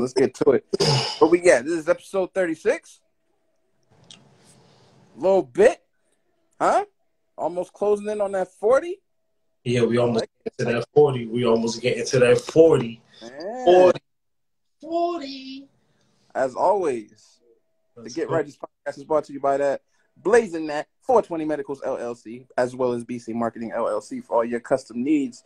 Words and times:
Let's 0.00 0.12
get 0.12 0.34
to 0.34 0.50
it. 0.50 0.64
What 1.18 1.30
we 1.30 1.38
got? 1.38 1.64
This 1.64 1.74
is 1.74 1.88
episode 1.88 2.32
36. 2.32 3.00
Little 5.16 5.42
bit, 5.42 5.82
huh? 6.60 6.84
Almost 7.36 7.72
closing 7.72 8.08
in 8.08 8.20
on 8.20 8.32
that 8.32 8.52
40. 8.52 9.00
Yeah, 9.64 9.82
we 9.82 9.98
almost 9.98 10.26
get 10.44 10.58
to 10.58 10.64
that 10.66 10.86
40. 10.94 11.26
We 11.26 11.44
almost 11.44 11.80
get 11.80 11.96
into 11.96 12.18
that 12.18 12.38
40. 12.38 13.00
Man. 13.22 13.64
40. 13.64 14.00
40. 14.80 15.68
As 16.34 16.54
always, 16.54 17.40
the 17.96 18.10
Get 18.10 18.28
Righteous 18.28 18.56
podcast 18.56 18.98
is 18.98 19.04
brought 19.04 19.24
to 19.24 19.32
you 19.32 19.40
by 19.40 19.56
that 19.56 19.80
Blazing 20.18 20.66
That 20.66 20.86
420 21.00 21.44
Medicals 21.44 21.80
LLC, 21.80 22.46
as 22.56 22.76
well 22.76 22.92
as 22.92 23.04
BC 23.04 23.34
Marketing 23.34 23.72
LLC 23.74 24.22
for 24.22 24.36
all 24.36 24.44
your 24.44 24.60
custom 24.60 25.02
needs, 25.02 25.44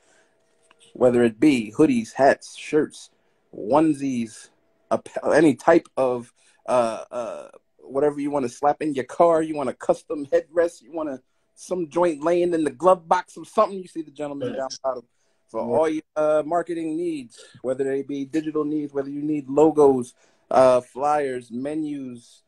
whether 0.92 1.22
it 1.22 1.38
be 1.38 1.72
hoodies, 1.76 2.12
hats, 2.14 2.56
shirts, 2.56 3.10
onesies, 3.56 4.48
app- 4.90 5.08
any 5.32 5.54
type 5.54 5.88
of 5.96 6.32
uh, 6.66 7.04
uh, 7.10 7.48
whatever 7.78 8.20
you 8.20 8.30
want 8.30 8.44
to 8.44 8.48
slap 8.48 8.82
in 8.82 8.94
your 8.94 9.04
car. 9.04 9.42
You 9.42 9.54
want 9.54 9.68
a 9.68 9.74
custom 9.74 10.26
headrest. 10.26 10.82
You 10.82 10.92
want 10.92 11.08
a 11.08 11.20
some 11.54 11.88
joint 11.88 12.22
laying 12.22 12.54
in 12.54 12.64
the 12.64 12.70
glove 12.70 13.06
box 13.06 13.36
or 13.36 13.44
something. 13.44 13.78
You 13.78 13.88
see 13.88 14.02
the 14.02 14.10
gentleman 14.10 14.56
down 14.56 14.70
bottom 14.82 15.04
for 15.48 15.60
all 15.60 15.88
your 15.88 16.02
uh, 16.16 16.42
marketing 16.46 16.96
needs, 16.96 17.38
whether 17.62 17.84
they 17.84 18.02
be 18.02 18.24
digital 18.24 18.64
needs, 18.64 18.94
whether 18.94 19.10
you 19.10 19.22
need 19.22 19.48
logos, 19.48 20.14
uh, 20.50 20.80
flyers, 20.80 21.50
menus, 21.50 22.42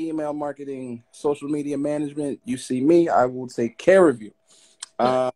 email 0.00 0.32
marketing, 0.32 1.04
social 1.12 1.48
media 1.48 1.76
management. 1.76 2.40
You 2.44 2.56
see 2.56 2.80
me, 2.80 3.08
I 3.08 3.26
will 3.26 3.46
take 3.46 3.76
care 3.78 4.08
of 4.08 4.22
you. 4.22 4.32
Uh, 4.98 5.30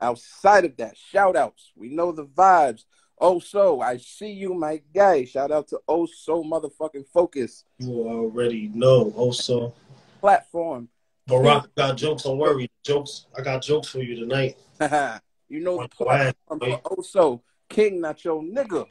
outside 0.00 0.66
of 0.66 0.76
that, 0.76 0.96
shout 0.96 1.36
outs. 1.36 1.72
We 1.74 1.88
know 1.88 2.12
the 2.12 2.26
vibes. 2.26 2.84
Oh, 3.18 3.38
so 3.40 3.80
I 3.80 3.96
see 3.96 4.30
you, 4.32 4.54
my 4.54 4.80
guy. 4.94 5.24
Shout 5.24 5.50
out 5.50 5.68
to 5.68 5.80
Oh 5.88 6.06
So 6.06 6.42
Motherfucking 6.44 7.06
Focus 7.12 7.64
You 7.78 8.06
already 8.06 8.68
know. 8.74 9.12
Oh 9.16 9.30
so 9.32 9.74
platform. 10.20 10.88
Barack 11.28 11.66
got 11.76 11.96
jokes. 11.96 12.24
Don't 12.24 12.38
worry. 12.38 12.70
Jokes. 12.84 13.26
I 13.36 13.42
got 13.42 13.62
jokes 13.62 13.88
for 13.88 14.00
you 14.00 14.16
tonight. 14.16 14.56
you 15.48 15.60
know 15.60 15.78
the 15.82 15.88
Why- 16.04 16.32
platform 16.48 16.60
for 16.60 16.80
Oh 16.84 17.02
So 17.02 17.42
King, 17.68 18.00
not 18.00 18.24
your 18.24 18.42
nigga. 18.42 18.86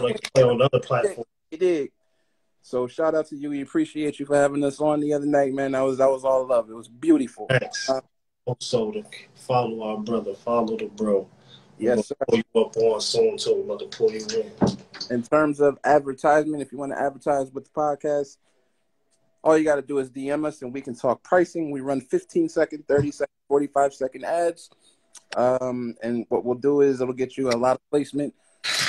Like 0.00 0.20
to 0.20 0.30
play 0.32 0.42
on 0.42 0.54
another 0.56 0.80
platform. 0.80 1.26
You 1.50 1.58
dig? 1.58 1.92
So 2.62 2.88
shout 2.88 3.14
out 3.14 3.28
to 3.28 3.36
you. 3.36 3.50
We 3.50 3.62
appreciate 3.62 4.18
you 4.18 4.26
for 4.26 4.34
having 4.34 4.64
us 4.64 4.80
on 4.80 4.98
the 5.00 5.12
other 5.12 5.26
night, 5.26 5.52
man. 5.52 5.72
That 5.72 5.82
was 5.82 5.98
that 5.98 6.10
was 6.10 6.24
all 6.24 6.46
love. 6.46 6.68
It 6.68 6.74
was 6.74 6.88
beautiful. 6.88 7.46
Thanks. 7.48 7.88
Also, 8.46 8.84
uh, 8.84 8.88
oh, 8.88 8.92
to 8.92 9.04
follow 9.34 9.82
our 9.82 9.98
brother, 9.98 10.34
follow 10.34 10.76
the 10.76 10.86
bro. 10.86 11.28
Yes, 11.78 12.08
sir. 12.08 12.14
Pull 12.28 12.38
you 12.38 12.60
up 12.60 12.76
on 12.76 13.00
soon, 13.00 13.36
too. 13.36 13.54
We're 13.54 13.74
about 13.74 13.90
to 13.90 13.96
pull 13.96 14.12
you 14.12 14.26
in. 14.34 14.76
in 15.10 15.22
terms 15.22 15.60
of 15.60 15.78
advertisement, 15.84 16.62
if 16.62 16.72
you 16.72 16.78
want 16.78 16.92
to 16.92 17.00
advertise 17.00 17.50
with 17.52 17.64
the 17.64 17.70
podcast, 17.70 18.38
all 19.42 19.56
you 19.56 19.64
got 19.64 19.76
to 19.76 19.82
do 19.82 19.98
is 19.98 20.10
DM 20.10 20.46
us 20.46 20.62
and 20.62 20.72
we 20.72 20.80
can 20.80 20.94
talk 20.94 21.22
pricing. 21.22 21.70
We 21.70 21.80
run 21.80 22.00
15 22.00 22.48
second, 22.48 22.84
30 22.88 23.10
second, 23.12 23.34
45 23.48 23.94
second 23.94 24.24
ads. 24.24 24.70
Um, 25.36 25.94
and 26.02 26.26
what 26.28 26.44
we'll 26.44 26.56
do 26.56 26.80
is 26.80 27.00
it'll 27.00 27.14
get 27.14 27.36
you 27.36 27.50
a 27.50 27.52
lot 27.52 27.76
of 27.76 27.90
placement. 27.90 28.34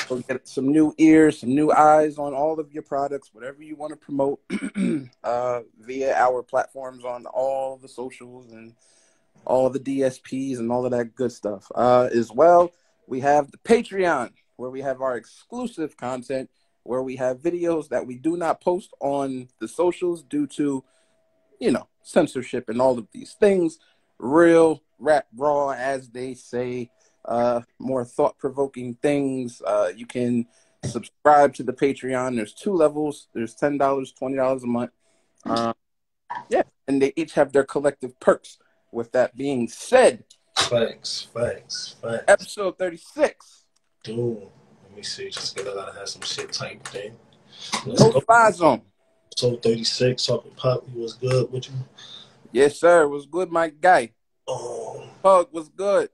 We'll 0.10 0.22
get 0.22 0.48
some 0.48 0.72
new 0.72 0.96
ears, 0.98 1.42
some 1.42 1.54
new 1.54 1.72
eyes 1.72 2.18
on 2.18 2.34
all 2.34 2.60
of 2.60 2.72
your 2.72 2.84
products, 2.84 3.30
whatever 3.34 3.62
you 3.62 3.76
want 3.76 3.92
to 3.92 3.98
promote 3.98 4.40
uh, 5.24 5.62
via 5.80 6.16
our 6.16 6.42
platforms 6.42 7.04
on 7.04 7.26
all 7.26 7.78
the 7.78 7.88
socials 7.88 8.52
and 8.52 8.74
all 9.46 9.70
the 9.70 9.80
DSPs 9.80 10.60
and 10.60 10.72
all 10.72 10.86
of 10.86 10.92
that 10.92 11.16
good 11.16 11.32
stuff. 11.32 11.72
Uh, 11.74 12.10
as 12.14 12.32
well, 12.32 12.72
we 13.08 13.20
have 13.22 13.52
the 13.52 13.58
Patreon 13.60 14.32
where 14.58 14.70
we 14.70 14.82
have 14.82 15.02
our 15.02 15.16
exclusive 15.16 15.96
content 15.98 16.50
where 16.84 17.04
we 17.04 17.18
have 17.18 17.40
videos 17.40 17.90
that 17.90 18.08
we 18.08 18.18
do 18.18 18.38
not 18.38 18.62
post 18.62 18.94
on 19.02 19.50
the 19.60 19.68
socials 19.68 20.24
due 20.24 20.48
to, 20.48 20.84
you 21.60 21.72
know, 21.72 21.88
censorship 22.02 22.70
and 22.70 22.82
all 22.82 22.98
of 22.98 23.08
these 23.12 23.34
things. 23.34 23.78
Real, 24.20 24.82
rap, 24.98 25.28
raw, 25.36 25.70
as 25.70 26.10
they 26.10 26.34
say, 26.34 26.90
uh, 27.26 27.62
more 27.78 28.06
thought 28.06 28.38
provoking 28.38 28.96
things. 28.96 29.62
Uh, 29.66 29.92
you 29.96 30.06
can 30.06 30.48
subscribe 30.86 31.54
to 31.56 31.64
the 31.64 31.74
Patreon. 31.74 32.36
There's 32.36 32.54
two 32.54 32.74
levels. 32.74 33.28
There's 33.34 33.54
ten 33.54 33.78
dollars, 33.78 34.14
twenty 34.14 34.38
dollars 34.38 34.64
a 34.64 34.68
month. 34.68 34.92
Um, 35.44 35.74
yeah, 36.50 36.64
and 36.88 37.02
they 37.02 37.14
each 37.16 37.34
have 37.34 37.52
their 37.52 37.66
collective 37.66 38.18
perks. 38.20 38.58
With 38.92 39.12
that 39.12 39.36
being 39.36 39.68
said, 39.68 40.24
Thanks, 40.56 41.28
thanks, 41.34 41.96
thanks. 42.02 42.24
episode 42.28 42.78
thirty-six. 42.78 43.64
Dude, 44.04 44.18
let 44.84 44.96
me 44.96 45.04
see. 45.04 45.30
Just 45.30 45.56
because 45.56 45.72
I 45.72 45.76
gotta 45.86 46.00
have 46.00 46.10
some 46.10 46.22
shit 46.24 46.52
typed 46.52 46.96
in. 46.96 47.14
Let's 47.86 48.02
No 48.02 48.12
go. 48.12 48.20
fly 48.22 48.52
zone. 48.52 48.82
So 49.36 49.56
36, 49.58 50.26
talking 50.26 50.52
Poppy 50.56 50.92
was 50.96 51.14
good 51.14 51.52
with 51.52 51.70
you. 51.70 51.76
Yes, 52.52 52.80
sir. 52.80 53.04
It 53.04 53.10
was 53.10 53.28
good, 53.28 53.52
my 53.52 53.70
guy. 53.70 54.14
Oh, 54.48 55.08
Pug 55.22 55.50
was 55.52 55.70
good. 55.70 56.10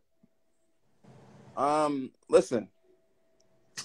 Um, 1.55 2.11
listen, 2.29 2.67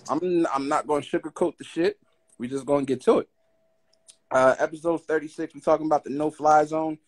I'm 0.09 0.47
I'm 0.53 0.69
not 0.69 0.87
going 0.87 1.03
to 1.03 1.09
sugarcoat 1.19 1.56
the 1.59 1.65
shit. 1.65 1.99
We 2.38 2.49
just 2.49 2.66
going 2.66 2.87
to 2.87 2.93
get 2.93 3.03
to 3.05 3.19
it. 3.19 3.28
Uh, 4.31 4.55
episode 4.59 5.05
36. 5.05 5.55
We're 5.55 5.60
talking 5.60 5.87
about 5.87 6.05
the 6.05 6.10
no 6.10 6.31
fly 6.31 6.65
zone. 6.65 6.99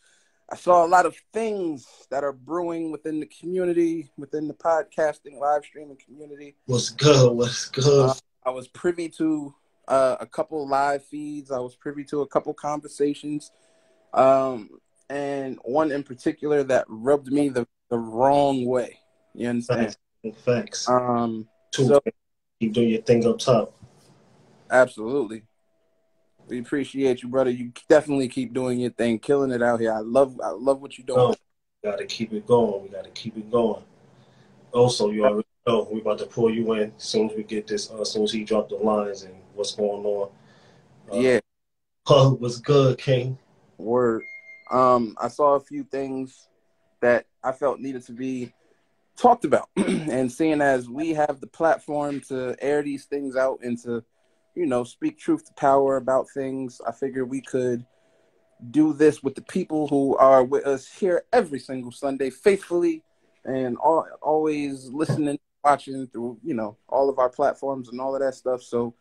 I 0.53 0.57
saw 0.57 0.85
a 0.85 0.89
lot 0.89 1.07
of 1.07 1.17
things 1.33 1.87
that 2.11 2.25
are 2.25 2.33
brewing 2.33 2.91
within 2.91 3.21
the 3.21 3.27
community, 3.27 4.11
within 4.17 4.49
the 4.49 4.55
podcasting 4.55 5.39
live 5.39 5.65
streaming 5.65 5.97
community. 6.05 6.57
what's 6.67 6.91
good? 6.91 7.33
What's 7.33 7.67
good? 7.67 8.11
Uh, 8.11 8.15
I 8.45 8.51
was 8.51 8.67
privy 8.67 9.09
to 9.11 9.55
uh, 9.87 10.17
a 10.19 10.27
couple 10.27 10.67
live 10.69 11.05
feeds. 11.05 11.53
I 11.53 11.59
was 11.61 11.77
privy 11.77 12.03
to 12.05 12.23
a 12.23 12.27
couple 12.27 12.53
conversations, 12.53 13.53
um, 14.13 14.71
and 15.09 15.59
one 15.63 15.93
in 15.93 16.03
particular 16.03 16.65
that 16.65 16.85
rubbed 16.89 17.29
me 17.29 17.49
the, 17.49 17.67
the 17.89 17.99
wrong 17.99 18.67
way. 18.67 18.99
You 19.35 19.51
understand? 19.51 19.97
thanks. 20.23 20.43
Thanks. 20.43 20.89
Um, 20.89 21.49
Two, 21.71 21.87
so- 21.87 22.01
you 22.59 22.71
doing 22.71 22.89
your 22.89 23.03
thing 23.03 23.25
up 23.25 23.39
top. 23.39 23.73
absolutely. 24.71 25.45
We 26.51 26.59
appreciate 26.59 27.23
you, 27.23 27.29
brother. 27.29 27.51
You 27.51 27.73
definitely 27.89 28.29
keep 28.29 28.53
doing 28.53 28.81
your 28.81 28.91
thing, 28.91 29.21
killing 29.21 29.53
it 29.53 29.63
out 29.63 29.79
here. 29.79 29.93
I 29.93 30.01
love, 30.01 30.39
I 30.43 30.51
love 30.51 30.83
what 30.83 30.99
you're 30.99 31.07
doing. 31.07 31.37
We 31.83 31.89
gotta 31.89 32.07
keep 32.07 32.33
it 32.33 32.45
going. 32.45 32.83
We 32.83 32.89
gotta 32.89 33.11
keep 33.11 33.37
it 33.37 33.49
going. 33.53 33.85
Also, 34.73 35.11
you 35.11 35.25
already 35.25 35.47
know 35.65 35.89
we 35.93 36.01
about 36.01 36.19
to 36.19 36.27
pull 36.27 36.53
you 36.53 36.73
in 36.73 36.93
as 36.97 37.05
soon 37.05 37.31
as 37.31 37.37
we 37.37 37.45
get 37.45 37.69
this. 37.69 37.89
Uh, 37.89 38.01
as 38.01 38.11
soon 38.11 38.25
as 38.25 38.33
he 38.33 38.43
dropped 38.43 38.71
the 38.71 38.77
lines 38.77 39.23
and 39.23 39.35
what's 39.55 39.77
going 39.77 40.05
on. 40.05 40.31
Uh, 41.13 41.17
Yeah, 41.17 41.41
was 42.09 42.59
good, 42.59 42.99
King. 42.99 43.39
Word. 43.79 44.25
Um, 44.73 45.17
I 45.21 45.29
saw 45.29 45.55
a 45.55 45.61
few 45.61 45.85
things 45.85 46.49
that 47.01 47.27
I 47.45 47.53
felt 47.53 47.79
needed 47.79 48.05
to 48.07 48.13
be 48.13 48.53
talked 49.17 49.45
about. 49.45 49.69
and 49.77 50.31
seeing 50.31 50.61
as 50.61 50.89
we 50.89 51.15
have 51.15 51.41
the 51.41 51.47
platform 51.47 52.21
to 52.23 52.57
air 52.59 52.83
these 52.83 53.05
things 53.05 53.37
out 53.37 53.61
and 53.63 53.79
to, 53.83 54.03
you 54.61 54.67
know, 54.67 54.85
speak 54.85 55.19
truth 55.19 55.47
to 55.47 55.53
power 55.55 55.97
about 55.97 56.29
things, 56.29 56.83
I 56.87 56.93
figured 56.93 57.31
we 57.31 57.41
could 57.41 57.87
do 58.71 58.93
this 58.93 59.23
with 59.23 59.35
the 59.35 59.41
people 59.41 59.89
who 59.89 60.15
are 60.19 60.45
with 60.45 60.67
us 60.67 60.87
here 60.87 61.25
every 61.33 61.59
single 61.59 61.91
Sunday 61.91 62.29
faithfully 62.29 63.03
and 63.47 63.79
all, 63.79 64.07
always 64.21 64.91
listening, 64.91 65.39
watching 65.65 66.07
through, 66.09 66.39
you 66.45 66.53
know, 66.53 66.77
all 66.91 67.09
of 67.09 67.19
our 67.19 67.31
platforms 67.31 67.89
and 67.89 68.03
all 68.03 68.15
of 68.15 68.21
that 68.21 68.35
stuff. 68.35 68.63
So, 68.63 68.93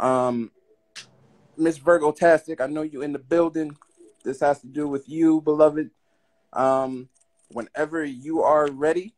um, 0.00 0.50
Miss 1.58 1.76
Virgo 1.76 2.10
Tastic, 2.10 2.62
I 2.62 2.66
know 2.66 2.80
you 2.80 3.02
in 3.02 3.12
the 3.12 3.18
building. 3.18 3.76
This 4.24 4.40
has 4.40 4.58
to 4.60 4.66
do 4.66 4.88
with 4.88 5.06
you, 5.06 5.42
beloved. 5.42 5.90
Um, 6.54 7.10
whenever 7.50 8.02
you 8.02 8.40
are 8.40 8.70
ready, 8.70 9.12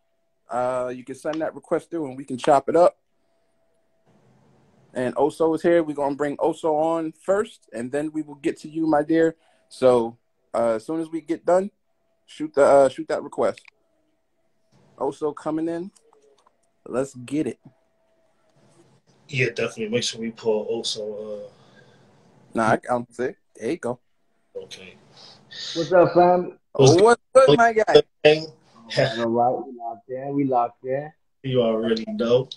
uh, 0.51 0.93
you 0.93 1.05
can 1.05 1.15
send 1.15 1.41
that 1.43 1.55
request 1.55 1.91
through 1.91 2.09
and 2.09 2.17
we 2.17 2.25
can 2.25 2.39
chop 2.39 2.69
it 2.69 2.75
up. 2.75 2.99
And 4.97 5.15
Oso 5.17 5.55
is 5.55 5.61
here. 5.61 5.83
We're 5.83 5.95
gonna 5.95 6.17
bring 6.17 6.39
Oso 6.39 6.73
on 6.73 7.13
first, 7.13 7.69
and 7.75 7.93
then 7.93 8.11
we 8.13 8.23
will 8.23 8.37
get 8.37 8.59
to 8.61 8.69
you, 8.69 8.87
my 8.87 9.03
dear. 9.03 9.37
So 9.69 10.17
uh, 10.55 10.77
as 10.77 10.87
soon 10.87 11.01
as 11.01 11.11
we 11.11 11.21
get 11.21 11.45
done, 11.45 11.71
shoot 12.25 12.55
the 12.55 12.65
uh, 12.65 12.89
shoot 12.89 13.07
that 13.09 13.23
request. 13.23 13.61
Oso 14.97 15.37
coming 15.37 15.69
in. 15.69 15.91
Let's 16.87 17.15
get 17.15 17.47
it. 17.47 17.59
Yeah, 19.29 19.51
definitely. 19.51 19.89
Make 19.89 20.03
sure 20.03 20.19
we 20.19 20.31
pull 20.31 20.67
Oso. 20.67 21.51
Nah, 22.55 22.73
I, 22.73 22.79
I'm 22.89 23.07
sick. 23.11 23.37
There 23.55 23.73
you 23.73 23.77
go. 23.77 24.01
Uh, 24.57 24.61
okay. 24.61 24.95
What's 25.75 25.93
up, 25.93 26.15
fam? 26.15 26.59
What's 26.73 27.03
What's 27.03 27.23
good, 27.35 27.59
my 27.59 27.75
guy? 27.75 28.03
King, 28.25 28.47
All 28.97 29.29
right, 29.29 29.67
we 29.67 29.77
locked 29.77 30.09
in. 30.09 30.35
We 30.35 30.45
locked 30.45 30.85
in. 30.85 31.13
you 31.43 31.61
already 31.61 32.05
know. 32.09 32.49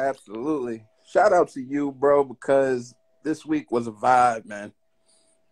Absolutely. 0.00 0.84
Shout 1.06 1.32
out 1.32 1.48
to 1.50 1.60
you, 1.60 1.92
bro, 1.92 2.24
because 2.24 2.94
this 3.22 3.44
week 3.44 3.70
was 3.70 3.86
a 3.86 3.92
vibe, 3.92 4.46
man. 4.46 4.72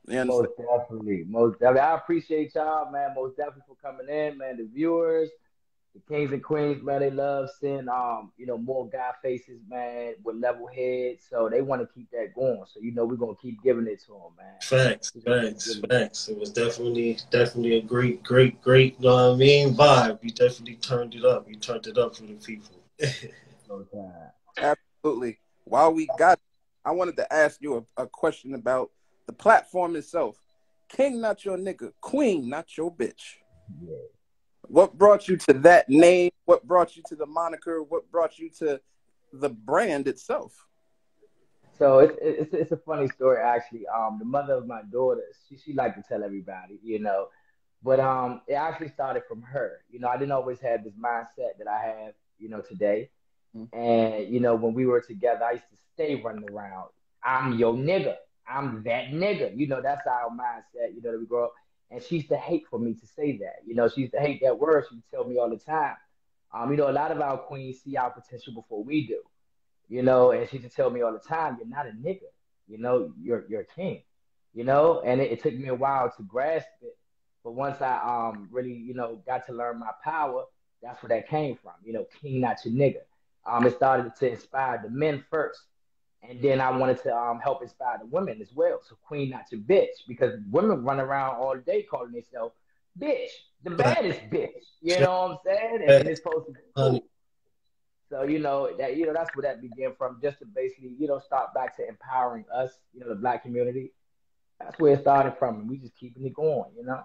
You? 0.07 0.25
Most 0.25 0.49
definitely. 0.57 1.25
Most 1.29 1.59
definitely. 1.61 1.81
I 1.81 1.95
appreciate 1.97 2.55
y'all, 2.55 2.91
man. 2.91 3.11
Most 3.15 3.37
definitely 3.37 3.65
for 3.69 3.77
coming 3.77 4.09
in, 4.09 4.39
man. 4.39 4.57
The 4.57 4.67
viewers, 4.73 5.29
the 5.95 6.01
kings 6.09 6.33
and 6.33 6.43
queens, 6.43 6.83
man, 6.83 7.01
they 7.01 7.11
love 7.11 7.51
seeing 7.61 7.89
um, 7.91 8.33
you 8.39 8.47
know, 8.47 8.57
more 8.57 8.89
guy 8.89 9.11
faces, 9.23 9.61
man, 9.69 10.15
with 10.25 10.37
level 10.37 10.67
heads. 10.67 11.27
So 11.29 11.51
they 11.51 11.61
want 11.61 11.83
to 11.83 11.89
keep 11.95 12.11
that 12.13 12.35
going. 12.35 12.65
So 12.73 12.81
you 12.81 12.93
know, 12.93 13.05
we're 13.05 13.17
gonna 13.17 13.35
keep 13.43 13.63
giving 13.63 13.87
it 13.87 14.01
to 14.07 14.13
them, 14.13 14.33
man. 14.39 14.55
Facts, 14.63 15.13
facts, 15.27 15.79
facts. 15.91 16.29
It 16.29 16.39
was 16.39 16.53
definitely, 16.53 17.19
definitely 17.31 17.77
a 17.77 17.83
great, 17.83 18.23
great, 18.23 18.63
great. 18.63 18.97
You 18.99 19.09
know 19.09 19.29
what 19.31 19.35
I 19.35 19.37
mean? 19.37 19.75
Vibe. 19.75 20.21
You 20.23 20.31
definitely 20.31 20.77
turned 20.77 21.15
it 21.15 21.25
up. 21.25 21.47
You 21.51 21.57
turned 21.57 21.87
it 21.87 21.99
up 21.99 22.17
for 22.17 22.23
the 22.23 22.35
people. 22.35 22.77
Absolutely. 24.61 25.39
While 25.65 25.93
we 25.93 26.09
got, 26.19 26.39
I 26.85 26.93
wanted 26.93 27.17
to 27.17 27.33
ask 27.33 27.61
you 27.61 27.87
a, 27.97 28.03
a 28.03 28.07
question 28.07 28.55
about 28.55 28.91
the 29.27 29.33
platform 29.33 29.97
itself. 29.97 30.41
King, 30.89 31.21
not 31.21 31.45
your 31.45 31.59
nigga. 31.59 31.93
Queen, 32.01 32.49
not 32.49 32.77
your 32.77 32.95
bitch. 32.95 33.37
Yeah. 33.83 33.97
What 34.63 34.97
brought 34.97 35.29
you 35.29 35.37
to 35.37 35.53
that 35.55 35.89
name? 35.89 36.31
What 36.47 36.67
brought 36.67 36.97
you 36.97 37.03
to 37.09 37.17
the 37.17 37.27
moniker? 37.27 37.83
What 37.83 38.11
brought 38.11 38.39
you 38.39 38.51
to 38.59 38.81
the 39.33 39.51
brand 39.51 40.09
itself? 40.09 40.55
So 41.79 42.01
it's 42.01 42.19
it's 42.21 42.55
it's 42.55 42.73
a 42.73 42.77
funny 42.77 43.09
story 43.09 43.41
actually. 43.41 43.87
Um, 43.87 44.17
the 44.19 44.25
mother 44.25 44.55
of 44.55 44.67
my 44.67 44.83
daughter, 44.91 45.23
she 45.49 45.57
she 45.57 45.73
liked 45.75 45.97
to 45.97 46.03
tell 46.03 46.25
everybody, 46.25 46.81
you 46.83 46.99
know, 46.99 47.29
but 47.83 48.01
um, 48.01 48.41
it 48.49 48.55
actually 48.55 48.89
started 48.89 49.23
from 49.29 49.43
her. 49.43 49.85
You 49.91 50.01
know, 50.01 50.09
I 50.09 50.17
didn't 50.17 50.33
always 50.33 50.59
have 50.61 50.83
this 50.83 50.95
mindset 50.95 51.57
that 51.59 51.69
I 51.69 51.87
have, 51.87 52.15
you 52.39 52.49
know, 52.49 52.61
today. 52.61 53.11
Mm-hmm. 53.57 53.79
And 53.79 54.33
you 54.33 54.41
know, 54.41 54.55
when 54.55 54.75
we 54.75 54.87
were 54.87 55.01
together, 55.01 55.45
I 55.45 55.53
used 55.53 55.65
to 55.71 55.77
stay 55.95 56.21
running 56.23 56.49
around. 56.51 56.89
I'm 57.25 57.59
your 57.59 57.75
nigga. 57.75 58.17
I'm 58.49 58.83
that 58.85 59.09
nigga. 59.11 59.57
You 59.57 59.67
know, 59.67 59.83
that's 59.83 60.07
our 60.07 60.31
mindset. 60.31 60.95
You 60.95 61.03
know, 61.03 61.13
that 61.13 61.21
we 61.21 61.27
grow 61.27 61.47
up. 61.47 61.53
And 61.91 62.03
she 62.03 62.17
used 62.17 62.29
to 62.29 62.37
hate 62.37 62.65
for 62.69 62.79
me 62.79 62.95
to 62.95 63.07
say 63.07 63.39
that. 63.39 63.57
You 63.67 63.75
know, 63.75 63.89
she 63.89 64.03
used 64.03 64.13
to 64.13 64.21
hate 64.21 64.41
that 64.43 64.59
word. 64.59 64.85
She 64.89 64.97
would 64.97 65.05
tell 65.11 65.25
me 65.25 65.39
all 65.39 65.49
the 65.49 65.57
time. 65.57 65.97
Um, 66.53 66.71
you 66.71 66.77
know, 66.77 66.91
a 66.91 66.93
lot 66.93 67.11
of 67.11 67.21
our 67.21 67.39
queens 67.39 67.81
see 67.83 67.97
our 67.97 68.11
potential 68.11 68.55
before 68.55 68.83
we 68.83 69.07
do. 69.07 69.21
You 69.89 70.03
know, 70.03 70.33
and 70.33 70.49
she 70.49 70.59
used 70.59 70.69
to 70.69 70.75
tell 70.75 70.91
me 70.91 71.01
all 71.01 71.13
the 71.13 71.19
time, 71.19 71.57
"You're 71.59 71.69
not 71.69 71.87
a 71.87 71.91
nigga. 71.91 72.29
You 72.69 72.79
know, 72.79 73.13
you're 73.21 73.45
you're 73.49 73.63
a 73.63 73.67
king." 73.67 74.03
You 74.55 74.65
know, 74.65 75.01
and 75.05 75.21
it, 75.21 75.33
it 75.33 75.43
took 75.43 75.55
me 75.55 75.69
a 75.69 75.75
while 75.75 76.13
to 76.17 76.23
grasp 76.23 76.69
it. 76.83 76.97
But 77.43 77.53
once 77.53 77.81
I 77.81 77.97
um 78.03 78.49
really, 78.51 78.73
you 78.73 78.95
know, 78.95 79.23
got 79.27 79.47
to 79.47 79.53
learn 79.53 79.79
my 79.79 79.91
power, 80.05 80.45
that's 80.83 81.03
where 81.03 81.09
that 81.09 81.29
came 81.29 81.57
from. 81.63 81.73
You 81.85 81.95
know, 81.95 82.07
king, 82.21 82.41
not 82.41 82.59
your 82.65 82.75
nigga. 82.75 83.01
Um, 83.49 83.67
it 83.67 83.75
started 83.77 84.15
to 84.17 84.31
inspire 84.31 84.81
the 84.83 84.91
men 84.91 85.25
first. 85.31 85.61
And 86.29 86.43
then 86.43 86.61
I 86.61 86.71
wanted 86.71 87.03
to 87.05 87.17
um, 87.17 87.39
help 87.39 87.63
inspire 87.63 87.99
the 87.99 88.07
women 88.07 88.41
as 88.43 88.53
well. 88.53 88.81
So 88.83 88.97
queen, 89.07 89.31
not 89.31 89.45
your 89.51 89.61
bitch, 89.61 90.07
because 90.07 90.35
women 90.51 90.85
run 90.85 91.01
around 91.01 91.37
all 91.37 91.57
day 91.57 91.83
calling 91.83 92.13
themselves 92.13 92.55
bitch, 92.99 93.29
the 93.63 93.71
baddest 93.71 94.21
bitch. 94.31 94.51
You 94.83 95.01
know 95.01 95.11
what 95.11 95.31
I'm 95.31 95.39
saying? 95.45 95.83
And 95.87 96.09
it's 96.09 96.23
supposed 96.23 96.47
to 96.47 96.53
be 96.53 96.59
cool. 96.77 97.05
So 98.11 98.23
you 98.23 98.39
know 98.39 98.71
that 98.79 98.97
you 98.97 99.07
know 99.07 99.13
that's 99.13 99.35
where 99.37 99.43
that 99.43 99.61
began 99.61 99.95
from, 99.99 100.19
just 100.23 100.39
to 100.39 100.47
basically 100.47 100.95
you 100.99 101.07
know 101.07 101.19
start 101.19 101.53
back 101.53 101.77
to 101.77 101.87
empowering 101.87 102.47
us, 102.53 102.73
you 102.95 103.01
know, 103.01 103.09
the 103.09 103.15
black 103.15 103.43
community. 103.43 103.93
That's 104.59 104.79
where 104.79 104.95
it 104.95 105.01
started 105.03 105.35
from, 105.39 105.61
and 105.61 105.71
we 105.71 105.77
just 105.77 105.95
keeping 105.95 106.25
it 106.25 106.33
going, 106.35 106.71
you 106.77 106.85
know. 106.85 107.05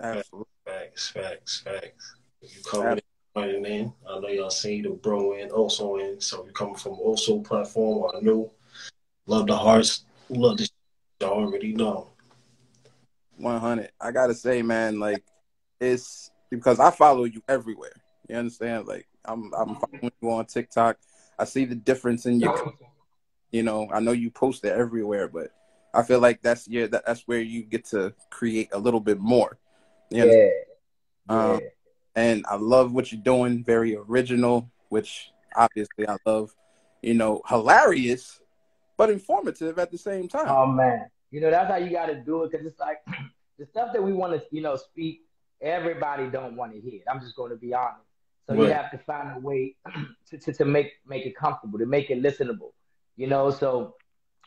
Absolutely, 0.00 0.46
facts, 0.66 1.08
facts, 1.08 1.60
facts. 1.60 2.16
You 2.42 2.62
coming 2.70 3.00
your 3.36 3.60
name. 3.60 3.92
I 4.08 4.18
know 4.18 4.28
y'all 4.28 4.50
see 4.50 4.82
the 4.82 4.90
bro 4.90 5.34
in, 5.34 5.50
also 5.50 5.96
in. 5.96 6.20
So 6.20 6.42
we 6.42 6.52
coming 6.52 6.74
from 6.74 6.94
Oso 6.94 7.44
platform. 7.44 8.10
I 8.14 8.20
know. 8.20 8.52
Love 9.26 9.46
the 9.46 9.56
hearts. 9.56 10.04
Love 10.28 10.58
the 10.58 10.68
y'all 11.20 11.44
already 11.44 11.72
know. 11.72 12.08
100. 13.36 13.90
I 14.00 14.10
gotta 14.10 14.34
say, 14.34 14.62
man, 14.62 14.98
like 14.98 15.24
it's 15.80 16.30
because 16.50 16.80
I 16.80 16.90
follow 16.90 17.24
you 17.24 17.42
everywhere. 17.48 17.92
You 18.28 18.36
understand? 18.36 18.86
Like 18.86 19.06
I'm, 19.24 19.52
I'm 19.54 19.76
following 19.76 20.12
you 20.20 20.30
on 20.30 20.46
TikTok. 20.46 20.98
I 21.38 21.44
see 21.44 21.64
the 21.64 21.74
difference 21.74 22.26
in 22.26 22.40
you. 22.40 22.52
You 23.52 23.62
know, 23.62 23.88
I 23.92 24.00
know 24.00 24.12
you 24.12 24.30
post 24.30 24.64
it 24.64 24.72
everywhere, 24.72 25.28
but 25.28 25.48
I 25.94 26.02
feel 26.02 26.20
like 26.20 26.42
that's 26.42 26.68
yeah, 26.68 26.86
that, 26.88 27.04
that's 27.06 27.22
where 27.26 27.40
you 27.40 27.62
get 27.62 27.84
to 27.86 28.14
create 28.30 28.68
a 28.72 28.78
little 28.78 29.00
bit 29.00 29.18
more. 29.18 29.58
You 30.10 30.26
know? 30.26 30.32
Yeah. 30.32 30.48
Um, 31.28 31.60
yeah 31.60 31.68
and 32.14 32.44
I 32.48 32.56
love 32.56 32.92
what 32.92 33.12
you're 33.12 33.20
doing. 33.20 33.64
Very 33.64 33.96
original, 33.96 34.70
which 34.88 35.30
obviously 35.54 36.08
I 36.08 36.16
love. 36.26 36.54
You 37.02 37.14
know, 37.14 37.40
hilarious, 37.48 38.40
but 38.98 39.08
informative 39.08 39.78
at 39.78 39.90
the 39.90 39.96
same 39.96 40.28
time. 40.28 40.48
Oh 40.48 40.66
man, 40.66 41.06
you 41.30 41.40
know 41.40 41.50
that's 41.50 41.70
how 41.70 41.76
you 41.76 41.90
got 41.90 42.06
to 42.06 42.16
do 42.16 42.44
it 42.44 42.52
because 42.52 42.66
it's 42.66 42.78
like 42.78 42.98
the 43.58 43.64
stuff 43.64 43.94
that 43.94 44.02
we 44.02 44.12
want 44.12 44.34
to, 44.34 44.42
you 44.50 44.60
know, 44.60 44.76
speak. 44.76 45.22
Everybody 45.62 46.26
don't 46.28 46.56
want 46.56 46.72
to 46.72 46.80
hear. 46.80 47.00
It. 47.00 47.04
I'm 47.10 47.20
just 47.20 47.36
going 47.36 47.50
to 47.50 47.56
be 47.56 47.74
honest. 47.74 48.00
So 48.46 48.54
right. 48.54 48.68
you 48.68 48.72
have 48.72 48.90
to 48.92 48.98
find 48.98 49.36
a 49.36 49.40
way 49.40 49.76
to, 50.30 50.38
to, 50.38 50.52
to 50.52 50.64
make 50.64 50.92
make 51.06 51.24
it 51.24 51.36
comfortable, 51.36 51.78
to 51.78 51.86
make 51.86 52.10
it 52.10 52.22
listenable. 52.22 52.72
You 53.16 53.26
know, 53.26 53.50
so 53.50 53.96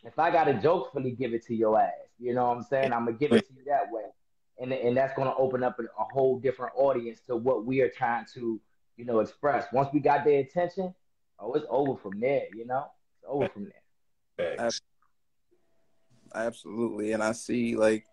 if 0.03 0.17
I 0.19 0.29
got 0.29 0.45
to 0.45 0.59
jokefully 0.59 1.11
give 1.11 1.33
it 1.33 1.45
to 1.47 1.55
your 1.55 1.79
ass, 1.79 1.91
you 2.19 2.35
know 2.35 2.47
what 2.47 2.57
I'm 2.57 2.63
saying? 2.63 2.93
I'm 2.93 3.05
gonna 3.05 3.17
give 3.17 3.31
it 3.31 3.47
to 3.47 3.53
you 3.53 3.63
that 3.65 3.91
way 3.91 4.03
and 4.59 4.71
and 4.71 4.95
that's 4.95 5.13
going 5.15 5.27
to 5.27 5.35
open 5.35 5.63
up 5.63 5.79
a, 5.79 5.83
a, 5.83 6.05
whole 6.13 6.39
different 6.39 6.73
audience 6.75 7.19
to 7.27 7.35
what 7.35 7.65
we 7.65 7.81
are 7.81 7.89
trying 7.89 8.25
to 8.33 8.59
you 8.97 9.05
know 9.05 9.19
express. 9.19 9.65
Once 9.73 9.89
we 9.93 9.99
got 9.99 10.23
their 10.23 10.39
attention, 10.39 10.93
oh, 11.39 11.53
it's 11.53 11.65
over 11.69 11.95
from 11.95 12.19
there. 12.19 12.43
You 12.55 12.65
know, 12.65 12.85
it's 13.17 13.25
over 13.27 13.49
from 13.49 13.71
there. 14.37 14.69
Absolutely, 16.35 17.11
and 17.11 17.23
I 17.23 17.31
see 17.33 17.75
like 17.75 18.05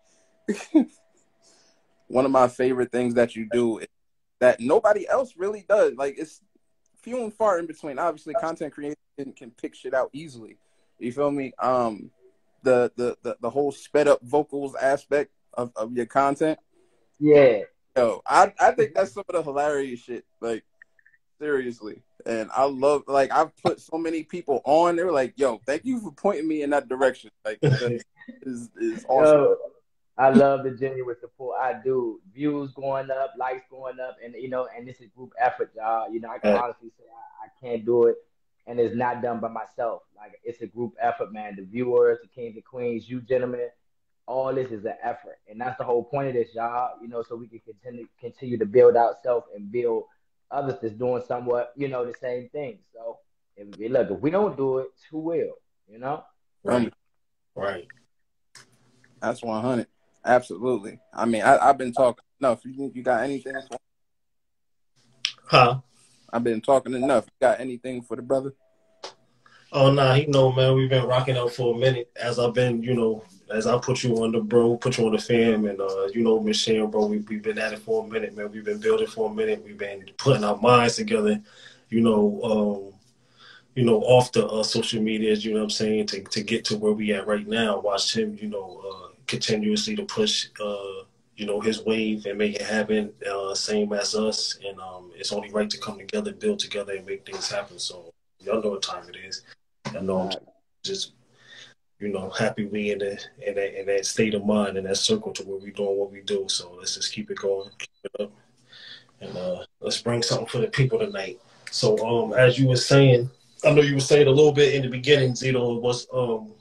one 2.07 2.25
of 2.25 2.31
my 2.31 2.47
favorite 2.47 2.91
things 2.91 3.15
that 3.15 3.35
you 3.35 3.47
do 3.51 3.79
is 3.79 3.87
that 4.39 4.59
nobody 4.59 5.07
else 5.07 5.33
really 5.37 5.65
does. 5.67 5.93
Like 5.95 6.15
it's 6.17 6.41
few 7.01 7.23
and 7.23 7.33
far 7.33 7.59
in 7.59 7.67
between. 7.67 7.99
Obviously, 7.99 8.33
content 8.35 8.73
creation 8.73 8.97
can, 9.17 9.33
can 9.33 9.51
pick 9.51 9.75
shit 9.75 9.93
out 9.93 10.09
easily. 10.13 10.57
You 10.99 11.11
feel 11.11 11.31
me? 11.31 11.53
Um, 11.59 12.11
the 12.63 12.91
the 12.95 13.17
the, 13.23 13.37
the 13.41 13.49
whole 13.49 13.71
sped 13.71 14.07
up 14.07 14.21
vocals 14.23 14.75
aspect 14.75 15.31
of, 15.53 15.71
of 15.75 15.93
your 15.93 16.05
content. 16.05 16.59
Yeah. 17.19 17.61
Yo, 17.95 18.21
I, 18.25 18.53
I 18.59 18.71
think 18.71 18.93
that's 18.93 19.11
some 19.11 19.23
of 19.27 19.35
the 19.35 19.43
hilarious 19.43 19.99
shit. 19.99 20.25
Like, 20.39 20.63
seriously. 21.39 22.01
And 22.25 22.49
I 22.55 22.65
love 22.65 23.03
like 23.07 23.31
I've 23.31 23.55
put 23.63 23.79
so 23.81 23.97
many 23.97 24.23
people 24.23 24.61
on. 24.63 24.95
They're 24.95 25.11
like, 25.11 25.33
"Yo, 25.37 25.59
thank 25.65 25.85
you 25.85 25.99
for 25.99 26.11
pointing 26.11 26.47
me 26.47 26.61
in 26.61 26.69
that 26.69 26.87
direction." 26.87 27.31
Like, 27.43 27.57
is 27.63 28.69
is 28.77 29.03
awesome. 29.09 29.39
Yo, 29.39 29.57
I 30.17 30.29
love 30.29 30.63
the 30.63 30.71
genuine 30.71 31.15
support. 31.19 31.59
I 31.59 31.81
do. 31.83 32.21
Views 32.31 32.71
going 32.73 33.09
up, 33.09 33.33
likes 33.39 33.63
going 33.71 33.99
up, 33.99 34.17
and 34.23 34.35
you 34.35 34.49
know, 34.49 34.67
and 34.75 34.87
this 34.87 35.01
is 35.01 35.09
group 35.15 35.33
effort, 35.39 35.71
y'all. 35.75 36.11
You 36.11 36.19
know, 36.19 36.29
I 36.29 36.37
can 36.37 36.55
honestly 36.55 36.91
say 36.97 37.05
I, 37.09 37.47
I 37.47 37.49
can't 37.59 37.85
do 37.85 38.05
it, 38.05 38.17
and 38.67 38.79
it's 38.79 38.95
not 38.95 39.23
done 39.23 39.39
by 39.39 39.47
myself. 39.47 40.03
Like 40.15 40.39
it's 40.43 40.61
a 40.61 40.67
group 40.67 40.93
effort, 41.01 41.33
man. 41.33 41.55
The 41.55 41.63
viewers, 41.63 42.19
the 42.21 42.27
kings 42.27 42.55
and 42.55 42.63
queens, 42.63 43.09
you 43.09 43.21
gentlemen, 43.21 43.69
all 44.27 44.53
this 44.53 44.71
is 44.71 44.85
an 44.85 44.95
effort, 45.03 45.39
and 45.49 45.59
that's 45.59 45.77
the 45.77 45.83
whole 45.83 46.03
point 46.03 46.29
of 46.29 46.33
this, 46.33 46.49
y'all. 46.53 46.91
You 47.01 47.07
know, 47.07 47.23
so 47.27 47.35
we 47.35 47.47
can 47.47 47.59
continue 47.59 48.07
continue 48.19 48.57
to 48.57 48.65
build 48.65 48.95
ourselves 48.95 49.47
and 49.55 49.71
build 49.71 50.03
others 50.49 50.75
that's 50.81 50.93
doing 50.93 51.23
somewhat, 51.27 51.73
you 51.75 51.87
know, 51.87 52.05
the 52.05 52.13
same 52.13 52.49
thing. 52.49 52.79
So, 52.93 53.17
if 53.55 53.91
look, 53.91 54.11
if 54.11 54.19
we 54.19 54.31
don't 54.31 54.57
do 54.57 54.79
it, 54.79 54.87
who 55.09 55.19
will? 55.19 55.53
You 55.87 55.99
know, 55.99 56.23
right, 56.63 56.93
right. 57.55 57.87
That's 59.21 59.41
one 59.41 59.61
hundred. 59.61 59.87
Absolutely. 60.23 60.99
I 61.13 61.25
mean, 61.25 61.41
I, 61.41 61.65
have 61.65 61.77
been 61.77 61.93
talking 61.93 62.23
enough. 62.39 62.61
You 62.63 62.91
you 62.93 63.03
got 63.03 63.23
anything? 63.23 63.55
For- 63.69 63.77
huh? 65.45 65.79
I've 66.31 66.43
been 66.43 66.61
talking 66.61 66.93
enough. 66.93 67.25
You 67.25 67.47
got 67.47 67.59
anything 67.59 68.01
for 68.03 68.15
the 68.15 68.21
brother? 68.21 68.53
Oh 69.73 69.91
nah, 69.91 70.13
he 70.13 70.25
know 70.25 70.51
man. 70.51 70.75
We've 70.75 70.89
been 70.89 71.05
rocking 71.05 71.37
out 71.37 71.53
for 71.53 71.75
a 71.75 71.77
minute 71.77 72.11
as 72.15 72.39
I've 72.39 72.53
been, 72.53 72.83
you 72.83 72.93
know, 72.93 73.23
as 73.53 73.67
I 73.67 73.77
put 73.77 74.03
you 74.03 74.23
on 74.23 74.31
the 74.31 74.39
bro, 74.39 74.77
put 74.77 74.97
you 74.97 75.05
on 75.05 75.11
the 75.11 75.19
fam, 75.19 75.65
and 75.65 75.79
uh, 75.79 76.07
you 76.07 76.23
know, 76.23 76.39
Michelle, 76.39 76.87
bro, 76.87 77.05
we 77.05 77.19
we've 77.19 77.41
been 77.41 77.59
at 77.59 77.73
it 77.73 77.79
for 77.79 78.03
a 78.03 78.07
minute, 78.07 78.35
man. 78.35 78.51
We've 78.51 78.65
been 78.65 78.79
building 78.79 79.07
for 79.07 79.29
a 79.29 79.33
minute. 79.33 79.63
We've 79.63 79.77
been 79.77 80.09
putting 80.17 80.43
our 80.43 80.57
minds 80.57 80.95
together, 80.95 81.41
you 81.89 82.01
know, 82.01 82.41
um, 82.43 82.99
you 83.75 83.83
know, 83.83 84.01
off 84.01 84.31
the 84.31 84.47
uh, 84.47 84.63
social 84.63 85.01
medias. 85.01 85.43
You 85.45 85.53
know 85.53 85.59
what 85.59 85.65
I'm 85.65 85.69
saying 85.69 86.07
to 86.07 86.23
to 86.23 86.41
get 86.43 86.65
to 86.65 86.77
where 86.77 86.93
we 86.93 87.13
at 87.13 87.27
right 87.27 87.47
now. 87.47 87.79
Watch 87.79 88.15
him, 88.15 88.37
you 88.41 88.47
know, 88.47 88.81
uh, 88.89 89.15
continuously 89.27 89.95
to 89.95 90.03
push, 90.05 90.47
uh, 90.63 91.03
you 91.35 91.45
know, 91.45 91.59
his 91.59 91.83
wave 91.83 92.25
and 92.25 92.37
make 92.37 92.55
it 92.55 92.61
happen. 92.61 93.11
Uh, 93.29 93.53
same 93.53 93.93
as 93.93 94.15
us, 94.15 94.57
and 94.65 94.79
um, 94.79 95.11
it's 95.15 95.31
only 95.31 95.51
right 95.51 95.69
to 95.69 95.77
come 95.77 95.97
together, 95.97 96.33
build 96.33 96.59
together, 96.59 96.93
and 96.93 97.05
make 97.05 97.25
things 97.25 97.51
happen. 97.51 97.79
So 97.79 98.13
y'all 98.39 98.61
know 98.61 98.71
what 98.71 98.81
time 98.81 99.07
it 99.09 99.17
is. 99.17 99.43
I 99.85 99.99
know 99.99 100.19
I'm 100.21 100.31
just 100.83 101.13
you 102.01 102.09
know, 102.09 102.29
happy 102.31 102.65
we 102.65 102.91
in 102.91 102.99
the 102.99 103.19
in 103.45 103.55
that 103.55 103.79
in 103.79 103.85
that 103.87 104.05
state 104.05 104.33
of 104.33 104.45
mind 104.45 104.77
in 104.77 104.85
that 104.85 104.97
circle 104.97 105.31
to 105.33 105.43
where 105.43 105.59
we 105.59 105.71
doing 105.71 105.97
what 105.97 106.11
we 106.11 106.21
do. 106.21 106.45
So 106.49 106.75
let's 106.79 106.95
just 106.95 107.13
keep 107.13 107.29
it 107.31 107.37
going, 107.37 107.69
keep 107.77 107.89
it 108.05 108.21
up, 108.21 108.31
and 109.21 109.37
uh, 109.37 109.63
let's 109.81 110.01
bring 110.01 110.23
something 110.23 110.47
for 110.47 110.57
the 110.59 110.67
people 110.67 110.99
tonight. 110.99 111.39
So 111.69 111.97
um, 112.05 112.33
as 112.33 112.57
you 112.59 112.67
were 112.67 112.75
saying, 112.75 113.29
I 113.63 113.71
know 113.71 113.81
you 113.81 113.95
were 113.95 114.01
saying 114.01 114.27
a 114.27 114.31
little 114.31 114.51
bit 114.51 114.73
in 114.73 114.81
the 114.81 114.89
beginning, 114.89 115.33
Zito 115.33 115.79
was 115.79 116.07
um, 116.13 116.51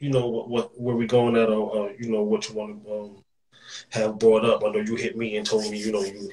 you 0.00 0.10
know 0.10 0.26
what, 0.26 0.48
what 0.48 0.80
where 0.80 0.96
we 0.96 1.06
going 1.06 1.36
at, 1.36 1.48
or 1.48 1.88
uh, 1.88 1.92
you 1.98 2.10
know 2.10 2.22
what 2.22 2.48
you 2.48 2.54
want 2.56 2.84
to 2.84 2.92
um 2.92 3.24
have 3.90 4.18
brought 4.18 4.44
up. 4.44 4.64
I 4.64 4.70
know 4.70 4.80
you 4.80 4.96
hit 4.96 5.16
me 5.16 5.36
and 5.36 5.46
told 5.46 5.70
me, 5.70 5.78
you 5.78 5.92
know, 5.92 6.02
you 6.02 6.30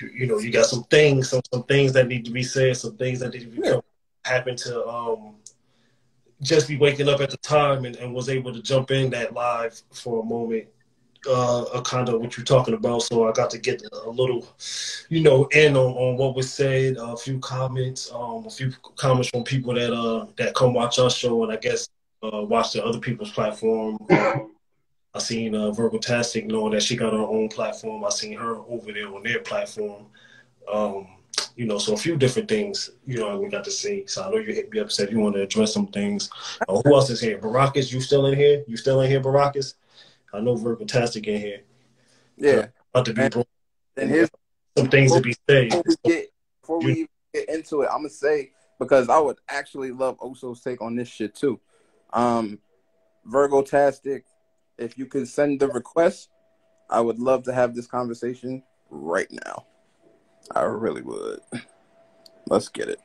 you, 0.00 0.10
you 0.14 0.26
know, 0.26 0.38
you 0.38 0.50
got 0.52 0.66
some 0.66 0.84
things, 0.84 1.30
some 1.30 1.40
some 1.52 1.64
things 1.64 1.92
that 1.94 2.08
need 2.08 2.24
to 2.26 2.30
be 2.30 2.42
said, 2.42 2.76
some 2.76 2.96
things 2.96 3.20
that 3.20 3.32
need 3.32 3.42
to 3.42 3.46
be 3.46 3.66
Yeah. 3.68 3.80
happen 4.24 4.56
to 4.56 4.86
um 4.86 5.36
just 6.42 6.68
be 6.68 6.76
waking 6.76 7.08
up 7.08 7.20
at 7.20 7.30
the 7.30 7.36
time 7.38 7.84
and, 7.84 7.96
and 7.96 8.12
was 8.12 8.28
able 8.28 8.52
to 8.52 8.62
jump 8.62 8.90
in 8.90 9.10
that 9.10 9.32
live 9.32 9.80
for 9.92 10.22
a 10.22 10.24
moment 10.24 10.66
uh, 11.28 11.64
a 11.74 11.82
kind 11.82 12.08
of 12.08 12.20
what 12.20 12.36
you're 12.36 12.44
talking 12.44 12.74
about. 12.74 13.02
So 13.02 13.28
I 13.28 13.32
got 13.32 13.50
to 13.50 13.58
get 13.58 13.82
a 13.92 14.10
little, 14.10 14.46
you 15.08 15.20
know, 15.20 15.44
in 15.52 15.76
on, 15.76 15.92
on 15.92 16.16
what 16.16 16.34
was 16.34 16.52
said, 16.52 16.96
a 16.98 17.16
few 17.16 17.38
comments, 17.38 18.10
um, 18.12 18.46
a 18.46 18.50
few 18.50 18.72
comments 18.96 19.28
from 19.28 19.44
people 19.44 19.74
that 19.74 19.92
uh 19.92 20.26
that 20.36 20.54
come 20.54 20.74
watch 20.74 20.98
our 20.98 21.10
show 21.10 21.44
and 21.44 21.52
I 21.52 21.56
guess 21.56 21.88
uh, 22.22 22.42
watch 22.42 22.72
the 22.72 22.84
other 22.84 22.98
people's 22.98 23.32
platform. 23.32 23.98
I 25.14 25.18
seen 25.18 25.54
uh, 25.54 25.70
Virgo 25.72 25.98
Tastic 25.98 26.46
knowing 26.46 26.72
that 26.72 26.82
she 26.82 26.96
got 26.96 27.12
her 27.12 27.18
own 27.18 27.48
platform. 27.50 28.02
I 28.04 28.08
seen 28.08 28.32
her 28.38 28.56
over 28.56 28.92
there 28.92 29.14
on 29.14 29.22
their 29.22 29.40
platform. 29.40 30.06
Um, 30.72 31.06
you 31.56 31.66
know, 31.66 31.78
so 31.78 31.94
a 31.94 31.96
few 31.96 32.16
different 32.16 32.48
things, 32.48 32.90
you 33.06 33.18
know, 33.18 33.38
we 33.38 33.48
got 33.48 33.64
to 33.64 33.70
see. 33.70 34.04
So 34.06 34.22
I 34.22 34.30
know 34.30 34.38
you 34.38 34.54
hit 34.54 34.70
me 34.72 34.80
up 34.80 34.90
said 34.90 35.10
you 35.10 35.18
want 35.18 35.34
to 35.36 35.42
address 35.42 35.72
some 35.72 35.86
things. 35.86 36.30
Uh, 36.68 36.80
who 36.84 36.94
else 36.94 37.10
is 37.10 37.20
here? 37.20 37.38
Baracus, 37.38 37.92
you 37.92 38.00
still 38.00 38.26
in 38.26 38.36
here? 38.36 38.64
You 38.66 38.76
still 38.76 39.00
in 39.00 39.10
here, 39.10 39.20
Baracus? 39.20 39.74
I 40.32 40.40
know 40.40 40.54
Virgo 40.56 40.84
Tastic 40.84 41.26
in 41.26 41.40
here. 41.40 41.60
Yeah. 42.36 42.66
About 42.94 43.06
to 43.06 43.14
be 43.14 43.22
And- 43.22 43.44
And 43.96 44.10
here's 44.10 44.30
some 44.78 44.88
things 44.88 45.12
to 45.12 45.20
be 45.20 45.34
said. 45.48 45.68
before 45.68 45.82
we 45.86 45.96
get 46.04 46.30
before 46.62 46.78
we 46.80 46.92
even 46.92 47.08
get 47.34 47.48
into 47.50 47.82
it, 47.82 47.88
I'm 47.90 47.98
gonna 47.98 48.08
say 48.08 48.52
because 48.78 49.08
I 49.08 49.18
would 49.18 49.36
actually 49.48 49.90
love 49.90 50.16
Oso's 50.20 50.62
take 50.62 50.80
on 50.80 50.96
this 50.96 51.08
shit 51.08 51.34
too. 51.34 51.60
Um, 52.12 52.58
Virgo 53.26 53.62
Tastic, 53.62 54.24
if 54.78 54.96
you 54.96 55.06
can 55.06 55.26
send 55.26 55.60
the 55.60 55.68
request, 55.68 56.30
I 56.88 57.00
would 57.00 57.18
love 57.18 57.42
to 57.44 57.52
have 57.52 57.74
this 57.74 57.86
conversation 57.86 58.62
right 58.90 59.30
now. 59.30 59.66
I 60.50 60.62
really 60.62 61.02
would. 61.02 61.40
Let's 62.46 62.68
get 62.68 62.88
it. 62.88 63.00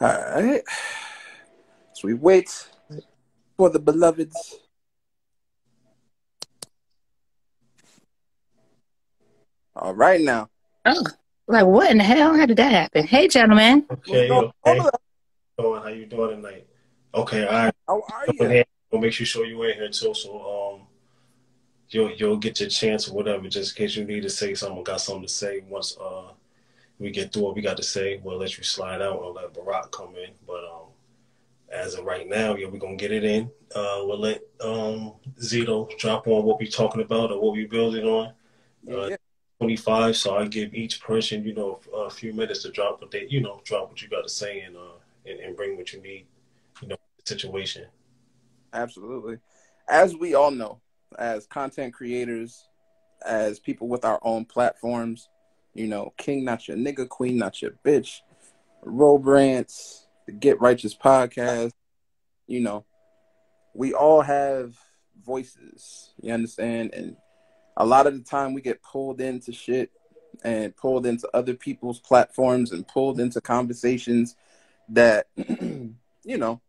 All 0.00 0.08
right. 0.08 0.62
So 1.92 2.08
we 2.08 2.14
wait 2.14 2.68
for 3.56 3.70
the 3.70 3.78
beloveds. 3.78 4.56
All 9.76 9.94
right 9.94 10.20
now. 10.20 10.48
Oh, 10.84 11.04
like 11.46 11.66
what 11.66 11.90
in 11.90 11.98
the 11.98 12.04
hell? 12.04 12.36
How 12.36 12.46
did 12.46 12.56
that 12.58 12.72
happen? 12.72 13.06
Hey, 13.06 13.28
gentlemen. 13.28 13.86
Okay, 13.90 14.30
okay. 14.30 14.80
how 15.58 15.88
you 15.88 16.06
doing 16.06 16.36
tonight? 16.36 16.66
Okay, 17.14 17.46
all 17.46 17.52
right. 17.52 17.74
How 17.86 18.02
are 18.12 18.26
you? 18.32 18.48
here. 18.48 18.64
We'll 18.90 19.00
make 19.00 19.12
sure 19.12 19.26
show 19.26 19.42
you 19.42 19.62
in 19.64 19.74
here 19.74 19.88
too. 19.88 20.14
So 20.14 20.34
um, 20.38 20.53
you'll 21.90 22.10
you'll 22.12 22.36
get 22.36 22.60
your 22.60 22.68
chance 22.68 23.08
or 23.08 23.14
whatever, 23.14 23.48
just 23.48 23.76
in 23.76 23.84
case 23.84 23.96
you 23.96 24.04
need 24.04 24.22
to 24.22 24.30
say 24.30 24.54
something, 24.54 24.82
got 24.84 25.00
something 25.00 25.22
to 25.26 25.32
say. 25.32 25.62
Once 25.68 25.96
uh 25.98 26.32
we 26.98 27.10
get 27.10 27.32
through 27.32 27.42
what 27.42 27.56
we 27.56 27.62
got 27.62 27.76
to 27.76 27.82
say, 27.82 28.20
we'll 28.22 28.38
let 28.38 28.56
you 28.56 28.62
slide 28.62 29.02
out 29.02 29.16
or 29.18 29.32
let 29.32 29.52
Barack 29.52 29.90
come 29.90 30.14
in. 30.14 30.30
But 30.46 30.64
um, 30.64 30.86
as 31.68 31.94
of 31.94 32.04
right 32.04 32.28
now, 32.28 32.54
yeah, 32.54 32.68
we're 32.68 32.78
gonna 32.78 32.96
get 32.96 33.10
it 33.12 33.24
in. 33.24 33.50
Uh, 33.74 34.00
we'll 34.04 34.20
let 34.20 34.42
um 34.60 35.14
Zito 35.40 35.96
drop 35.98 36.26
on 36.26 36.44
what 36.44 36.58
we're 36.60 36.70
talking 36.70 37.02
about 37.02 37.32
or 37.32 37.40
what 37.40 37.52
we're 37.52 37.68
building 37.68 38.04
on. 38.04 38.32
Uh, 38.90 39.06
Yeah. 39.08 39.16
25 39.60 40.16
so 40.16 40.36
i 40.36 40.46
give 40.46 40.74
each 40.74 41.00
person 41.00 41.44
you 41.44 41.54
know 41.54 41.78
a 41.94 42.10
few 42.10 42.34
minutes 42.34 42.62
to 42.62 42.70
drop 42.72 43.00
what 43.00 43.10
they 43.12 43.24
you 43.30 43.40
know 43.40 43.60
drop 43.64 43.88
what 43.88 44.02
you 44.02 44.08
got 44.08 44.22
to 44.22 44.28
say 44.28 44.60
and 44.60 44.76
uh 44.76 44.98
and, 45.26 45.38
and 45.38 45.56
bring 45.56 45.76
what 45.76 45.92
you 45.92 46.02
need 46.02 46.26
you 46.82 46.88
know 46.88 46.96
situation 47.24 47.86
Absolutely. 48.74 49.38
As 49.88 50.16
we 50.16 50.34
all 50.34 50.50
know, 50.50 50.80
as 51.18 51.46
content 51.46 51.94
creators, 51.94 52.68
as 53.24 53.58
people 53.58 53.88
with 53.88 54.04
our 54.04 54.18
own 54.22 54.44
platforms, 54.44 55.28
you 55.74 55.86
know, 55.86 56.12
King 56.16 56.44
not 56.44 56.68
your 56.68 56.76
nigga, 56.76 57.08
Queen 57.08 57.36
not 57.36 57.60
your 57.60 57.72
bitch, 57.84 58.20
Robrants, 58.84 60.06
the 60.26 60.32
Get 60.32 60.60
Righteous 60.60 60.94
podcast, 60.94 61.72
you 62.46 62.60
know, 62.60 62.84
we 63.74 63.92
all 63.92 64.20
have 64.22 64.76
voices. 65.24 66.12
You 66.20 66.32
understand? 66.32 66.94
And 66.94 67.16
a 67.76 67.84
lot 67.84 68.06
of 68.06 68.14
the 68.14 68.24
time 68.24 68.54
we 68.54 68.60
get 68.60 68.82
pulled 68.82 69.20
into 69.20 69.52
shit 69.52 69.90
and 70.44 70.76
pulled 70.76 71.06
into 71.06 71.28
other 71.34 71.54
people's 71.54 72.00
platforms 72.00 72.72
and 72.72 72.86
pulled 72.86 73.20
into 73.20 73.40
conversations 73.40 74.36
that, 74.90 75.26
you 75.36 76.38
know, 76.38 76.60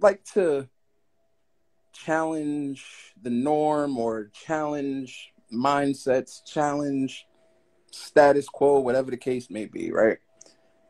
like 0.00 0.24
to 0.34 0.68
challenge 2.04 3.14
the 3.22 3.30
norm 3.30 3.98
or 3.98 4.30
challenge 4.32 5.32
mindsets, 5.52 6.44
challenge 6.44 7.26
status 7.90 8.48
quo, 8.48 8.80
whatever 8.80 9.10
the 9.10 9.16
case 9.16 9.50
may 9.50 9.64
be, 9.64 9.90
right? 9.90 10.18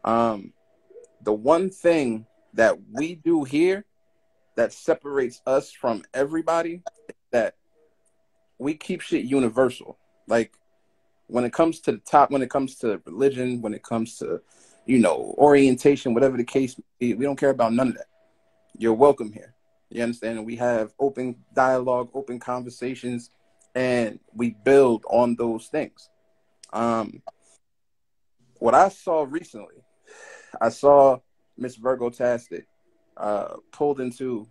Um, 0.04 0.52
the 1.22 1.32
one 1.32 1.70
thing 1.70 2.26
that 2.54 2.76
we 2.92 3.14
do 3.14 3.44
here 3.44 3.84
that 4.56 4.72
separates 4.72 5.40
us 5.46 5.70
from 5.70 6.02
everybody 6.12 6.82
that 7.30 7.54
we 8.58 8.74
keep 8.74 9.00
shit 9.00 9.24
universal. 9.24 9.98
Like 10.26 10.52
when 11.28 11.44
it 11.44 11.52
comes 11.52 11.80
to 11.80 11.92
the 11.92 11.98
top, 11.98 12.30
when 12.30 12.42
it 12.42 12.50
comes 12.50 12.76
to 12.76 13.00
religion, 13.04 13.62
when 13.62 13.74
it 13.74 13.82
comes 13.82 14.18
to, 14.18 14.40
you 14.86 14.98
know, 14.98 15.34
orientation, 15.38 16.14
whatever 16.14 16.36
the 16.36 16.44
case 16.44 16.76
be, 16.98 17.14
we 17.14 17.24
don't 17.24 17.38
care 17.38 17.50
about 17.50 17.72
none 17.72 17.88
of 17.88 17.94
that. 17.94 18.06
You're 18.76 18.94
welcome 18.94 19.32
here. 19.32 19.54
You 19.90 20.02
understand? 20.02 20.38
And 20.38 20.46
we 20.46 20.56
have 20.56 20.92
open 20.98 21.36
dialogue, 21.54 22.10
open 22.14 22.38
conversations, 22.38 23.30
and 23.74 24.18
we 24.34 24.50
build 24.64 25.04
on 25.08 25.34
those 25.36 25.68
things. 25.68 26.10
Um, 26.72 27.22
what 28.58 28.74
I 28.74 28.88
saw 28.88 29.26
recently, 29.28 29.82
I 30.60 30.68
saw 30.68 31.20
Miss 31.56 31.76
Virgo 31.76 32.10
Tastic 32.10 32.66
uh, 33.16 33.56
pulled 33.72 34.00
into 34.00 34.46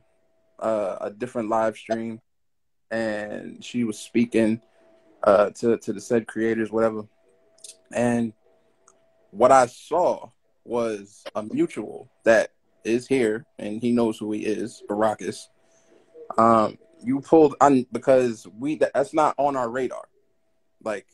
uh, 0.60 0.98
a 1.02 1.12
different 1.12 1.50
live 1.50 1.78
stream, 1.78 2.20
and 2.90 3.64
she 3.64 3.84
was 3.84 4.00
speaking 4.00 4.62
uh, 5.24 5.52
to 5.52 5.78
to 5.78 5.94
the 5.94 6.02
said 6.02 6.28
creators, 6.28 6.72
whatever. 6.72 7.04
And 7.92 8.34
what 9.32 9.52
I 9.52 9.68
saw 9.68 10.30
was 10.64 11.24
a 11.36 11.44
mutual 11.44 12.10
that 12.24 12.52
is 12.88 13.08
here, 13.08 13.46
and 13.60 13.82
he 13.82 13.92
knows 13.92 14.18
who 14.18 14.32
he 14.32 14.46
is, 14.46 14.82
Baracus. 14.90 15.48
Um, 16.38 16.78
you 17.04 17.22
pulled 17.22 17.56
on 17.62 17.86
because 17.92 18.48
we 18.58 18.76
that's 18.76 19.14
not 19.14 19.36
on 19.38 19.56
our 19.56 19.70
radar. 19.70 20.08
Like, 20.84 21.06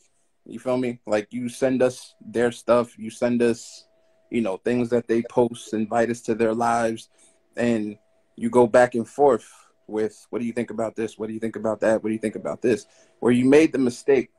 you 0.45 0.59
feel 0.59 0.77
me? 0.77 0.99
Like 1.05 1.27
you 1.31 1.49
send 1.49 1.81
us 1.81 2.15
their 2.21 2.51
stuff, 2.51 2.97
you 2.97 3.09
send 3.09 3.41
us, 3.41 3.87
you 4.29 4.41
know, 4.41 4.57
things 4.57 4.89
that 4.89 5.07
they 5.07 5.23
post, 5.23 5.73
invite 5.73 6.09
us 6.09 6.21
to 6.21 6.35
their 6.35 6.53
lives, 6.53 7.09
and 7.55 7.97
you 8.35 8.49
go 8.49 8.67
back 8.67 8.95
and 8.95 9.07
forth 9.07 9.49
with 9.87 10.25
what 10.29 10.39
do 10.39 10.45
you 10.45 10.53
think 10.53 10.71
about 10.71 10.95
this? 10.95 11.17
What 11.17 11.27
do 11.27 11.33
you 11.33 11.39
think 11.39 11.55
about 11.55 11.79
that? 11.81 12.03
What 12.03 12.09
do 12.09 12.13
you 12.13 12.19
think 12.19 12.35
about 12.35 12.61
this? 12.61 12.85
Where 13.19 13.31
you 13.31 13.45
made 13.45 13.71
the 13.71 13.79
mistake, 13.79 14.29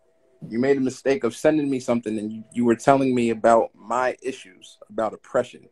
you 0.48 0.58
made 0.58 0.76
a 0.76 0.80
mistake 0.80 1.24
of 1.24 1.36
sending 1.36 1.70
me 1.70 1.80
something 1.80 2.18
and 2.18 2.32
you, 2.32 2.44
you 2.52 2.64
were 2.64 2.76
telling 2.76 3.14
me 3.14 3.30
about 3.30 3.70
my 3.74 4.16
issues 4.22 4.78
about 4.88 5.14
oppression 5.14 5.68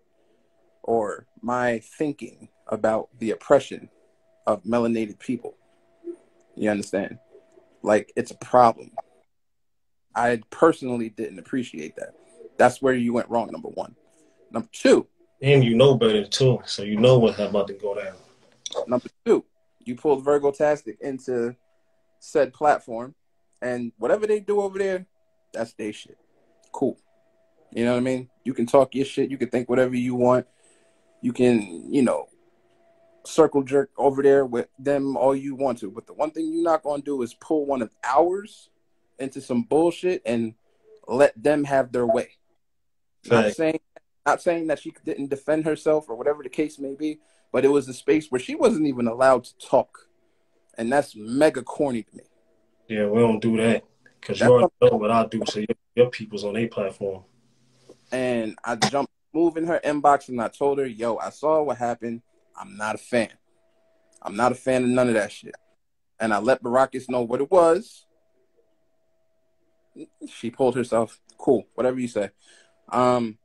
or 0.82 1.26
my 1.40 1.80
thinking 1.98 2.48
about 2.66 3.08
the 3.18 3.30
oppression 3.30 3.88
of 4.46 4.62
melanated 4.64 5.18
people. 5.18 5.56
You 6.56 6.70
understand? 6.70 7.18
Like 7.82 8.12
it's 8.16 8.30
a 8.30 8.36
problem. 8.36 8.92
I 10.14 10.42
personally 10.50 11.08
didn't 11.08 11.38
appreciate 11.38 11.96
that. 11.96 12.14
That's 12.58 12.82
where 12.82 12.94
you 12.94 13.12
went 13.12 13.30
wrong, 13.30 13.50
number 13.50 13.68
one. 13.68 13.96
Number 14.50 14.68
two, 14.72 15.06
and 15.40 15.64
you 15.64 15.74
know 15.74 15.94
better 15.94 16.24
too 16.24 16.60
so 16.66 16.82
you 16.82 16.96
know 16.96 17.18
what's 17.18 17.38
about 17.38 17.66
to 17.66 17.74
go 17.74 17.94
down 17.94 18.14
Number 18.86 19.08
two, 19.24 19.44
you 19.84 19.94
pulled 19.96 20.24
Virgo 20.24 20.50
Tastic 20.50 20.98
into 21.00 21.54
said 22.20 22.52
platform, 22.52 23.14
and 23.60 23.92
whatever 23.98 24.26
they 24.26 24.40
do 24.40 24.60
over 24.60 24.78
there, 24.78 25.06
that's 25.52 25.74
their 25.74 25.92
shit. 25.92 26.16
Cool. 26.72 26.98
You 27.70 27.84
know 27.84 27.92
what 27.92 27.98
I 27.98 28.02
mean? 28.02 28.30
You 28.44 28.54
can 28.54 28.66
talk 28.66 28.94
your 28.94 29.04
shit. 29.04 29.30
You 29.30 29.36
can 29.36 29.48
think 29.48 29.68
whatever 29.68 29.94
you 29.94 30.14
want. 30.14 30.46
You 31.22 31.32
can, 31.32 31.92
you 31.92 32.02
know, 32.02 32.28
circle 33.24 33.62
jerk 33.62 33.90
over 33.96 34.22
there 34.22 34.44
with 34.44 34.68
them 34.78 35.16
all 35.16 35.34
you 35.34 35.54
want 35.54 35.78
to. 35.78 35.90
But 35.90 36.06
the 36.06 36.12
one 36.12 36.30
thing 36.32 36.52
you're 36.52 36.62
not 36.64 36.82
going 36.82 37.00
to 37.00 37.04
do 37.04 37.22
is 37.22 37.32
pull 37.34 37.64
one 37.64 37.80
of 37.80 37.90
ours 38.04 38.68
into 39.18 39.40
some 39.40 39.62
bullshit 39.62 40.20
and 40.26 40.54
let 41.08 41.40
them 41.40 41.64
have 41.64 41.92
their 41.92 42.06
way. 42.06 42.30
Not 43.26 43.52
saying, 43.52 43.80
not 44.26 44.42
saying 44.42 44.66
that 44.66 44.80
she 44.80 44.92
didn't 45.04 45.30
defend 45.30 45.64
herself 45.64 46.08
or 46.08 46.16
whatever 46.16 46.42
the 46.42 46.48
case 46.48 46.78
may 46.78 46.94
be, 46.94 47.20
but 47.52 47.64
it 47.64 47.68
was 47.68 47.88
a 47.88 47.94
space 47.94 48.30
where 48.30 48.40
she 48.40 48.54
wasn't 48.56 48.86
even 48.86 49.06
allowed 49.06 49.44
to 49.44 49.56
talk, 49.58 50.08
and 50.76 50.90
that's 50.90 51.14
mega 51.14 51.62
corny 51.62 52.02
to 52.02 52.16
me. 52.16 52.24
yeah 52.88 53.06
we 53.06 53.20
don't 53.20 53.40
do 53.40 53.56
that 53.58 53.84
because 54.20 54.40
you 54.40 54.46
already 54.46 54.68
know 54.80 54.96
what 54.96 55.10
i 55.10 55.24
do 55.26 55.40
so 55.46 55.60
your, 55.60 55.76
your 55.94 56.10
people's 56.10 56.44
on 56.44 56.54
their 56.54 56.66
platform 56.66 57.22
And 58.10 58.56
I 58.64 58.76
jumped, 58.76 59.11
move 59.32 59.56
in 59.56 59.66
her 59.66 59.80
inbox, 59.84 60.28
and 60.28 60.40
I 60.40 60.48
told 60.48 60.78
her, 60.78 60.86
"Yo, 60.86 61.16
I 61.16 61.30
saw 61.30 61.62
what 61.62 61.78
happened. 61.78 62.22
I'm 62.56 62.76
not 62.76 62.94
a 62.94 62.98
fan. 62.98 63.30
I'm 64.22 64.36
not 64.36 64.52
a 64.52 64.54
fan 64.54 64.84
of 64.84 64.90
none 64.90 65.08
of 65.08 65.14
that 65.14 65.32
shit." 65.32 65.54
And 66.20 66.32
I 66.32 66.38
let 66.38 66.62
Baracus 66.62 67.08
know 67.10 67.22
what 67.22 67.40
it 67.40 67.50
was, 67.50 68.06
She 70.28 70.50
pulled 70.50 70.74
herself. 70.76 71.20
Cool, 71.36 71.66
whatever 71.74 71.98
you 72.00 72.08
say. 72.08 72.30
Um, 72.90 73.38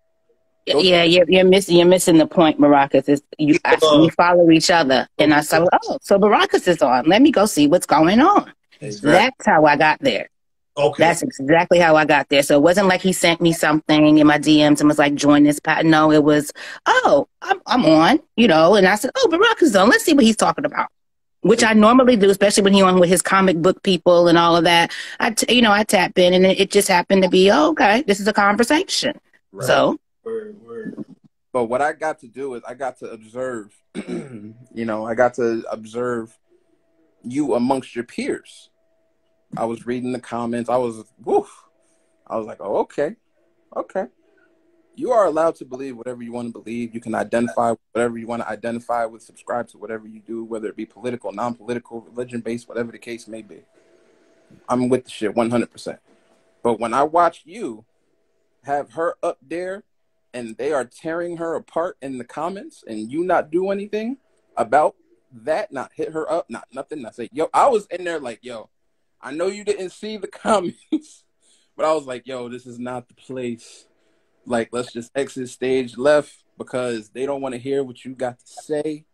Those- 0.65 0.83
Yeah, 0.85 1.03
you're, 1.03 1.25
you're 1.29 1.43
missing 1.45 1.77
you're 1.77 1.85
missing 1.87 2.17
the 2.17 2.27
point, 2.27 2.59
Baracus. 2.59 3.09
Is 3.09 3.21
you 3.37 3.57
I, 3.65 3.77
we 3.99 4.09
follow 4.09 4.49
each 4.51 4.69
other, 4.69 5.07
and 5.17 5.33
I 5.33 5.41
said, 5.41 5.63
"Oh, 5.71 5.97
so 6.01 6.17
Baracus 6.19 6.67
is 6.67 6.81
on. 6.81 7.05
Let 7.05 7.21
me 7.21 7.31
go 7.31 7.45
see 7.45 7.67
what's 7.67 7.85
going 7.85 8.19
on." 8.19 8.51
exactly. 8.81 9.11
That's 9.11 9.45
how 9.45 9.65
I 9.65 9.75
got 9.75 9.99
there. 10.01 10.29
Okay. 10.77 11.03
That's 11.03 11.23
exactly 11.23 11.79
how 11.79 11.95
I 11.95 12.05
got 12.05 12.29
there. 12.29 12.43
So 12.43 12.55
it 12.55 12.61
wasn't 12.61 12.87
like 12.87 13.01
he 13.01 13.11
sent 13.11 13.41
me 13.41 13.51
something 13.51 14.19
in 14.19 14.27
my 14.27 14.37
DMs 14.37 14.79
and 14.79 14.87
was 14.87 14.99
like, 14.99 15.15
"Join 15.15 15.43
this 15.43 15.59
pat." 15.59 15.85
No, 15.85 16.11
it 16.11 16.23
was, 16.23 16.53
"Oh, 16.85 17.27
I'm 17.41 17.59
I'm 17.65 17.85
on," 17.85 18.19
you 18.35 18.47
know. 18.47 18.75
And 18.75 18.87
I 18.87 18.95
said, 18.95 19.11
"Oh, 19.15 19.27
Barack 19.31 19.63
is 19.63 19.75
on. 19.75 19.89
Let's 19.89 20.03
see 20.03 20.13
what 20.13 20.23
he's 20.23 20.35
talking 20.35 20.65
about." 20.65 20.89
Which 21.41 21.63
I 21.63 21.73
normally 21.73 22.15
do, 22.15 22.29
especially 22.29 22.63
when 22.63 22.73
he 22.73 22.81
on 22.81 22.99
with 22.99 23.09
his 23.09 23.21
comic 23.21 23.57
book 23.57 23.81
people 23.81 24.27
and 24.27 24.37
all 24.37 24.55
of 24.55 24.65
that. 24.65 24.91
I, 25.19 25.31
t- 25.31 25.55
you 25.55 25.61
know, 25.61 25.71
I 25.71 25.83
tap 25.83 26.17
in, 26.19 26.33
and 26.33 26.45
it, 26.45 26.59
it 26.59 26.71
just 26.71 26.87
happened 26.87 27.23
to 27.23 27.29
be, 27.29 27.49
oh, 27.51 27.69
okay, 27.69 28.03
this 28.05 28.19
is 28.19 28.27
a 28.27 28.33
conversation. 28.33 29.17
Right. 29.51 29.65
So 29.65 29.99
Word, 30.23 30.57
word. 30.61 31.05
But 31.53 31.65
what 31.65 31.81
I 31.81 31.93
got 31.93 32.19
to 32.19 32.27
do 32.27 32.55
is 32.55 32.63
I 32.67 32.73
got 32.73 32.99
to 32.99 33.09
observe, 33.09 33.73
you 33.95 34.55
know, 34.73 35.05
I 35.05 35.15
got 35.15 35.35
to 35.35 35.63
observe 35.71 36.37
you 37.23 37.55
amongst 37.55 37.95
your 37.95 38.03
peers. 38.03 38.69
I 39.55 39.65
was 39.65 39.85
reading 39.85 40.11
the 40.11 40.19
comments. 40.19 40.69
I 40.69 40.77
was, 40.77 41.05
woof. 41.23 41.63
I 42.25 42.37
was 42.37 42.45
like, 42.45 42.57
oh, 42.59 42.77
okay, 42.77 43.15
okay. 43.75 44.07
You 44.95 45.11
are 45.11 45.25
allowed 45.25 45.55
to 45.55 45.65
believe 45.65 45.95
whatever 45.95 46.23
you 46.23 46.31
want 46.31 46.53
to 46.53 46.59
believe. 46.59 46.93
You 46.93 46.99
can 46.99 47.13
identify 47.13 47.75
whatever 47.93 48.17
you 48.17 48.25
want 48.25 48.41
to 48.41 48.49
identify 48.49 49.05
with, 49.05 49.21
subscribe 49.21 49.67
to 49.69 49.77
whatever 49.77 50.07
you 50.07 50.19
do, 50.19 50.43
whether 50.43 50.67
it 50.67 50.75
be 50.75 50.85
political, 50.85 51.31
non 51.31 51.53
political, 51.53 52.01
religion 52.01 52.41
based, 52.41 52.67
whatever 52.67 52.91
the 52.91 52.97
case 52.97 53.27
may 53.27 53.43
be. 53.43 53.61
I'm 54.67 54.89
with 54.89 55.05
the 55.05 55.11
shit 55.11 55.35
100%. 55.35 55.99
But 56.63 56.79
when 56.79 56.93
I 56.93 57.03
watch 57.03 57.43
you 57.45 57.85
have 58.63 58.91
her 58.93 59.15
up 59.23 59.37
there 59.41 59.83
and 60.33 60.57
they 60.57 60.73
are 60.73 60.83
tearing 60.83 61.37
her 61.37 61.55
apart 61.55 61.97
in 62.01 62.17
the 62.17 62.23
comments 62.23 62.83
and 62.87 63.11
you 63.11 63.23
not 63.23 63.51
do 63.51 63.71
anything 63.71 64.17
about 64.57 64.95
that, 65.31 65.71
not 65.71 65.91
hit 65.95 66.11
her 66.11 66.29
up, 66.31 66.49
not 66.49 66.67
nothing. 66.73 67.05
I 67.05 67.11
say, 67.11 67.29
yo, 67.31 67.49
I 67.53 67.67
was 67.67 67.85
in 67.87 68.03
there 68.03 68.19
like, 68.19 68.39
yo, 68.41 68.69
I 69.21 69.31
know 69.31 69.47
you 69.47 69.63
didn't 69.63 69.91
see 69.91 70.17
the 70.17 70.27
comments, 70.43 71.23
but 71.75 71.85
I 71.85 71.93
was 71.93 72.05
like, 72.05 72.27
yo, 72.27 72.49
this 72.49 72.65
is 72.65 72.79
not 72.79 73.07
the 73.07 73.13
place. 73.13 73.87
Like, 74.45 74.69
let's 74.71 74.93
just 74.93 75.11
exit 75.15 75.49
stage 75.49 75.97
left 75.97 76.43
because 76.57 77.09
they 77.09 77.25
don't 77.25 77.41
want 77.41 77.53
to 77.53 77.59
hear 77.59 77.83
what 77.83 78.03
you 78.05 78.15
got 78.15 78.39
to 78.39 78.47
say. 78.47 79.05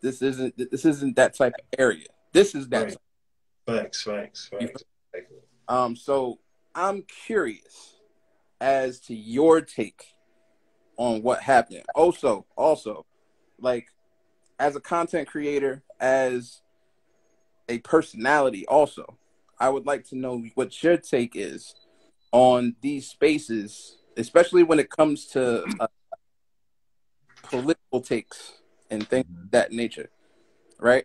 This 0.00 0.22
isn't 0.22 0.56
this 0.70 0.84
isn't 0.84 1.16
that 1.16 1.36
type 1.36 1.54
of 1.58 1.78
area. 1.78 2.06
This 2.32 2.54
is 2.54 2.68
that. 2.68 2.96
Facts, 3.66 4.02
facts, 4.02 4.48
facts. 4.48 4.82
Um, 5.68 5.94
so 5.94 6.38
I'm 6.74 7.02
curious 7.02 8.00
as 8.60 8.98
to 9.00 9.14
your 9.14 9.60
take 9.60 10.14
on 10.96 11.22
what 11.22 11.40
happened. 11.40 11.84
Also, 11.94 12.46
also, 12.56 13.06
like 13.60 13.86
as 14.58 14.76
a 14.76 14.80
content 14.80 15.28
creator, 15.28 15.82
as 16.00 16.60
a 17.68 17.78
personality, 17.78 18.66
also, 18.66 19.16
I 19.60 19.68
would 19.68 19.84
like 19.84 20.04
to 20.08 20.16
know 20.16 20.42
what 20.54 20.82
your 20.82 20.96
take 20.96 21.36
is 21.36 21.74
on 22.32 22.74
these 22.80 23.08
spaces, 23.08 23.98
especially 24.16 24.62
when 24.62 24.78
it 24.80 24.88
comes 24.88 25.26
to 25.28 25.66
uh, 25.78 25.86
political 27.42 28.00
takes 28.00 28.54
and 28.90 29.06
things 29.06 29.26
of 29.44 29.50
that 29.50 29.70
nature, 29.70 30.08
right? 30.78 31.04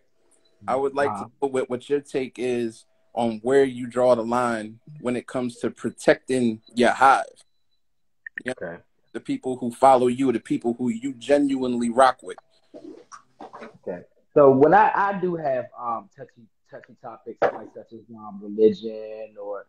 I 0.66 0.74
would 0.74 0.94
like 0.94 1.12
to 1.18 1.20
know 1.42 1.48
what, 1.48 1.68
what 1.68 1.90
your 1.90 2.00
take 2.00 2.36
is 2.38 2.86
on 3.12 3.40
where 3.42 3.64
you 3.64 3.86
draw 3.86 4.14
the 4.14 4.24
line 4.24 4.80
when 5.00 5.16
it 5.16 5.26
comes 5.26 5.58
to 5.58 5.70
protecting 5.70 6.62
your 6.74 6.90
hive, 6.90 7.24
Okay. 8.48 8.78
the 9.12 9.20
people 9.20 9.56
who 9.56 9.70
follow 9.70 10.06
you, 10.06 10.32
the 10.32 10.40
people 10.40 10.74
who 10.78 10.88
you 10.88 11.14
genuinely 11.14 11.90
rock 11.90 12.18
with. 12.22 12.38
Okay. 13.86 14.02
So 14.34 14.50
when 14.50 14.74
I, 14.74 14.90
I 14.94 15.18
do 15.20 15.36
have 15.36 15.66
um 15.78 16.08
touchy 16.16 16.46
touchy 16.70 16.96
topics 17.02 17.38
like 17.42 17.68
such 17.74 17.92
as 17.92 18.00
um 18.16 18.40
religion 18.42 19.34
or 19.40 19.66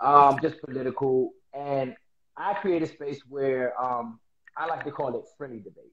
um 0.00 0.38
just 0.42 0.60
political 0.62 1.32
and 1.54 1.94
I 2.36 2.54
create 2.54 2.82
a 2.82 2.86
space 2.86 3.20
where 3.28 3.80
um 3.82 4.18
I 4.56 4.66
like 4.66 4.84
to 4.84 4.90
call 4.90 5.16
it 5.16 5.24
friendly 5.36 5.58
debate. 5.58 5.92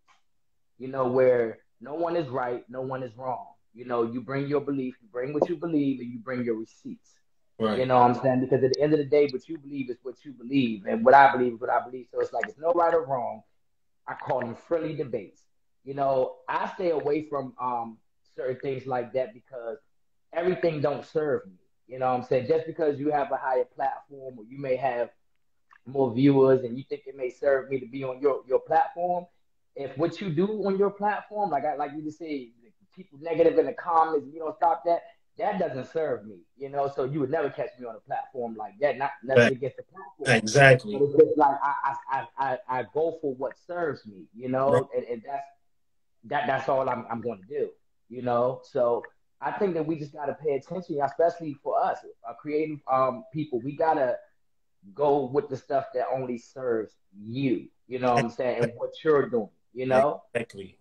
You 0.78 0.88
know, 0.88 1.08
where 1.08 1.60
no 1.82 1.94
one 1.96 2.16
is 2.16 2.28
right, 2.30 2.64
no 2.70 2.82
one 2.82 3.04
is 3.04 3.16
wrong. 3.18 3.48
You 3.74 3.86
know, 3.86 4.04
you 4.04 4.22
bring 4.22 4.48
your 4.48 4.62
belief, 4.62 4.96
you 5.02 5.08
bring 5.12 5.34
what 5.34 5.48
you 5.50 5.56
believe, 5.56 6.00
and 6.00 6.12
you 6.12 6.20
bring 6.20 6.44
your 6.44 6.56
receipts. 6.56 7.16
Right. 7.60 7.78
You 7.80 7.86
know 7.86 8.00
what 8.00 8.12
I'm 8.12 8.22
saying? 8.22 8.42
Because 8.42 8.64
at 8.64 8.72
the 8.74 8.82
end 8.82 8.94
of 8.94 9.00
the 9.00 9.06
day, 9.06 9.28
what 9.32 9.48
you 9.48 9.58
believe 9.58 9.90
is 9.90 9.98
what 10.04 10.16
you 10.24 10.32
believe, 10.32 10.86
and 10.86 11.04
what 11.04 11.14
I 11.14 11.32
believe 11.32 11.54
is 11.54 11.60
what 11.60 11.70
I 11.70 11.84
believe. 11.84 12.08
So 12.12 12.20
it's 12.22 12.32
like 12.34 12.46
it's 12.48 12.58
no 12.58 12.72
right 12.72 12.94
or 12.94 13.06
wrong. 13.06 13.42
I 14.08 14.14
call 14.16 14.40
them 14.40 14.56
friendly 14.68 14.96
debates. 14.96 15.44
You 15.84 15.94
know, 15.94 16.38
I 16.48 16.72
stay 16.76 16.92
away 16.92 17.28
from 17.30 17.54
um 17.62 17.98
certain 18.36 18.60
things 18.62 18.86
like 18.88 19.14
that 19.14 19.34
because 19.34 19.78
everything 20.34 20.82
don't 20.82 21.06
serve 21.06 21.46
me. 21.48 21.54
You 21.88 22.00
know 22.00 22.12
what 22.12 22.20
I'm 22.22 22.26
saying? 22.26 22.48
Just 22.48 22.68
because 22.68 23.00
you 23.00 23.12
have 23.12 23.32
a 23.32 23.38
higher 23.38 23.66
platform 23.66 24.38
or 24.38 24.46
you 24.46 24.60
may 24.60 24.76
have 24.76 25.10
more 25.86 26.14
viewers 26.14 26.64
and 26.64 26.78
you 26.78 26.84
think 26.88 27.04
it 27.08 27.16
may 27.18 27.30
serve 27.32 27.70
me 27.70 27.80
to 27.80 27.88
be 27.88 28.04
on 28.04 28.20
your, 28.22 28.42
your 28.48 28.60
platform, 28.60 29.26
if 29.76 29.98
what 29.98 30.22
you 30.22 30.30
do 30.30 30.48
on 30.66 30.78
your 30.78 30.92
platform, 30.92 31.50
like 31.50 31.66
I 31.66 31.76
like 31.76 31.92
you 31.96 32.04
just 32.04 32.20
say, 32.20 32.50
people 32.96 33.18
negative 33.22 33.58
in 33.58 33.66
the 33.66 33.74
comments, 33.74 34.28
you 34.32 34.40
don't 34.40 34.56
stop 34.56 34.84
that, 34.86 35.02
that 35.38 35.58
doesn't 35.58 35.92
serve 35.92 36.26
me. 36.26 36.40
You 36.58 36.70
know, 36.70 36.92
so 36.94 37.06
you 37.06 37.20
would 37.22 37.32
never 37.32 37.50
catch 37.50 37.70
me 37.80 37.88
on 37.88 37.96
a 37.96 38.00
platform 38.02 38.56
like 38.56 38.74
that. 38.82 38.98
Not 38.98 39.12
nothing 39.24 39.44
Right. 39.44 39.52
against 39.54 39.78
the 39.78 39.84
platform. 39.84 40.38
Exactly. 40.38 40.94
But 40.94 41.04
it's 41.06 41.14
just 41.14 41.38
like 41.38 41.58
I, 41.64 41.74
I, 41.86 41.96
I, 42.38 42.58
I, 42.70 42.80
I 42.80 42.84
go 42.94 43.18
for 43.22 43.34
what 43.36 43.54
serves 43.66 44.06
me, 44.06 44.26
you 44.36 44.50
know, 44.50 44.72
Right. 44.72 44.84
and, 44.98 45.06
and 45.06 45.24
that's 45.26 45.44
that 46.26 46.48
that's 46.48 46.68
all 46.68 46.88
I'm 46.90 47.06
I'm 47.10 47.22
going 47.22 47.42
to 47.42 47.48
do, 47.48 47.70
you 48.10 48.22
know. 48.22 48.62
So 48.64 49.04
I 49.42 49.52
think 49.52 49.74
that 49.76 49.86
we 49.86 49.98
just 49.98 50.14
got 50.14 50.26
to 50.26 50.34
pay 50.34 50.56
attention, 50.56 51.00
especially 51.04 51.56
for 51.64 51.82
us, 51.82 52.00
uh, 52.28 52.34
creative 52.34 52.80
um 52.92 53.24
people. 53.34 53.62
We 53.62 53.76
gotta 53.76 54.18
go 54.94 55.26
with 55.26 55.50
the 55.50 55.58
stuff 55.58 55.86
that 55.94 56.06
only 56.14 56.38
serves 56.38 56.96
you. 57.22 57.68
You 57.88 58.00
know 58.00 58.14
what 58.14 58.24
I'm 58.24 58.30
saying, 58.30 58.64
and 58.64 58.74
what 58.76 58.92
you're 59.04 59.30
doing. 59.30 59.50
You 59.74 59.86
know. 59.86 60.24
Exactly. 60.34 60.79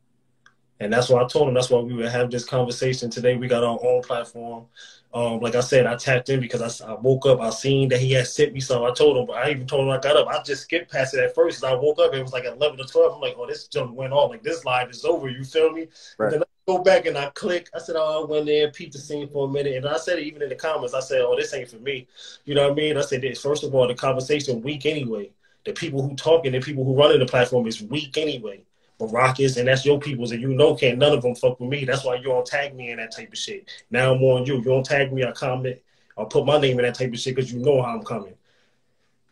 And 0.81 0.93
that's 0.93 1.09
why 1.09 1.23
I 1.23 1.27
told 1.27 1.49
him 1.49 1.55
that's 1.55 1.71
why 1.71 1.81
we 1.81 1.95
would 1.95 2.09
have 2.09 2.31
this 2.31 2.45
conversation 2.45 3.11
today. 3.11 3.37
We 3.37 3.49
got 3.49 3.65
our 3.65 3.79
own 3.83 4.03
platform. 4.03 4.67
Um, 5.13 5.41
like 5.41 5.55
I 5.55 5.61
said, 5.61 5.87
I 5.87 5.97
tapped 5.97 6.29
in 6.29 6.39
because 6.39 6.83
I 6.83 6.95
woke 6.95 7.27
up, 7.27 7.41
I 7.41 7.51
seen 7.51 7.89
that 7.89 8.01
he 8.01 8.13
had 8.13 8.27
sent 8.27 8.53
me 8.53 8.61
something. 8.61 8.87
I 8.87 8.93
told 8.93 9.17
him, 9.17 9.27
but 9.27 9.39
I 9.39 9.51
even 9.51 9.67
told 9.67 9.87
him 9.87 9.91
I 9.91 9.99
got 9.99 10.17
up. 10.17 10.29
I 10.29 10.43
just 10.43 10.63
skipped 10.63 10.93
past 10.93 11.15
it 11.15 11.21
at 11.21 11.35
first. 11.35 11.65
I 11.65 11.75
woke 11.75 11.99
up, 11.99 12.15
it 12.15 12.23
was 12.23 12.33
like 12.33 12.45
11 12.45 12.79
or 12.79 12.85
12. 12.85 13.15
I'm 13.15 13.21
like, 13.21 13.35
oh, 13.39 13.47
this 13.47 13.69
jump 13.69 13.95
went 13.95 14.13
off. 14.13 14.31
Like, 14.31 14.43
this 14.43 14.65
live 14.65 14.91
is 14.91 15.05
over. 15.05 15.29
You 15.29 15.45
feel 15.45 15.73
me? 15.73 15.89
Right. 16.19 16.27
And 16.27 16.35
then 16.35 16.43
I 16.43 16.73
go 16.73 16.83
back 16.83 17.07
and 17.07 17.17
I 17.17 17.31
click. 17.31 17.71
I 17.75 17.79
said, 17.79 17.97
oh, 17.97 18.23
I 18.23 18.31
went 18.31 18.47
there, 18.47 18.71
peeped 18.71 18.93
the 18.93 18.99
scene 18.99 19.29
for 19.31 19.49
a 19.49 19.51
minute. 19.51 19.77
And 19.77 19.87
I 19.87 19.97
said 19.97 20.19
it 20.19 20.25
even 20.25 20.43
in 20.43 20.51
the 20.51 20.55
comments. 20.55 20.93
I 20.93 21.01
said, 21.01 21.23
oh, 21.23 21.35
this 21.37 21.55
ain't 21.55 21.71
for 21.71 21.79
me. 21.79 22.07
You 22.45 22.55
know 22.55 22.65
what 22.65 22.73
I 22.73 22.75
mean? 22.75 22.99
I 22.99 23.01
said, 23.01 23.23
this. 23.23 23.41
first 23.41 23.65
of 23.65 23.75
all, 23.75 23.89
the 23.89 23.95
conversation 23.95 24.61
weak 24.61 24.85
anyway. 24.85 25.31
The 25.65 25.73
people 25.73 26.07
who 26.07 26.15
talking, 26.17 26.53
the 26.53 26.61
people 26.61 26.85
who 26.85 26.95
running 26.95 27.19
the 27.19 27.27
platform 27.27 27.67
is 27.67 27.83
weak 27.83 28.17
anyway. 28.19 28.63
Baracus, 28.99 29.57
and 29.57 29.69
that's 29.69 29.85
your 29.85 30.01
peoples, 30.01 30.33
and 30.33 30.43
you 30.43 30.49
know 30.49 30.75
can't 30.75 30.99
none 30.99 31.13
of 31.13 31.23
them 31.23 31.35
fuck 31.35 31.61
with 31.61 31.71
me. 31.71 31.85
That's 31.85 32.05
why 32.05 32.17
you 32.17 32.25
don't 32.25 32.47
tag 32.47 32.75
me 32.75 32.91
in 32.91 32.99
that 32.99 33.13
type 33.13 33.33
of 33.33 33.39
shit. 33.39 33.71
Now 33.91 34.13
I'm 34.13 34.23
on 34.23 34.45
you. 34.45 34.57
You 34.57 34.65
don't 34.65 34.85
tag 34.85 35.13
me, 35.13 35.25
I 35.25 35.31
comment, 35.33 35.79
I'll 36.17 36.27
put 36.27 36.45
my 36.45 36.59
name 36.59 36.79
in 36.81 36.85
that 36.85 36.97
type 36.97 37.13
of 37.13 37.19
shit 37.19 37.37
because 37.37 37.53
you 37.53 37.61
know 37.61 37.81
how 37.81 37.97
I'm 37.97 38.03
coming. 38.03 38.35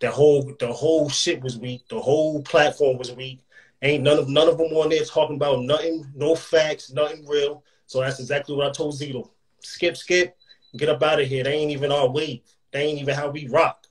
The 0.01 0.11
whole 0.11 0.55
the 0.61 0.73
whole 0.73 1.09
shit 1.09 1.43
was 1.43 1.59
weak. 1.59 1.89
The 1.89 2.01
whole 2.01 2.43
platform 2.43 2.97
was 2.97 3.13
weak. 3.13 3.41
Ain't 3.83 4.05
none 4.05 4.19
of 4.19 4.29
none 4.29 4.49
of 4.49 4.57
them 4.57 4.69
on 4.69 4.91
there 4.91 5.05
talking 5.05 5.37
about 5.37 5.63
nothing, 5.63 6.07
no 6.15 6.37
facts, 6.37 6.93
nothing 6.93 7.27
real. 7.27 7.65
So 7.87 8.01
that's 8.01 8.21
exactly 8.21 8.55
what 8.55 8.69
I 8.69 8.73
told 8.73 8.95
Zito. 8.95 9.31
Skip, 9.61 9.97
skip, 9.97 10.37
get 10.77 10.89
up 10.89 11.03
out 11.03 11.21
of 11.21 11.27
here. 11.27 11.43
They 11.43 11.55
ain't 11.55 11.73
even 11.73 11.91
our 11.91 12.09
wave. 12.09 12.43
They 12.73 12.83
ain't 12.83 13.01
even 13.01 13.15
how 13.15 13.31
we 13.31 13.49
rock. 13.49 13.86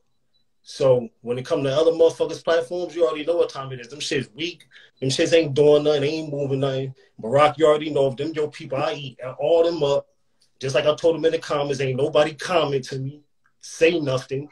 So 0.67 1.07
when 1.21 1.37
it 1.37 1.45
come 1.45 1.63
to 1.63 1.69
other 1.71 1.91
motherfuckers' 1.91 2.43
platforms, 2.43 2.95
you 2.95 3.05
already 3.05 3.23
know 3.23 3.37
what 3.37 3.49
time 3.49 3.71
it 3.71 3.79
is. 3.79 3.87
Them 3.87 3.99
shit's 3.99 4.31
weak. 4.33 4.65
Them 4.99 5.09
shits 5.09 5.31
ain't 5.31 5.53
doing 5.53 5.83
nothing. 5.83 6.01
They 6.01 6.09
ain't 6.09 6.31
moving 6.31 6.61
nothing. 6.61 6.95
Barack, 7.21 7.59
you 7.59 7.67
already 7.67 7.91
know 7.91 8.07
if 8.07 8.15
them 8.15 8.33
your 8.33 8.49
people, 8.49 8.79
I 8.79 8.93
eat 8.93 9.19
all 9.39 9.63
them 9.63 9.83
up. 9.83 10.07
Just 10.59 10.73
like 10.73 10.87
I 10.87 10.95
told 10.95 11.15
them 11.15 11.25
in 11.25 11.33
the 11.33 11.37
comments, 11.37 11.81
ain't 11.81 11.97
nobody 11.97 12.33
comment 12.33 12.83
to 12.85 12.97
me, 12.97 13.21
say 13.61 13.99
nothing. 13.99 14.49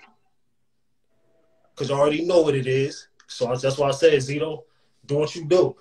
Cause 1.76 1.90
I 1.90 1.96
already 1.96 2.24
know 2.24 2.42
what 2.42 2.54
it 2.54 2.68
is. 2.68 3.08
So 3.26 3.52
I- 3.52 3.56
that's 3.58 3.80
why 3.80 3.88
I 3.88 3.92
said, 3.92 4.14
Zito, 4.14 4.66
do 5.08 5.16
what 5.18 5.34
you 5.34 5.46
do. 5.46 5.76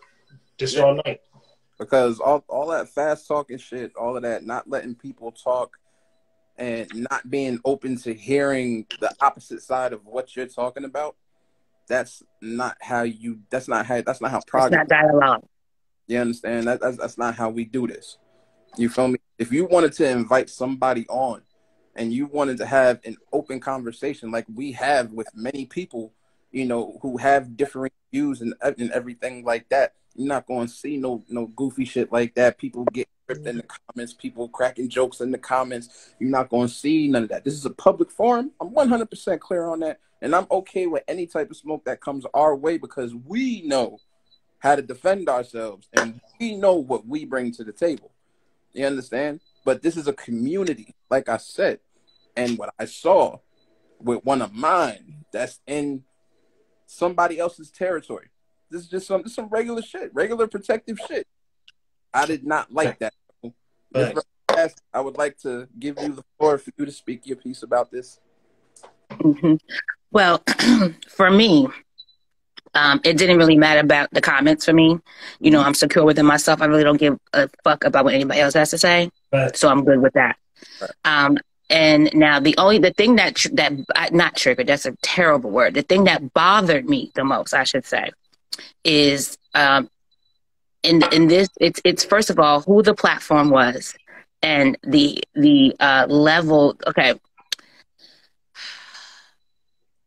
This 0.59 0.75
your 0.75 0.95
night. 0.95 1.21
because 1.79 2.21
all 2.21 2.43
all 2.49 2.69
that 2.69 2.89
fast 2.89 3.29
talking 3.29 3.59
shit, 3.59 3.95
all 3.97 4.17
of 4.17 4.23
that, 4.23 4.47
not 4.47 4.67
letting 4.71 4.95
people 4.95 5.31
talk, 5.31 5.77
and 6.59 6.89
not 7.11 7.31
being 7.31 7.59
open 7.65 7.97
to 7.99 8.15
hearing 8.15 8.87
the 9.01 9.13
opposite 9.21 9.63
side 9.63 9.93
of 9.93 10.05
what 10.05 10.37
you're 10.37 10.47
talking 10.47 10.85
about. 10.85 11.17
That's 11.89 12.23
not 12.41 12.77
how 12.81 13.03
you. 13.03 13.41
That's 13.51 13.69
not 13.69 13.87
how. 13.87 14.01
That's 14.03 14.21
not 14.21 14.31
how 14.31 14.39
It's 14.39 14.47
progress. 14.47 14.73
not 14.79 14.89
dialogue. 14.89 15.45
You 16.07 16.19
understand? 16.21 16.67
That, 16.67 16.81
that's 16.81 16.97
that's 16.97 17.19
not 17.19 17.35
how 17.35 17.51
we 17.51 17.65
do 17.65 17.87
this. 17.87 18.19
You 18.77 18.89
feel 18.89 19.09
me? 19.09 19.19
If 19.39 19.53
you 19.53 19.67
wanted 19.67 19.93
to 19.95 20.09
invite 20.09 20.49
somebody 20.49 21.07
on 21.09 21.43
and 21.97 22.13
you 22.13 22.27
wanted 22.27 22.59
to 22.59 22.67
have 22.67 23.01
an 23.05 23.17
open 23.33 23.61
conversation 23.61 24.31
like 24.31 24.47
we 24.55 24.73
have 24.73 25.11
with 25.11 25.29
many 25.35 25.67
people, 25.67 26.13
you 26.51 26.65
know, 26.65 26.99
who 27.03 27.17
have 27.19 27.57
differing 27.57 27.93
views 28.13 28.41
and, 28.41 28.55
and 28.63 28.91
everything 28.93 29.45
like 29.45 29.69
that, 29.71 29.95
you're 30.15 30.29
not 30.29 30.47
going 30.47 30.69
to 30.69 30.73
see 30.73 30.97
no 30.97 31.25
no 31.29 31.47
goofy 31.49 31.85
shit 31.85 32.13
like 32.13 32.35
that. 32.37 32.59
People 32.59 32.85
get 32.93 33.09
ripped 33.33 33.47
in 33.47 33.57
the 33.57 33.65
comments, 33.65 34.13
people 34.13 34.49
cracking 34.49 34.89
jokes 34.89 35.21
in 35.21 35.31
the 35.31 35.39
comments. 35.39 36.15
You're 36.19 36.31
not 36.31 36.49
going 36.49 36.69
to 36.69 36.75
see 36.75 37.09
none 37.09 37.25
of 37.25 37.29
that. 37.31 37.45
This 37.45 37.55
is 37.55 37.65
a 37.65 37.71
public 37.71 38.11
forum. 38.11 38.53
I'm 38.61 38.71
100% 38.71 39.41
clear 39.41 39.67
on 39.67 39.81
that, 39.81 40.01
and 40.21 40.35
I'm 40.35 40.47
okay 40.51 40.87
with 40.87 41.03
any 41.09 41.27
type 41.27 41.51
of 41.51 41.57
smoke 41.57 41.85
that 41.85 42.01
comes 42.01 42.25
our 42.35 42.55
way 42.55 42.79
because 42.79 43.15
we 43.15 43.63
know 43.63 43.99
how 44.59 44.77
to 44.77 44.83
defend 44.83 45.29
ourselves 45.29 45.89
and 45.93 46.21
we 46.39 46.57
know 46.57 46.75
what 46.75 47.07
we 47.07 47.25
bring 47.25 47.53
to 47.53 47.65
the 47.65 47.73
table. 47.73 48.13
You 48.73 48.87
understand? 48.87 49.41
But 49.65 49.83
this 49.83 49.97
is 49.97 50.07
a 50.07 50.13
community, 50.13 50.95
like 51.11 51.29
I 51.29 51.37
said. 51.37 51.81
And 52.37 52.57
what 52.57 52.73
I 52.79 52.87
saw 52.87 53.39
with 54.01 54.25
one 54.25 54.41
of 54.41 54.53
mine 54.53 55.25
that's 55.33 55.61
in 55.67 56.05
somebody 56.87 57.39
else's 57.39 57.71
territory. 57.71 58.29
This 58.71 58.83
is 58.83 58.89
just 58.89 59.07
some 59.07 59.23
this 59.23 59.35
some 59.35 59.49
regular 59.49 59.83
shit, 59.83 60.15
regular 60.15 60.47
protective 60.47 60.99
shit. 61.07 61.27
I 62.15 62.27
did 62.27 62.45
not 62.45 62.73
like 62.73 62.99
that. 63.01 63.15
I 63.95 65.01
would 65.01 65.17
like 65.17 65.39
to 65.39 65.69
give 65.79 65.99
you 66.01 66.15
the 66.15 66.25
floor 66.39 66.59
for 66.59 66.71
you 66.77 66.85
to 66.85 66.93
speak 66.93 67.27
your 67.27 67.37
piece 67.37 67.63
about 67.63 67.91
this. 67.91 68.21
Mm-hmm. 69.11 69.55
Well, 70.11 70.43
for 71.09 71.31
me, 71.31 71.69
um, 72.75 73.01
it 73.05 73.17
didn't 73.17 73.39
really 73.39 73.59
matter 73.59 73.81
about 73.81 74.11
the 74.13 74.21
comments 74.21 74.65
for 74.65 74.73
me. 74.73 74.99
You 75.41 75.51
know, 75.51 75.61
I'm 75.61 75.75
secure 75.75 76.05
within 76.05 76.27
myself. 76.27 76.63
I 76.63 76.67
really 76.67 76.85
don't 76.85 76.99
give 76.99 77.19
a 77.33 77.49
fuck 77.65 77.85
about 77.85 78.05
what 78.05 78.15
anybody 78.15 78.41
else 78.41 78.55
has 78.55 78.71
to 78.71 78.79
say. 78.79 79.11
Right. 79.33 79.55
So 79.57 79.69
I'm 79.69 79.85
good 79.85 80.01
with 80.01 80.15
that. 80.15 80.37
Right. 80.81 80.91
Um, 81.05 81.39
and 81.71 82.11
now 82.15 82.39
the 82.39 82.55
only 82.59 82.79
the 82.79 82.93
thing 82.93 83.17
that 83.17 83.37
tr- 83.37 83.49
that 83.55 83.73
not 84.13 84.37
triggered 84.37 84.67
that's 84.67 84.85
a 84.85 84.93
terrible 85.03 85.51
word. 85.51 85.75
The 85.75 85.83
thing 85.83 86.05
that 86.05 86.35
bothered 86.35 86.89
me 86.89 87.11
the 87.15 87.25
most, 87.25 87.55
I 87.55 87.65
should 87.65 87.87
say, 87.87 88.11
is 88.85 89.39
um, 89.55 89.89
in 90.83 91.03
in 91.13 91.29
this 91.29 91.49
it's 91.61 91.81
it's 91.85 92.05
first 92.05 92.31
of 92.31 92.39
all 92.39 92.61
who 92.61 92.83
the 92.83 92.95
platform 92.95 93.51
was 93.51 93.95
and 94.43 94.77
the 94.83 95.23
the 95.35 95.75
uh, 95.81 96.07
level. 96.09 96.77
Okay, 96.87 97.15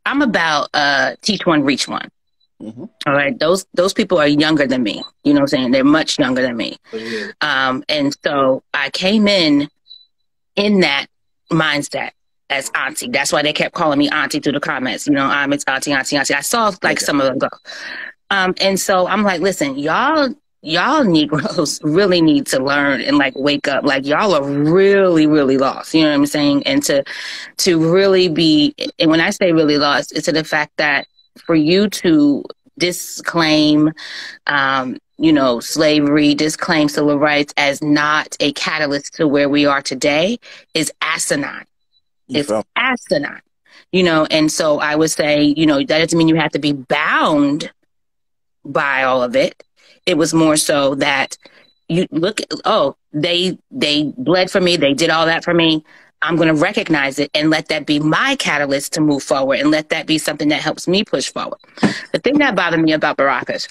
I'm 0.04 0.22
about 0.22 0.68
uh, 0.74 1.16
teach 1.22 1.46
one, 1.46 1.64
reach 1.64 1.88
one. 1.88 2.08
Mm-hmm. 2.62 2.84
All 3.06 3.12
right, 3.12 3.38
those 3.38 3.66
those 3.74 3.92
people 3.92 4.18
are 4.18 4.26
younger 4.26 4.66
than 4.66 4.82
me. 4.82 5.02
You 5.24 5.34
know 5.34 5.40
what 5.40 5.52
I'm 5.52 5.58
saying? 5.58 5.70
They're 5.72 5.84
much 5.84 6.18
younger 6.18 6.42
than 6.42 6.56
me. 6.56 6.76
Oh, 6.92 7.30
um, 7.40 7.84
and 7.88 8.16
so 8.24 8.62
I 8.72 8.90
came 8.90 9.28
in 9.28 9.68
in 10.54 10.80
that 10.80 11.06
mindset 11.50 12.10
as 12.48 12.70
auntie. 12.74 13.08
That's 13.08 13.32
why 13.32 13.42
they 13.42 13.52
kept 13.52 13.74
calling 13.74 13.98
me 13.98 14.08
auntie 14.08 14.40
through 14.40 14.52
the 14.52 14.60
comments. 14.60 15.06
You 15.06 15.14
know, 15.14 15.26
I'm 15.26 15.52
it's 15.52 15.64
auntie, 15.64 15.92
auntie, 15.92 16.16
auntie. 16.16 16.34
I 16.34 16.40
saw 16.40 16.72
like 16.82 16.98
okay. 16.98 17.04
some 17.04 17.20
of 17.20 17.26
them 17.26 17.38
go. 17.38 17.48
Um, 18.30 18.54
and 18.60 18.78
so 18.80 19.06
I'm 19.06 19.22
like, 19.22 19.40
listen, 19.40 19.78
y'all, 19.78 20.34
y'all 20.66 21.04
Negroes 21.04 21.80
really 21.82 22.20
need 22.20 22.46
to 22.46 22.62
learn 22.62 23.00
and 23.00 23.16
like 23.16 23.34
wake 23.36 23.68
up. 23.68 23.84
Like 23.84 24.04
y'all 24.04 24.34
are 24.34 24.44
really, 24.44 25.26
really 25.26 25.56
lost. 25.56 25.94
You 25.94 26.02
know 26.02 26.10
what 26.10 26.16
I'm 26.16 26.26
saying? 26.26 26.64
And 26.66 26.82
to 26.84 27.04
to 27.58 27.92
really 27.92 28.28
be, 28.28 28.74
and 28.98 29.10
when 29.10 29.20
I 29.20 29.30
say 29.30 29.52
really 29.52 29.78
lost, 29.78 30.12
it's 30.12 30.26
to 30.26 30.32
the 30.32 30.44
fact 30.44 30.72
that 30.76 31.06
for 31.38 31.54
you 31.54 31.88
to 31.88 32.44
disclaim, 32.78 33.92
um, 34.46 34.98
you 35.18 35.32
know, 35.32 35.60
slavery, 35.60 36.34
disclaim 36.34 36.88
civil 36.88 37.18
rights 37.18 37.54
as 37.56 37.82
not 37.82 38.36
a 38.40 38.52
catalyst 38.52 39.14
to 39.14 39.26
where 39.28 39.48
we 39.48 39.64
are 39.64 39.80
today 39.80 40.38
is 40.74 40.92
asinine. 41.00 41.64
It's 42.28 42.50
asinine, 42.74 43.40
you 43.92 44.02
know, 44.02 44.26
and 44.30 44.50
so 44.50 44.80
I 44.80 44.96
would 44.96 45.10
say, 45.10 45.42
you 45.42 45.64
know, 45.64 45.78
that 45.78 45.86
doesn't 45.86 46.18
mean 46.18 46.28
you 46.28 46.34
have 46.36 46.50
to 46.52 46.58
be 46.58 46.72
bound 46.72 47.70
by 48.64 49.04
all 49.04 49.22
of 49.22 49.36
it. 49.36 49.62
It 50.06 50.16
was 50.16 50.32
more 50.32 50.56
so 50.56 50.94
that 50.96 51.36
you 51.88 52.06
look, 52.10 52.40
oh, 52.64 52.96
they, 53.12 53.58
they 53.70 54.12
bled 54.16 54.50
for 54.50 54.60
me. 54.60 54.76
They 54.76 54.94
did 54.94 55.10
all 55.10 55.26
that 55.26 55.44
for 55.44 55.54
me. 55.54 55.84
I'm 56.22 56.36
going 56.36 56.48
to 56.48 56.54
recognize 56.54 57.18
it 57.18 57.30
and 57.34 57.50
let 57.50 57.68
that 57.68 57.86
be 57.86 58.00
my 58.00 58.36
catalyst 58.36 58.94
to 58.94 59.00
move 59.00 59.22
forward 59.22 59.60
and 59.60 59.70
let 59.70 59.90
that 59.90 60.06
be 60.06 60.18
something 60.18 60.48
that 60.48 60.60
helps 60.60 60.88
me 60.88 61.04
push 61.04 61.30
forward. 61.30 61.58
The 62.12 62.18
thing 62.18 62.38
that 62.38 62.56
bothered 62.56 62.80
me 62.80 62.92
about 62.92 63.18
Baracus, 63.18 63.68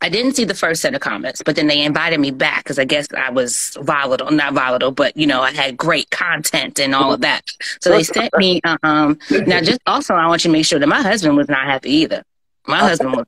I 0.00 0.08
didn't 0.08 0.34
see 0.34 0.44
the 0.44 0.54
first 0.54 0.82
set 0.82 0.94
of 0.94 1.00
comments, 1.00 1.42
but 1.42 1.56
then 1.56 1.66
they 1.66 1.82
invited 1.82 2.20
me 2.20 2.30
back 2.30 2.64
because 2.64 2.78
I 2.78 2.84
guess 2.84 3.08
I 3.16 3.30
was 3.30 3.76
volatile, 3.80 4.30
not 4.30 4.52
volatile, 4.52 4.92
but 4.92 5.16
you 5.16 5.26
know, 5.26 5.40
I 5.42 5.52
had 5.52 5.76
great 5.76 6.10
content 6.10 6.78
and 6.78 6.94
all 6.94 7.12
of 7.12 7.22
that. 7.22 7.42
So 7.80 7.90
they 7.90 8.02
sent 8.04 8.36
me, 8.36 8.60
um, 8.82 9.18
now 9.30 9.60
just 9.60 9.80
also, 9.86 10.14
I 10.14 10.26
want 10.28 10.44
you 10.44 10.50
to 10.50 10.52
make 10.52 10.66
sure 10.66 10.78
that 10.78 10.86
my 10.86 11.02
husband 11.02 11.36
was 11.36 11.48
not 11.48 11.64
happy 11.66 11.90
either. 11.90 12.22
My 12.66 12.78
husband 12.78 13.16
was 13.16 13.24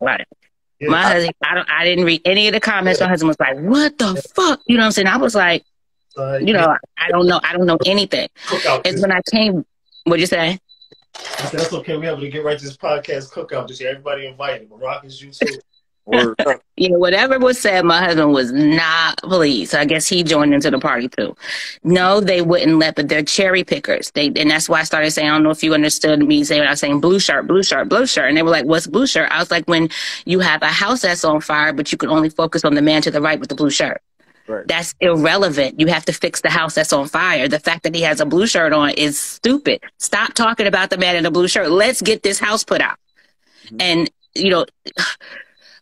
my 0.81 1.03
husband, 1.03 1.35
I 1.43 1.55
don't, 1.55 1.71
I 1.71 1.85
didn't 1.85 2.05
read 2.05 2.23
any 2.25 2.47
of 2.49 2.55
the 2.55 2.61
comments. 2.61 3.01
My 3.01 3.09
husband 3.09 3.29
was 3.29 3.41
like, 3.41 3.59
what 3.59 3.99
the 3.99 4.15
fuck? 4.35 4.61
You 4.67 4.77
know 4.77 4.83
what 4.83 4.87
I'm 4.87 4.93
saying? 4.93 5.09
I 5.09 5.17
was 5.17 5.35
like, 5.35 5.65
uh, 6.17 6.39
you 6.39 6.53
know, 6.53 6.77
I 6.97 7.09
don't 7.09 7.27
know. 7.27 7.41
I 7.43 7.53
don't 7.53 7.67
know 7.67 7.79
anything. 7.87 8.29
It's 8.85 9.01
when 9.03 9.13
I 9.13 9.21
came. 9.31 9.65
What'd 10.05 10.21
you 10.21 10.27
say? 10.27 10.59
That's 11.53 11.73
okay. 11.73 11.97
We 11.97 12.07
have 12.07 12.21
to 12.21 12.29
get 12.29 12.45
right 12.45 12.59
to 12.59 12.65
this 12.65 12.77
podcast 12.77 13.33
cookout 13.33 13.69
this 13.69 13.81
year. 13.81 13.91
Everybody 13.91 14.27
invited. 14.27 14.69
Rock 14.71 15.05
is 15.05 15.21
you 15.23 15.33
too. 15.33 15.59
you 16.77 16.91
know, 16.91 16.99
whatever 16.99 17.39
was 17.39 17.61
said, 17.61 17.85
my 17.85 18.03
husband 18.03 18.33
was 18.33 18.51
not 18.53 19.19
pleased. 19.19 19.73
So 19.73 19.81
I 19.81 19.85
guess 19.85 20.07
he 20.07 20.23
joined 20.23 20.55
into 20.55 20.71
the 20.71 20.79
party 20.79 21.09
too. 21.09 21.37
No, 21.85 22.21
they 22.21 22.41
wouldn't 22.41 22.79
let, 22.79 22.97
but 22.97 23.09
they're 23.09 23.23
cherry 23.23 23.63
pickers. 23.65 24.11
They, 24.13 24.27
and 24.29 24.51
that's 24.51 24.69
why 24.69 24.81
I 24.81 24.85
started 24.85 25.11
saying, 25.11 25.29
I 25.29 25.33
don't 25.33 25.43
know 25.43 25.51
if 25.51 25.63
you 25.63 25.75
understood 25.75 26.21
me 26.21 26.45
saying, 26.45 26.63
I 26.63 26.71
was 26.71 26.81
saying 26.81 27.01
blue 27.01 27.21
shirt, 27.21 27.47
blue 27.47 27.63
shirt, 27.63 27.89
blue 27.89 28.07
shirt. 28.07 28.29
And 28.29 28.37
they 28.37 28.43
were 28.43 28.51
like, 28.51 28.65
what's 28.65 28.87
blue 28.87 29.07
shirt? 29.07 29.31
I 29.31 29.39
was 29.39 29.51
like, 29.51 29.67
when 29.67 29.91
you 30.25 30.41
have 30.41 30.63
a 30.63 30.69
house 30.69 31.03
that's 31.03 31.25
on 31.25 31.41
fire, 31.41 31.73
but 31.73 31.93
you 31.93 31.99
can 31.99 32.09
only 32.09 32.31
focus 32.31 32.65
on 32.65 32.75
the 32.75 32.83
man 32.83 33.03
to 33.03 33.11
the 33.11 33.21
right 33.21 33.39
with 33.39 33.51
the 33.51 33.55
blue 33.55 33.71
shirt. 33.71 34.01
Right. 34.47 34.67
That's 34.67 34.95
irrelevant. 35.01 35.79
You 35.79 35.89
have 35.89 36.07
to 36.07 36.13
fix 36.13 36.41
the 36.41 36.49
house 36.49 36.75
that's 36.75 36.93
on 36.93 37.07
fire. 37.07 37.49
The 37.49 37.61
fact 37.61 37.83
that 37.83 37.95
he 37.95 38.01
has 38.01 38.19
a 38.19 38.25
blue 38.25 38.47
shirt 38.47 38.73
on 38.73 38.91
is 38.91 39.21
stupid. 39.21 39.83
Stop 39.99 40.33
talking 40.33 40.67
about 40.67 40.89
the 40.89 40.97
man 40.97 41.17
in 41.17 41.25
the 41.25 41.31
blue 41.31 41.49
shirt. 41.49 41.71
Let's 41.71 42.01
get 42.01 42.23
this 42.23 42.39
house 42.39 42.65
put 42.65 42.81
out. 42.81 42.97
Mm-hmm. 43.67 43.77
And, 43.81 44.11
you 44.35 44.49
know, 44.49 44.65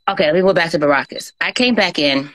okay, 0.08 0.26
let 0.26 0.34
me 0.34 0.40
go 0.40 0.52
back 0.52 0.70
to 0.70 0.78
Baracus. 0.78 1.32
I 1.40 1.52
came 1.52 1.74
back 1.74 1.98
in 1.98 2.30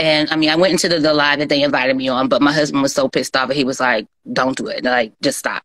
and 0.00 0.30
I 0.30 0.36
mean, 0.36 0.48
I 0.48 0.56
went 0.56 0.72
into 0.72 0.88
the, 0.88 0.98
the 0.98 1.12
live 1.12 1.40
that 1.40 1.50
they 1.50 1.62
invited 1.62 1.94
me 1.94 2.08
on, 2.08 2.28
but 2.28 2.40
my 2.40 2.52
husband 2.52 2.82
was 2.82 2.94
so 2.94 3.08
pissed 3.08 3.36
off. 3.36 3.50
And 3.50 3.56
he 3.56 3.64
was 3.64 3.80
like, 3.80 4.06
don't 4.32 4.56
do 4.56 4.66
it. 4.68 4.82
Like, 4.82 5.12
just 5.20 5.38
stop. 5.38 5.62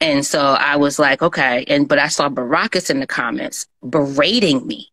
And 0.00 0.24
so 0.24 0.40
I 0.40 0.76
was 0.76 0.98
like, 0.98 1.20
okay. 1.20 1.64
And, 1.66 1.88
but 1.88 1.98
I 1.98 2.06
saw 2.06 2.28
Baracus 2.28 2.90
in 2.90 3.00
the 3.00 3.06
comments 3.06 3.66
berating 3.88 4.64
me 4.66 4.92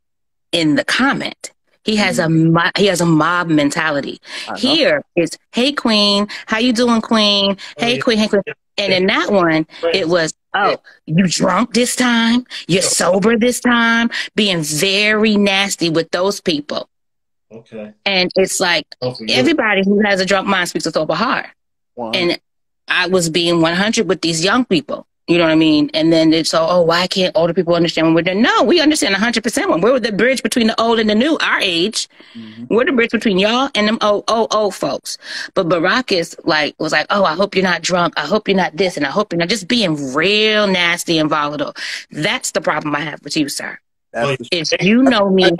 in 0.51 0.75
the 0.75 0.83
comment. 0.83 1.51
He 1.83 1.97
has 1.97 2.17
a 2.17 2.27
mm-hmm. 2.27 2.81
he 2.81 2.85
has 2.87 3.01
a 3.01 3.05
mob 3.05 3.49
mentality. 3.49 4.21
Here 4.55 5.03
is 5.17 5.37
hey 5.51 5.73
queen, 5.73 6.29
how 6.45 6.59
you 6.59 6.71
doing 6.71 7.01
queen? 7.01 7.57
Hey 7.77 7.99
queen, 7.99 8.17
hey 8.17 8.29
queen. 8.29 8.41
And 8.77 8.91
in 8.91 9.05
that 9.07 9.31
one, 9.31 9.67
it 9.93 10.07
was 10.07 10.33
oh 10.55 10.77
you 11.05 11.27
drunk 11.27 11.73
this 11.73 11.95
time, 11.95 12.45
you're 12.67 12.81
sober 12.81 13.37
this 13.37 13.59
time, 13.59 14.09
being 14.35 14.61
very 14.61 15.37
nasty 15.37 15.89
with 15.89 16.11
those 16.11 16.41
people. 16.41 16.89
Okay. 17.51 17.93
And 18.05 18.31
it's 18.35 18.59
like 18.59 18.85
everybody 19.29 19.83
who 19.85 19.99
has 20.03 20.19
a 20.19 20.25
drunk 20.25 20.47
mind 20.47 20.69
speaks 20.69 20.85
with 20.85 20.95
sober 20.95 21.13
heart. 21.13 21.47
Wow. 21.95 22.11
And 22.11 22.39
I 22.87 23.07
was 23.07 23.29
being 23.29 23.61
100 23.61 24.07
with 24.07 24.21
these 24.21 24.43
young 24.43 24.65
people. 24.65 25.07
You 25.27 25.37
know 25.37 25.45
what 25.45 25.51
I 25.51 25.55
mean? 25.55 25.89
And 25.93 26.11
then 26.11 26.33
it's 26.33 26.49
so, 26.49 26.65
oh, 26.69 26.81
why 26.81 27.07
can't 27.07 27.35
older 27.35 27.53
people 27.53 27.75
understand 27.75 28.07
when 28.07 28.13
we're 28.13 28.23
there? 28.23 28.35
No, 28.35 28.63
we 28.63 28.81
understand 28.81 29.15
100% 29.15 29.69
when 29.69 29.79
we're 29.79 29.97
the 29.97 30.11
bridge 30.11 30.43
between 30.43 30.67
the 30.67 30.81
old 30.81 30.99
and 30.99 31.09
the 31.09 31.15
new, 31.15 31.37
our 31.37 31.61
age. 31.61 32.09
Mm-hmm. 32.33 32.65
We're 32.73 32.83
the 32.83 32.91
bridge 32.91 33.11
between 33.11 33.39
y'all 33.39 33.69
and 33.73 33.87
them 33.87 33.97
old, 34.01 34.25
old, 34.27 34.53
old 34.53 34.75
folks. 34.75 35.17
But 35.53 35.69
Baracus 35.69 36.35
like, 36.43 36.75
was 36.77 36.91
like, 36.91 37.07
oh, 37.09 37.23
I 37.23 37.35
hope 37.35 37.55
you're 37.55 37.63
not 37.63 37.81
drunk. 37.81 38.15
I 38.17 38.25
hope 38.25 38.49
you're 38.49 38.57
not 38.57 38.75
this. 38.75 38.97
And 38.97 39.05
I 39.05 39.11
hope 39.11 39.31
you're 39.31 39.39
not 39.39 39.47
just 39.47 39.69
being 39.69 40.13
real 40.13 40.67
nasty 40.67 41.17
and 41.19 41.29
volatile. 41.29 41.73
That's 42.11 42.51
the 42.51 42.59
problem 42.59 42.93
I 42.93 42.99
have 42.99 43.23
with 43.23 43.37
you, 43.37 43.47
sir. 43.47 43.79
if 44.13 44.83
you 44.83 45.03
know 45.03 45.29
me. 45.29 45.51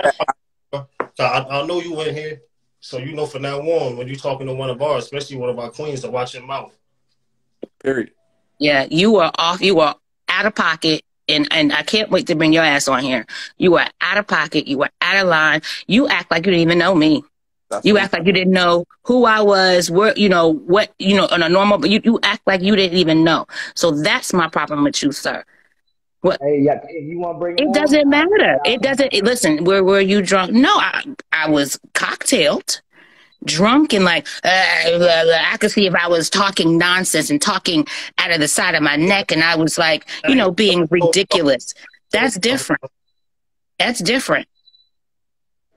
So 0.72 1.24
I, 1.24 1.60
I 1.62 1.66
know 1.66 1.80
you 1.80 2.00
in 2.02 2.14
here. 2.14 2.42
So 2.80 2.98
you 2.98 3.14
know, 3.14 3.24
for 3.24 3.38
now 3.38 3.60
on, 3.60 3.96
when 3.96 4.08
you're 4.08 4.16
talking 4.16 4.46
to 4.46 4.52
one 4.52 4.68
of 4.68 4.82
ours, 4.82 5.04
especially 5.04 5.36
one 5.36 5.48
of 5.48 5.58
our 5.58 5.70
queens, 5.70 6.02
to 6.02 6.10
watch 6.10 6.34
your 6.34 6.42
mouth. 6.42 6.76
Period. 7.82 8.10
Yeah, 8.58 8.86
you 8.90 9.16
are 9.16 9.32
off. 9.38 9.60
You 9.60 9.80
are 9.80 9.96
out 10.28 10.46
of 10.46 10.54
pocket. 10.54 11.02
And, 11.26 11.48
and 11.50 11.72
I 11.72 11.82
can't 11.82 12.10
wait 12.10 12.26
to 12.26 12.34
bring 12.34 12.52
your 12.52 12.64
ass 12.64 12.86
on 12.86 13.02
here. 13.02 13.24
You 13.56 13.76
are 13.76 13.88
out 14.00 14.18
of 14.18 14.26
pocket. 14.26 14.68
You 14.68 14.82
are 14.82 14.90
out 15.00 15.22
of 15.22 15.28
line. 15.28 15.62
You 15.86 16.06
act 16.06 16.30
like 16.30 16.44
you 16.44 16.52
didn't 16.52 16.62
even 16.62 16.78
know 16.78 16.94
me. 16.94 17.24
That's 17.70 17.86
you 17.86 17.96
act 17.96 18.12
like 18.12 18.26
you 18.26 18.32
didn't 18.32 18.52
know 18.52 18.84
who 19.04 19.24
I 19.24 19.40
was, 19.40 19.90
where, 19.90 20.12
you 20.16 20.28
know, 20.28 20.52
what, 20.52 20.92
you 20.98 21.16
know, 21.16 21.26
on 21.30 21.42
a 21.42 21.48
normal, 21.48 21.78
but 21.78 21.88
you, 21.88 22.00
you 22.04 22.20
act 22.22 22.46
like 22.46 22.60
you 22.60 22.76
didn't 22.76 22.98
even 22.98 23.24
know. 23.24 23.46
So 23.74 23.90
that's 23.90 24.34
my 24.34 24.48
problem 24.48 24.84
with 24.84 25.02
you, 25.02 25.12
sir. 25.12 25.44
What? 26.20 26.40
Hey, 26.42 26.60
yeah, 26.60 26.80
you 26.90 27.18
want 27.18 27.36
to 27.36 27.38
bring 27.38 27.58
it? 27.58 27.74
doesn't 27.74 28.08
matter. 28.08 28.58
It 28.64 28.80
doesn't. 28.80 29.12
It, 29.12 29.24
listen, 29.24 29.64
where 29.64 29.84
were 29.84 30.00
you 30.00 30.22
drunk? 30.22 30.52
No, 30.52 30.70
I, 30.70 31.04
I 31.32 31.50
was 31.50 31.78
cocktailed. 31.92 32.80
Drunk 33.44 33.92
and 33.92 34.04
like 34.04 34.26
uh, 34.42 34.98
blah, 34.98 35.24
blah. 35.24 35.38
I 35.52 35.56
could 35.58 35.70
see 35.70 35.86
if 35.86 35.94
I 35.94 36.08
was 36.08 36.30
talking 36.30 36.78
nonsense 36.78 37.30
and 37.30 37.40
talking 37.40 37.86
out 38.18 38.30
of 38.30 38.40
the 38.40 38.48
side 38.48 38.74
of 38.74 38.82
my 38.82 38.96
neck, 38.96 39.32
and 39.32 39.42
I 39.42 39.56
was 39.56 39.78
like, 39.78 40.06
you 40.28 40.34
know, 40.34 40.50
being 40.50 40.86
ridiculous. 40.90 41.74
That's 42.10 42.38
different. 42.38 42.82
That's 43.78 44.00
different. 44.00 44.48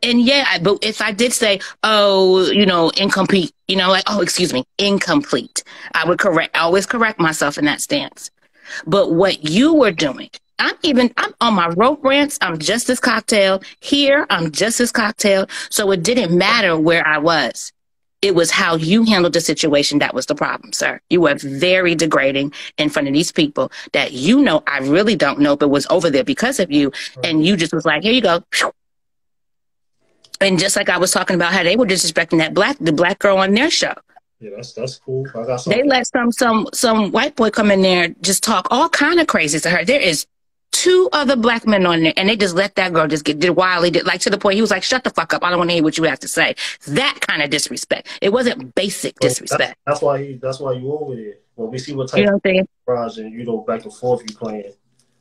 And 0.03 0.21
yeah, 0.21 0.45
I, 0.47 0.59
but 0.59 0.77
if 0.83 1.01
I 1.01 1.11
did 1.11 1.33
say, 1.33 1.59
oh, 1.83 2.51
you 2.51 2.65
know, 2.65 2.89
incomplete, 2.91 3.51
you 3.67 3.75
know, 3.75 3.89
like, 3.89 4.03
oh, 4.07 4.21
excuse 4.21 4.53
me, 4.53 4.63
incomplete, 4.77 5.63
I 5.93 6.07
would 6.07 6.19
correct, 6.19 6.55
always 6.55 6.85
correct 6.85 7.19
myself 7.19 7.57
in 7.57 7.65
that 7.65 7.81
stance. 7.81 8.29
But 8.85 9.13
what 9.13 9.43
you 9.43 9.73
were 9.73 9.91
doing, 9.91 10.29
I'm 10.59 10.75
even, 10.83 11.13
I'm 11.17 11.33
on 11.41 11.53
my 11.53 11.67
rope 11.69 12.03
rants. 12.03 12.37
I'm 12.41 12.57
just 12.57 12.89
as 12.89 12.99
cocktail 12.99 13.61
here. 13.79 14.25
I'm 14.29 14.51
just 14.51 14.79
as 14.79 14.91
cocktail. 14.91 15.47
So 15.69 15.91
it 15.91 16.03
didn't 16.03 16.35
matter 16.37 16.77
where 16.77 17.05
I 17.05 17.17
was. 17.17 17.71
It 18.23 18.33
was 18.33 18.49
how 18.49 18.75
you 18.75 19.03
handled 19.03 19.33
the 19.33 19.41
situation 19.41 19.99
that 19.99 20.15
was 20.15 20.25
the 20.25 20.33
problem, 20.33 20.73
sir. 20.73 20.99
You 21.09 21.21
were 21.21 21.35
very 21.35 21.93
degrading 21.93 22.51
in 22.79 22.89
front 22.89 23.07
of 23.07 23.13
these 23.13 23.31
people 23.31 23.71
that 23.93 24.11
you 24.11 24.41
know 24.41 24.63
I 24.65 24.79
really 24.79 25.15
don't 25.15 25.39
know, 25.39 25.55
but 25.55 25.67
was 25.67 25.85
over 25.91 26.09
there 26.09 26.23
because 26.23 26.59
of 26.59 26.71
you. 26.71 26.91
And 27.23 27.45
you 27.45 27.55
just 27.55 27.73
was 27.73 27.85
like, 27.85 28.01
here 28.01 28.13
you 28.13 28.21
go. 28.21 28.43
And 30.41 30.57
just 30.57 30.75
like 30.75 30.89
I 30.89 30.97
was 30.97 31.11
talking 31.11 31.35
about 31.35 31.53
how 31.53 31.61
they 31.61 31.75
were 31.75 31.85
disrespecting 31.85 32.39
that 32.39 32.55
black, 32.55 32.77
the 32.79 32.91
black 32.91 33.19
girl 33.19 33.37
on 33.37 33.53
their 33.53 33.69
show. 33.69 33.93
Yeah, 34.39 34.51
that's 34.55 34.73
that's 34.73 34.97
cool. 34.99 35.27
I 35.35 35.45
got 35.45 35.65
They 35.65 35.83
let 35.83 36.07
some 36.07 36.31
some 36.31 36.67
some 36.73 37.11
white 37.11 37.35
boy 37.35 37.49
come 37.49 37.71
in 37.71 37.81
there 37.81 38.09
just 38.21 38.43
talk 38.43 38.67
all 38.69 38.87
kind 38.89 39.19
of 39.19 39.27
crazy 39.27 39.59
to 39.59 39.69
her. 39.69 39.83
There 39.83 39.99
is 39.99 40.27
two 40.71 41.09
other 41.11 41.35
black 41.35 41.65
men 41.65 41.85
on 41.85 42.03
there, 42.03 42.13
and 42.17 42.29
they 42.29 42.35
just 42.35 42.55
let 42.55 42.75
that 42.75 42.93
girl 42.93 43.07
just 43.07 43.23
get 43.23 43.39
did 43.39 43.51
wildly 43.51 43.91
did 43.91 44.05
like 44.05 44.21
to 44.21 44.29
the 44.29 44.37
point 44.37 44.55
he 44.55 44.61
was 44.61 44.71
like, 44.71 44.83
"Shut 44.83 45.03
the 45.03 45.09
fuck 45.09 45.33
up! 45.33 45.43
I 45.43 45.49
don't 45.49 45.59
want 45.59 45.69
to 45.69 45.75
hear 45.75 45.83
what 45.83 45.97
you 45.97 46.03
have 46.05 46.19
to 46.19 46.27
say." 46.27 46.55
That 46.87 47.19
kind 47.21 47.41
of 47.41 47.49
disrespect. 47.49 48.07
It 48.21 48.31
wasn't 48.31 48.75
basic 48.75 49.19
disrespect. 49.19 49.77
That's, 49.85 49.99
that's 49.99 50.01
why 50.01 50.23
he, 50.23 50.33
that's 50.35 50.59
why 50.59 50.73
you 50.73 50.91
over 50.93 51.15
there. 51.15 51.35
Well, 51.55 51.69
we 51.69 51.79
see 51.79 51.93
what 51.93 52.09
type 52.09 52.19
You 52.19 52.25
know 52.25 52.33
what 52.33 52.41
I'm 52.45 52.51
saying? 52.53 52.67
of 52.87 53.17
and 53.17 53.33
you 53.33 53.43
know 53.43 53.59
back 53.59 53.83
and 53.83 53.93
forth 53.93 54.21
you 54.29 54.35
playing. 54.35 54.73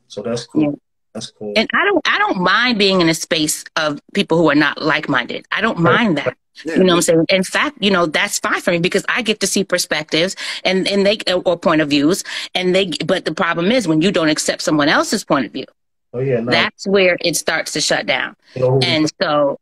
So 0.09 0.23
that's 0.23 0.47
cool. 0.47 0.63
Yeah. 0.63 0.71
That's 1.15 1.31
cool. 1.31 1.55
And 1.57 1.69
I 1.73 1.85
don't 1.87 2.09
I 2.09 2.19
don't 2.19 2.41
mind 2.43 2.79
being 2.79 3.01
in 3.01 3.09
a 3.09 3.15
space 3.15 3.65
of 3.77 3.99
people 4.13 4.37
who 4.37 4.51
are 4.51 4.55
not 4.55 4.83
like 4.83 5.09
minded. 5.09 5.47
I 5.51 5.63
don't 5.63 5.79
mind 5.79 6.19
that. 6.19 6.37
Yeah, 6.65 6.77
You 6.77 6.85
know 6.85 6.93
what 6.95 6.97
I'm 6.97 7.03
saying? 7.03 7.27
In 7.29 7.43
fact, 7.45 7.77
you 7.81 7.91
know, 7.91 8.07
that's 8.07 8.39
fine 8.39 8.61
for 8.61 8.71
me 8.71 8.79
because 8.79 9.05
I 9.09 9.23
get 9.23 9.41
to 9.41 9.47
see 9.47 9.63
perspectives 9.65 10.37
and, 10.65 10.89
and 10.89 11.05
they, 11.05 11.19
or 11.45 11.59
point 11.59 11.81
of 11.83 11.91
views. 11.91 12.25
And 12.55 12.75
they, 12.75 12.93
but 13.05 13.25
the 13.25 13.35
problem 13.35 13.71
is 13.71 13.87
when 13.87 14.01
you 14.01 14.11
don't 14.11 14.29
accept 14.31 14.63
someone 14.63 14.89
else's 14.89 15.25
point 15.25 15.47
of 15.47 15.53
view, 15.53 15.67
oh 16.15 16.21
yeah, 16.21 16.41
no, 16.41 16.51
that's 16.51 16.87
where 16.87 17.17
it 17.21 17.37
starts 17.37 17.73
to 17.73 17.81
shut 17.81 18.07
down. 18.07 18.37
you 18.55 18.63
know 18.63 18.71
who 18.73 18.77
we- 18.79 18.87
And 18.87 19.13
so, 19.21 19.59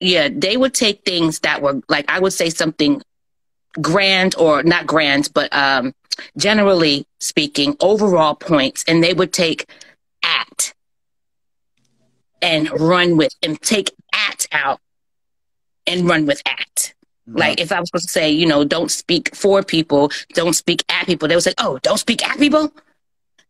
yeah, 0.00 0.28
they 0.30 0.56
would 0.56 0.74
take 0.74 1.04
things 1.04 1.40
that 1.40 1.62
were 1.62 1.80
like, 1.88 2.10
I 2.10 2.18
would 2.20 2.32
say 2.32 2.50
something 2.50 3.00
grand 3.80 4.34
or 4.36 4.62
not 4.62 4.86
grand, 4.86 5.30
but, 5.34 5.50
um, 5.54 5.94
generally 6.36 7.06
speaking, 7.20 7.76
overall 7.80 8.34
points, 8.34 8.84
and 8.86 9.02
they 9.02 9.14
would 9.14 9.32
take 9.32 9.66
at 10.22 10.72
and 12.42 12.70
run 12.80 13.16
with 13.16 13.34
and 13.42 13.60
take 13.62 13.90
at 14.12 14.46
out 14.52 14.78
and 15.86 16.08
run 16.08 16.26
with 16.26 16.42
at. 16.46 16.94
Like 17.26 17.60
if 17.60 17.72
I 17.72 17.80
was 17.80 17.88
supposed 17.88 18.08
to 18.08 18.12
say, 18.12 18.30
you 18.30 18.46
know, 18.46 18.64
don't 18.64 18.90
speak 18.90 19.34
for 19.34 19.62
people, 19.62 20.10
don't 20.34 20.52
speak 20.52 20.84
at 20.90 21.06
people, 21.06 21.26
they 21.26 21.34
would 21.34 21.44
say, 21.44 21.54
oh, 21.58 21.78
don't 21.82 21.98
speak 21.98 22.26
at 22.28 22.38
people. 22.38 22.72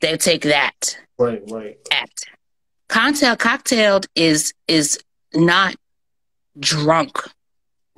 They'll 0.00 0.18
take 0.18 0.42
that 0.42 0.96
right, 1.18 1.42
right. 1.50 1.78
at. 1.90 2.10
Cocktail 2.88 3.36
cocktailed 3.36 4.06
is 4.14 4.52
is 4.68 4.98
not 5.34 5.74
drunk. 6.58 7.18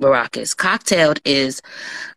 Baracus. 0.01 0.55
Cocktailed 0.55 1.19
is 1.25 1.61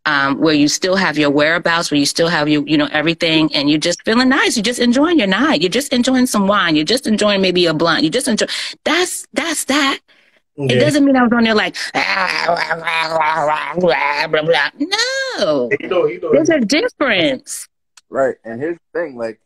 um, 0.04 0.38
where 0.38 0.54
you 0.54 0.68
still 0.68 0.96
have 0.96 1.16
your 1.16 1.30
whereabouts, 1.30 1.90
where 1.90 1.98
you 1.98 2.04
still 2.04 2.28
have 2.28 2.46
your, 2.46 2.66
you 2.68 2.76
know, 2.76 2.88
everything, 2.92 3.54
and 3.54 3.70
you're 3.70 3.78
just 3.78 4.04
feeling 4.04 4.28
nice. 4.28 4.54
You're 4.54 4.62
just 4.62 4.80
enjoying 4.80 5.18
your 5.18 5.26
night. 5.26 5.62
You're 5.62 5.70
just 5.70 5.92
enjoying 5.92 6.26
some 6.26 6.46
wine. 6.46 6.76
You're 6.76 6.84
just 6.84 7.06
enjoying 7.06 7.40
maybe 7.40 7.64
a 7.66 7.74
blunt. 7.74 8.04
You 8.04 8.10
just 8.10 8.28
enjoy. 8.28 8.46
That's 8.84 9.26
that's 9.32 9.64
that. 9.64 10.00
It 10.56 10.80
doesn't 10.80 11.04
mean 11.04 11.16
I 11.16 11.22
was 11.22 11.32
on 11.32 11.44
there 11.44 11.54
like 11.54 11.76
blah 13.78 14.26
blah 14.26 14.42
blah. 14.42 14.70
No, 14.78 15.70
You 15.80 15.88
know, 15.88 16.06
you 16.06 16.20
know, 16.20 16.32
there's 16.32 16.50
a 16.50 16.60
difference. 16.60 17.66
Right. 18.08 18.36
And 18.44 18.60
here's 18.60 18.76
the 18.92 19.00
thing, 19.00 19.16
like 19.16 19.40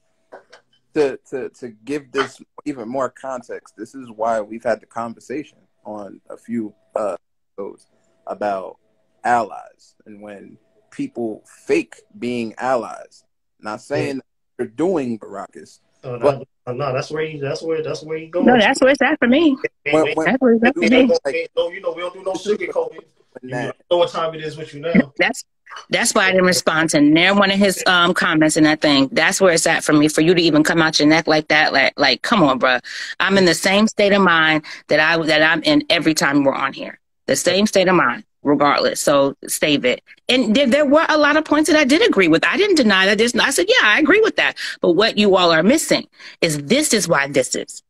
to 0.95 1.19
to 1.31 1.51
to 1.51 1.69
give 1.85 2.11
this 2.13 2.41
even 2.65 2.89
more 2.89 3.11
context, 3.11 3.75
this 3.77 3.95
is 3.95 4.11
why 4.11 4.41
we've 4.41 4.65
had 4.65 4.81
the 4.81 4.87
conversation 4.87 5.59
on 5.85 6.21
a 6.31 6.37
few 6.37 6.75
uh 6.97 7.17
episodes 7.57 7.87
about 8.27 8.79
allies 9.23 9.95
and 10.07 10.21
when 10.21 10.57
people 10.91 11.43
fake 11.67 11.97
being 12.19 12.55
allies. 12.59 13.25
Not 13.61 13.81
saying 13.83 14.17
that 14.17 14.25
they're 14.57 14.67
doing 14.67 15.19
Baracus. 15.19 15.81
Oh, 16.05 16.17
no, 16.17 16.45
no, 16.73 16.93
that's 16.93 17.11
where 17.11 17.25
he, 17.27 17.39
that's 17.41 17.63
where 17.63 17.83
that's 17.83 18.03
where 18.03 18.19
he 18.19 18.27
going. 18.27 18.47
No, 18.47 18.59
that's 18.59 18.81
where 18.81 18.91
it's 18.91 19.03
at 19.03 19.19
for 19.19 19.29
me. 19.29 19.57
When- 19.91 20.15
when- 20.15 20.27
That's 20.27 20.41
where 20.41 20.53
it's 20.55 20.65
at 20.65 20.75
for 20.75 20.81
me. 20.81 20.89
no- 20.89 21.19
no, 21.57 21.71
you 21.71 21.81
know, 21.81 21.93
we 21.93 22.01
don't 22.03 22.15
do 22.15 22.23
no 22.23 22.33
sugarcoating. 22.33 22.97
when 22.97 23.05
You 23.43 23.51
that- 23.51 23.77
know 23.91 23.99
what 23.99 24.11
time 24.11 24.35
it 24.35 24.43
is 24.45 24.57
with 24.57 24.75
you 24.75 24.81
now. 24.81 25.13
That's 25.19 25.45
that's 25.91 26.15
why 26.15 26.27
I 26.27 26.31
didn't 26.31 26.47
respond 26.47 26.91
to 26.91 27.01
near 27.01 27.35
one 27.35 27.51
of 27.51 27.59
his 27.59 27.83
um 27.87 28.15
comments 28.15 28.57
in 28.57 28.63
that 28.65 28.81
thing. 28.81 29.09
That's 29.13 29.41
where 29.41 29.53
it's 29.53 29.67
at 29.67 29.83
for 29.83 29.93
me. 29.93 30.07
For 30.09 30.21
you 30.21 30.33
to 30.35 30.41
even 30.41 30.63
come 30.63 30.81
out 30.81 30.99
your 31.01 31.09
neck 31.09 31.27
like 31.27 31.49
that, 31.49 31.73
like 31.73 31.99
like 31.99 32.23
come 32.23 32.43
on, 32.45 32.59
bro. 32.59 32.79
I'm 33.19 33.37
in 33.39 33.45
the 33.45 33.55
same 33.55 33.89
state 33.89 34.13
of 34.13 34.23
mind 34.23 34.63
that 34.89 35.01
I 35.01 35.21
that 35.27 35.43
I'm 35.43 35.63
in 35.63 35.83
every 35.91 36.15
time 36.15 36.45
we're 36.45 36.55
on 36.55 36.73
here. 36.75 37.01
The 37.27 37.35
same 37.37 37.67
state 37.67 37.89
of 37.89 37.97
mind, 37.97 38.23
regardless. 38.45 39.01
So 39.01 39.35
save 39.49 39.85
it. 39.85 40.03
And 40.29 40.55
there, 40.55 40.67
there 40.67 40.87
were 40.87 41.07
a 41.09 41.19
lot 41.19 41.37
of 41.37 41.45
points 41.45 41.69
that 41.69 41.79
I 41.79 41.85
did 41.85 42.07
agree 42.07 42.29
with. 42.29 42.45
I 42.45 42.57
didn't 42.57 42.77
deny 42.77 43.07
that. 43.07 43.19
This, 43.19 43.35
I 43.35 43.51
said, 43.51 43.67
yeah, 43.69 43.83
I 43.83 43.99
agree 43.99 44.21
with 44.21 44.37
that. 44.37 44.57
But 44.81 44.93
what 44.93 45.19
you 45.19 45.37
all 45.37 45.51
are 45.51 45.63
missing 45.63 46.07
is 46.41 46.59
this 46.59 46.95
is 46.95 47.09
why 47.09 47.27
this 47.29 47.57
is. 47.57 47.83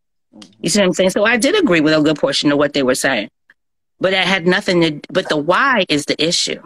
You 0.60 0.70
see 0.70 0.80
what 0.80 0.86
I'm 0.86 0.92
saying? 0.94 1.10
So 1.10 1.24
I 1.24 1.36
did 1.36 1.58
agree 1.58 1.80
with 1.80 1.92
a 1.92 2.02
good 2.02 2.18
portion 2.18 2.50
of 2.50 2.58
what 2.58 2.72
they 2.72 2.82
were 2.82 2.94
saying. 2.94 3.28
But 4.00 4.10
that 4.10 4.26
had 4.26 4.46
nothing 4.46 4.80
to, 4.80 5.00
but 5.10 5.28
the 5.28 5.36
why 5.36 5.84
is 5.88 6.06
the 6.06 6.22
issue. 6.22 6.62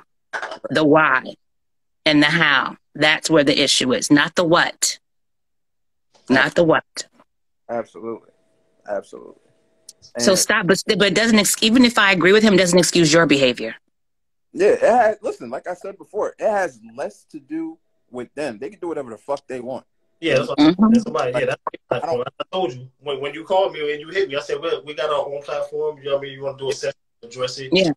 The 0.70 0.85
why 0.85 1.35
and 2.07 2.22
the 2.22 2.27
how. 2.27 2.77
That's 2.94 3.31
where 3.31 3.44
the 3.44 3.61
issue 3.61 3.92
is, 3.92 4.11
not 4.11 4.35
the 4.35 4.44
what. 4.44 4.98
Not 6.29 6.55
the 6.55 6.64
what. 6.64 6.85
Absolutely. 7.68 8.31
Absolutely. 8.88 9.48
So 10.18 10.35
stop, 10.35 10.66
but, 10.66 10.83
but 10.97 11.14
doesn't, 11.14 11.38
ex- 11.38 11.62
even 11.62 11.85
if 11.85 11.99
I 11.99 12.12
agree 12.12 12.33
with 12.33 12.42
him, 12.42 12.57
doesn't 12.57 12.79
excuse 12.79 13.12
your 13.12 13.27
behavior. 13.27 13.75
Yeah, 14.53 14.68
it 14.68 14.81
has, 14.81 15.16
listen, 15.23 15.51
like 15.51 15.66
I 15.68 15.75
said 15.75 15.99
before, 15.99 16.35
it 16.38 16.49
has 16.49 16.81
less 16.97 17.25
to 17.31 17.38
do 17.38 17.79
with 18.11 18.33
them. 18.35 18.59
They 18.59 18.71
can 18.71 18.81
do 18.81 18.88
whatever 18.88 19.11
the 19.11 19.18
fuck 19.18 19.47
they 19.47 19.61
want. 19.61 19.85
Yeah, 20.21 20.37
that's, 20.37 20.49
what, 20.49 20.59
mm-hmm. 20.59 20.92
that's 20.92 21.05
somebody. 21.05 21.33
Yeah, 21.33 21.47
that's 21.47 21.62
I 21.90 21.99
don't- 22.01 22.27
I 22.27 22.44
told 22.53 22.73
you 22.73 22.88
when 23.01 23.21
when 23.21 23.35
you 23.35 23.44
called 23.44 23.73
me 23.73 23.92
and 23.92 24.01
you 24.01 24.09
hit 24.09 24.29
me. 24.29 24.37
I 24.37 24.40
said, 24.40 24.61
"Well, 24.61 24.83
we 24.85 24.94
got 24.94 25.11
our 25.11 25.27
own 25.27 25.42
platform. 25.42 25.99
You 25.99 26.07
know 26.07 26.12
what 26.14 26.18
I 26.18 26.23
mean? 26.23 26.33
You 26.33 26.42
want 26.42 26.59
to 26.59 26.64
do 26.64 26.71
a 26.71 26.73
session, 26.73 26.99
address 27.23 27.59
it. 27.59 27.71
Yeah. 27.73 27.90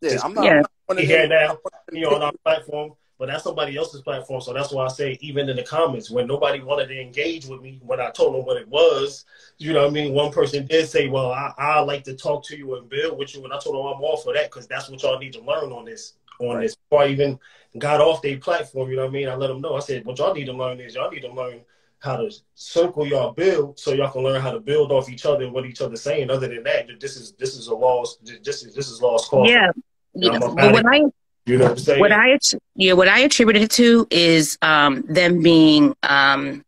Yeah, 0.00 0.18
I'm 0.22 0.34
not, 0.34 0.44
Yeah. 0.44 0.62
I'm 0.88 0.96
not 0.96 1.04
Here 1.04 1.26
now, 1.26 1.58
you 1.90 2.02
know, 2.02 2.14
on 2.14 2.22
our 2.22 2.32
platform, 2.44 2.92
but 3.18 3.28
that's 3.28 3.44
somebody 3.44 3.76
else's 3.76 4.00
platform. 4.02 4.40
So 4.40 4.52
that's 4.52 4.72
why 4.72 4.84
I 4.84 4.88
say, 4.88 5.18
even 5.20 5.48
in 5.48 5.56
the 5.56 5.62
comments, 5.62 6.10
when 6.10 6.26
nobody 6.26 6.60
wanted 6.60 6.88
to 6.88 7.00
engage 7.00 7.46
with 7.46 7.60
me, 7.62 7.80
when 7.82 8.00
I 8.00 8.10
told 8.10 8.34
them 8.34 8.44
what 8.44 8.56
it 8.56 8.68
was, 8.68 9.24
you 9.58 9.72
know 9.72 9.82
what 9.82 9.90
I 9.90 9.92
mean? 9.92 10.12
One 10.12 10.32
person 10.32 10.66
did 10.66 10.88
say, 10.88 11.08
Well, 11.08 11.30
I, 11.30 11.52
I 11.56 11.80
like 11.80 12.04
to 12.04 12.14
talk 12.14 12.44
to 12.46 12.56
you 12.56 12.76
and 12.76 12.88
build 12.88 13.18
with 13.18 13.34
you. 13.34 13.44
And 13.44 13.52
I 13.52 13.58
told 13.58 13.76
them 13.76 13.86
I'm 13.86 14.02
all 14.02 14.16
for 14.16 14.34
that 14.34 14.50
because 14.50 14.66
that's 14.66 14.90
what 14.90 15.02
y'all 15.02 15.18
need 15.18 15.32
to 15.34 15.40
learn 15.40 15.70
on 15.72 15.84
this. 15.84 16.14
On 16.40 16.56
Right. 16.56 16.62
this, 16.62 16.74
before 16.74 17.04
I 17.04 17.08
even 17.08 17.38
got 17.78 18.00
off 18.00 18.20
their 18.20 18.38
platform, 18.38 18.90
you 18.90 18.96
know 18.96 19.02
what 19.02 19.10
I 19.10 19.12
mean? 19.12 19.28
I 19.28 19.36
let 19.36 19.46
them 19.46 19.60
know. 19.60 19.76
I 19.76 19.80
said, 19.80 20.04
What 20.04 20.18
y'all 20.18 20.34
need 20.34 20.46
to 20.46 20.52
learn 20.52 20.80
is 20.80 20.96
y'all 20.96 21.10
need 21.10 21.20
to 21.20 21.32
learn 21.32 21.60
how 22.00 22.16
to 22.16 22.30
circle 22.54 23.06
y'all 23.06 23.32
build 23.32 23.78
so 23.78 23.92
y'all 23.92 24.10
can 24.10 24.22
learn 24.22 24.40
how 24.40 24.50
to 24.50 24.60
build 24.60 24.92
off 24.92 25.08
each 25.08 25.24
other 25.24 25.44
and 25.44 25.52
what 25.52 25.64
each 25.64 25.80
other's 25.80 26.02
saying. 26.02 26.30
Other 26.30 26.48
than 26.48 26.64
that, 26.64 26.88
this 27.00 27.16
is 27.16 27.32
this 27.32 27.56
is 27.56 27.68
a 27.68 27.74
lost 27.74 28.24
this 28.42 28.62
is 28.64 28.74
this 28.74 28.90
is 28.90 29.00
lost 29.00 29.30
cause. 29.30 29.48
Yeah. 29.50 29.70
Yeah, 30.14 30.32
yeah. 30.32 30.38
But 30.38 30.54
what 30.56 30.86
I, 30.86 31.04
You 31.46 31.58
know 31.58 31.64
what 31.64 31.72
I'm 31.72 31.78
saying? 31.78 32.00
what 32.00 32.12
I, 32.12 32.38
yeah, 32.74 32.94
what 32.94 33.08
I 33.08 33.20
attributed 33.20 33.62
it 33.62 33.70
to 33.72 34.06
is 34.10 34.56
um, 34.62 35.02
them 35.02 35.42
being, 35.42 35.94
um, 36.02 36.64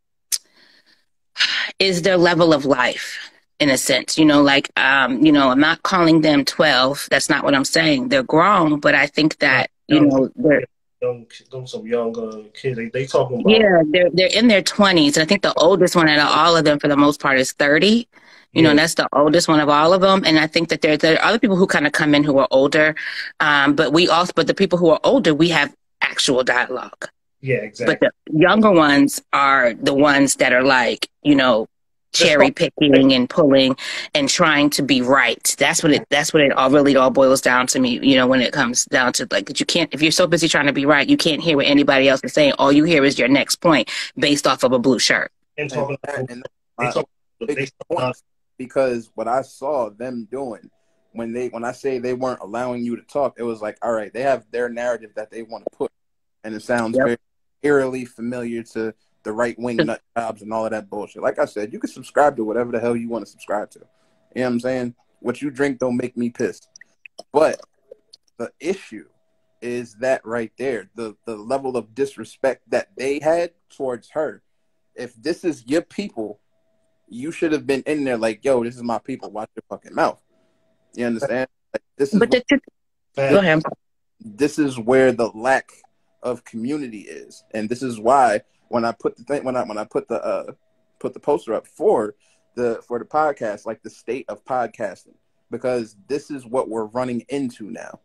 is 1.79 2.03
their 2.03 2.17
level 2.17 2.53
of 2.53 2.65
life 2.65 3.19
in 3.59 3.71
a 3.71 3.79
sense, 3.79 4.19
you 4.19 4.25
know, 4.25 4.43
like, 4.43 4.71
um, 4.79 5.25
you 5.25 5.33
know, 5.33 5.51
I'm 5.51 5.61
not 5.61 5.83
calling 5.83 6.21
them 6.21 6.45
12. 6.45 7.09
That's 7.11 7.31
not 7.31 7.43
what 7.43 7.55
I'm 7.55 7.65
saying. 7.65 8.09
They're 8.09 8.23
grown, 8.23 8.81
but 8.81 8.95
I 8.95 9.07
think 9.07 9.39
that, 9.39 9.71
you 9.89 10.01
know, 10.01 10.31
they're, 10.37 10.65
young, 11.01 11.27
them 11.51 11.67
some 11.67 11.87
young 11.87 12.19
uh, 12.19 12.43
kids. 12.53 12.77
They, 12.77 12.89
they 12.89 13.07
talking 13.07 13.41
about 13.41 13.51
yeah, 13.51 13.83
they're, 13.91 14.11
they're 14.13 14.33
in 14.33 14.49
their 14.49 14.63
20s. 14.63 15.15
And 15.15 15.19
I 15.19 15.25
think 15.25 15.43
the 15.43 15.55
oldest 15.55 15.97
one 15.97 16.09
out 16.09 16.19
of 16.19 16.37
all 16.37 16.57
of 16.57 16.65
them 16.65 16.79
for 16.79 16.89
the 16.89 16.97
most 16.97 17.21
part 17.21 17.39
is 17.39 17.53
30. 17.53 18.07
You 18.53 18.63
know, 18.63 18.71
and 18.71 18.79
that's 18.79 18.95
the 18.95 19.09
oldest 19.13 19.49
one 19.49 19.61
of 19.61 19.69
all 19.69 19.93
of 19.93 20.01
them. 20.01 20.23
And 20.25 20.39
I 20.39 20.47
think 20.47 20.71
that 20.71 20.81
there, 20.81 20.97
there 20.97 21.17
are 21.21 21.25
other 21.29 21.39
people 21.39 21.57
who 21.57 21.67
kind 21.67 21.87
of 21.87 21.93
come 21.93 22.15
in 22.15 22.25
who 22.25 22.39
are 22.39 22.49
older. 22.51 22.95
Um, 23.41 23.75
but 23.75 23.93
we 23.93 24.09
also, 24.09 24.33
but 24.35 24.47
the 24.47 24.55
people 24.55 24.79
who 24.79 24.89
are 24.91 25.01
older, 25.05 25.35
we 25.35 25.49
have 25.51 25.75
actual 26.01 26.43
dialogue. 26.43 27.09
yeah, 27.43 27.57
exactly. 27.57 27.97
But 28.01 28.13
the 28.33 28.39
younger 28.39 28.71
ones 28.71 29.21
are 29.33 29.75
the 29.75 29.93
ones 29.95 30.37
that 30.37 30.53
are 30.53 30.63
like, 30.63 31.09
you 31.23 31.35
know, 31.35 31.67
cherry 32.13 32.51
picking 32.51 33.13
and 33.13 33.29
pulling 33.29 33.77
and 34.15 34.27
trying 34.27 34.71
to 34.71 34.83
be 34.83 35.03
right. 35.03 35.55
That's 35.59 35.83
what 35.83 35.93
it. 35.93 36.07
That's 36.09 36.33
what 36.33 36.41
it 36.43 36.53
all 36.53 36.71
really 36.71 36.97
all 36.97 37.11
boils 37.11 37.43
down 37.43 37.67
to 37.69 37.79
me. 37.79 37.99
You 38.03 38.17
know, 38.17 38.27
when 38.27 38.41
it 38.41 38.55
comes 38.55 38.87
down 38.87 39.13
to 39.15 39.29
like, 39.31 39.61
you 39.61 39.67
can't 39.67 39.93
if 39.93 40.01
you're 40.01 40.11
so 40.13 40.27
busy 40.27 40.49
trying 40.49 40.65
to 40.67 40.73
be 40.73 40.87
right, 40.87 41.07
you 41.07 41.19
can't 41.19 41.43
hear 41.43 41.57
what 41.59 41.67
anybody 41.67 42.09
else 42.09 42.23
is 42.25 42.33
saying. 42.33 42.55
All 42.59 42.73
you 42.73 42.85
hear 42.85 43.05
is 43.05 43.19
your 43.19 43.29
next 43.29 43.57
point 43.57 43.91
based 44.17 44.47
off 44.47 44.63
of 44.65 44.73
a 44.73 44.79
blue 44.79 44.99
shirt. 44.99 45.31
And 45.59 45.69
talking, 45.69 45.99
And- 46.09 46.31
about- 46.79 47.09
and 47.39 47.49
they 47.51 47.69
my 47.91 48.13
talk- 48.65 48.69
they 48.69 48.95
biggest 48.95 49.11
talk- 49.11 49.11
point, 49.11 49.11
because 49.11 49.11
what 49.15 49.29
I 49.29 49.43
saw 49.43 49.91
them 49.91 50.29
doing 50.31 50.71
when 51.13 51.33
they 51.33 51.49
when 51.49 51.65
I 51.65 51.73
say 51.73 51.99
they 51.99 52.15
weren't 52.15 52.41
allowing 52.41 52.85
you 52.85 52.97
to 52.97 53.03
talk, 53.03 53.35
it 53.39 53.43
was 53.43 53.63
like, 53.63 53.79
all 53.83 53.93
right, 53.93 54.13
they 54.13 54.23
have 54.23 54.45
their 54.51 54.69
narrative 54.69 55.13
that 55.17 55.31
they 55.31 55.43
want 55.43 55.65
to 55.65 55.71
put, 55.77 55.91
and 56.45 56.55
it 56.55 56.63
sounds 56.63 56.97
Yep. 56.97 57.05
very 57.07 57.17
eerily 57.63 58.05
familiar 58.05 58.63
to 58.63 58.95
the 59.23 59.33
right 59.33 59.59
wing 59.59 59.79
nut 59.79 60.03
jobs 60.17 60.43
and 60.43 60.53
all 60.53 60.67
of 60.67 60.73
that 60.73 60.89
bullshit. 60.89 61.23
Like 61.23 61.39
I 61.39 61.47
said, 61.47 61.73
you 61.73 61.79
can 61.79 61.91
subscribe 61.91 62.37
to 62.37 62.45
whatever 62.45 62.71
the 62.71 62.81
hell 62.81 62.97
you 62.97 63.09
want 63.09 63.25
to 63.25 63.31
subscribe 63.31 63.71
to. 63.71 63.81
You 64.35 64.43
know 64.43 64.43
what 64.43 64.47
I'm 64.53 64.61
saying? 64.61 64.95
What 65.21 65.43
you 65.43 65.51
drink 65.51 65.79
don't 65.79 65.97
make 65.97 66.17
me 66.17 66.31
pissed. 66.31 66.69
But 67.33 67.61
the 68.39 68.53
issue 68.61 69.09
is 69.63 69.95
that 69.95 70.25
right 70.25 70.53
there, 70.59 70.91
the 70.95 71.17
the 71.25 71.37
level 71.37 71.77
of 71.77 71.95
disrespect 71.95 72.69
that 72.71 72.95
they 72.97 73.19
had 73.19 73.53
towards 73.71 74.11
her. 74.11 74.43
If 74.95 75.15
this 75.15 75.45
is 75.45 75.67
your 75.67 75.83
people, 75.83 76.41
you 77.09 77.31
should 77.31 77.53
have 77.53 77.67
been 77.67 77.83
in 77.87 78.05
there 78.05 78.17
like, 78.17 78.45
yo, 78.45 78.65
this 78.65 78.77
is 78.77 78.83
my 78.83 78.99
people. 78.99 79.31
Watch 79.31 79.51
your 79.55 79.63
fucking 79.69 79.95
mouth. 79.95 80.21
You 80.95 81.07
understand? 81.07 81.49
Like, 81.73 81.83
this 81.97 82.13
is 82.13 82.19
But 82.19 82.31
the, 82.31 82.43
the, 82.49 82.61
Fact. 83.15 83.33
go 83.33 83.39
ahead. 83.39 83.63
this 84.21 84.59
is 84.59 84.79
where 84.79 85.13
the 85.13 85.29
lack 85.29 85.71
of 86.23 86.45
community 86.45 87.01
is, 87.03 87.45
and 87.55 87.69
this 87.69 87.83
is 87.83 87.99
why 88.01 88.41
when 88.69 88.85
I 88.85 88.93
put 88.93 89.17
the 89.17 89.25
thing 89.25 89.45
when 89.45 89.57
I 89.57 89.63
when 89.65 89.79
I 89.79 89.85
put 89.85 90.09
the 90.09 90.23
uh 90.23 90.53
put 90.99 91.15
the 91.15 91.21
poster 91.21 91.55
up 91.55 91.67
for 91.67 92.15
the 92.57 92.83
for 92.87 92.99
the 92.99 93.05
podcast, 93.05 93.65
like 93.67 93.83
the 93.83 93.91
state 93.91 94.25
of 94.29 94.45
podcasting, 94.45 95.15
because 95.51 95.97
this 96.09 96.31
is 96.31 96.45
what 96.45 96.69
we're 96.69 96.87
running 96.87 97.25
into 97.29 97.71
now. 97.71 98.01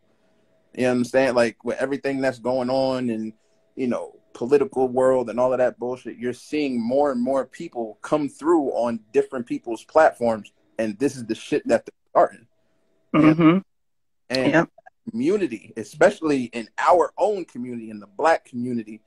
You 0.74 0.86
understand? 0.86 1.36
Like 1.36 1.62
with 1.64 1.78
everything 1.78 2.20
that's 2.20 2.38
going 2.38 2.70
on 2.70 3.10
and 3.10 3.32
you 3.74 3.86
know 3.88 4.16
political 4.34 4.88
world 4.88 5.30
and 5.30 5.38
all 5.40 5.52
of 5.52 5.58
that 5.58 5.78
bullshit, 5.78 6.18
you're 6.18 6.32
seeing 6.32 6.80
more 6.80 7.12
and 7.12 7.20
more 7.22 7.44
people 7.46 7.98
come 8.02 8.28
through 8.28 8.70
on 8.70 9.00
different 9.12 9.46
people's 9.46 9.84
platforms, 9.84 10.52
and 10.78 10.98
this 10.98 11.16
is 11.16 11.26
the 11.26 11.34
shit 11.34 11.66
that 11.68 11.86
they're 11.86 12.10
starting. 12.10 12.46
hmm 13.14 13.58
And 14.30 14.52
Yep. 14.52 14.68
community, 15.10 15.72
especially 15.76 16.44
in 16.44 16.68
our 16.78 17.12
own 17.18 17.44
community, 17.44 17.90
in 17.90 18.00
the 18.00 18.06
black 18.06 18.44
community. 18.44 19.00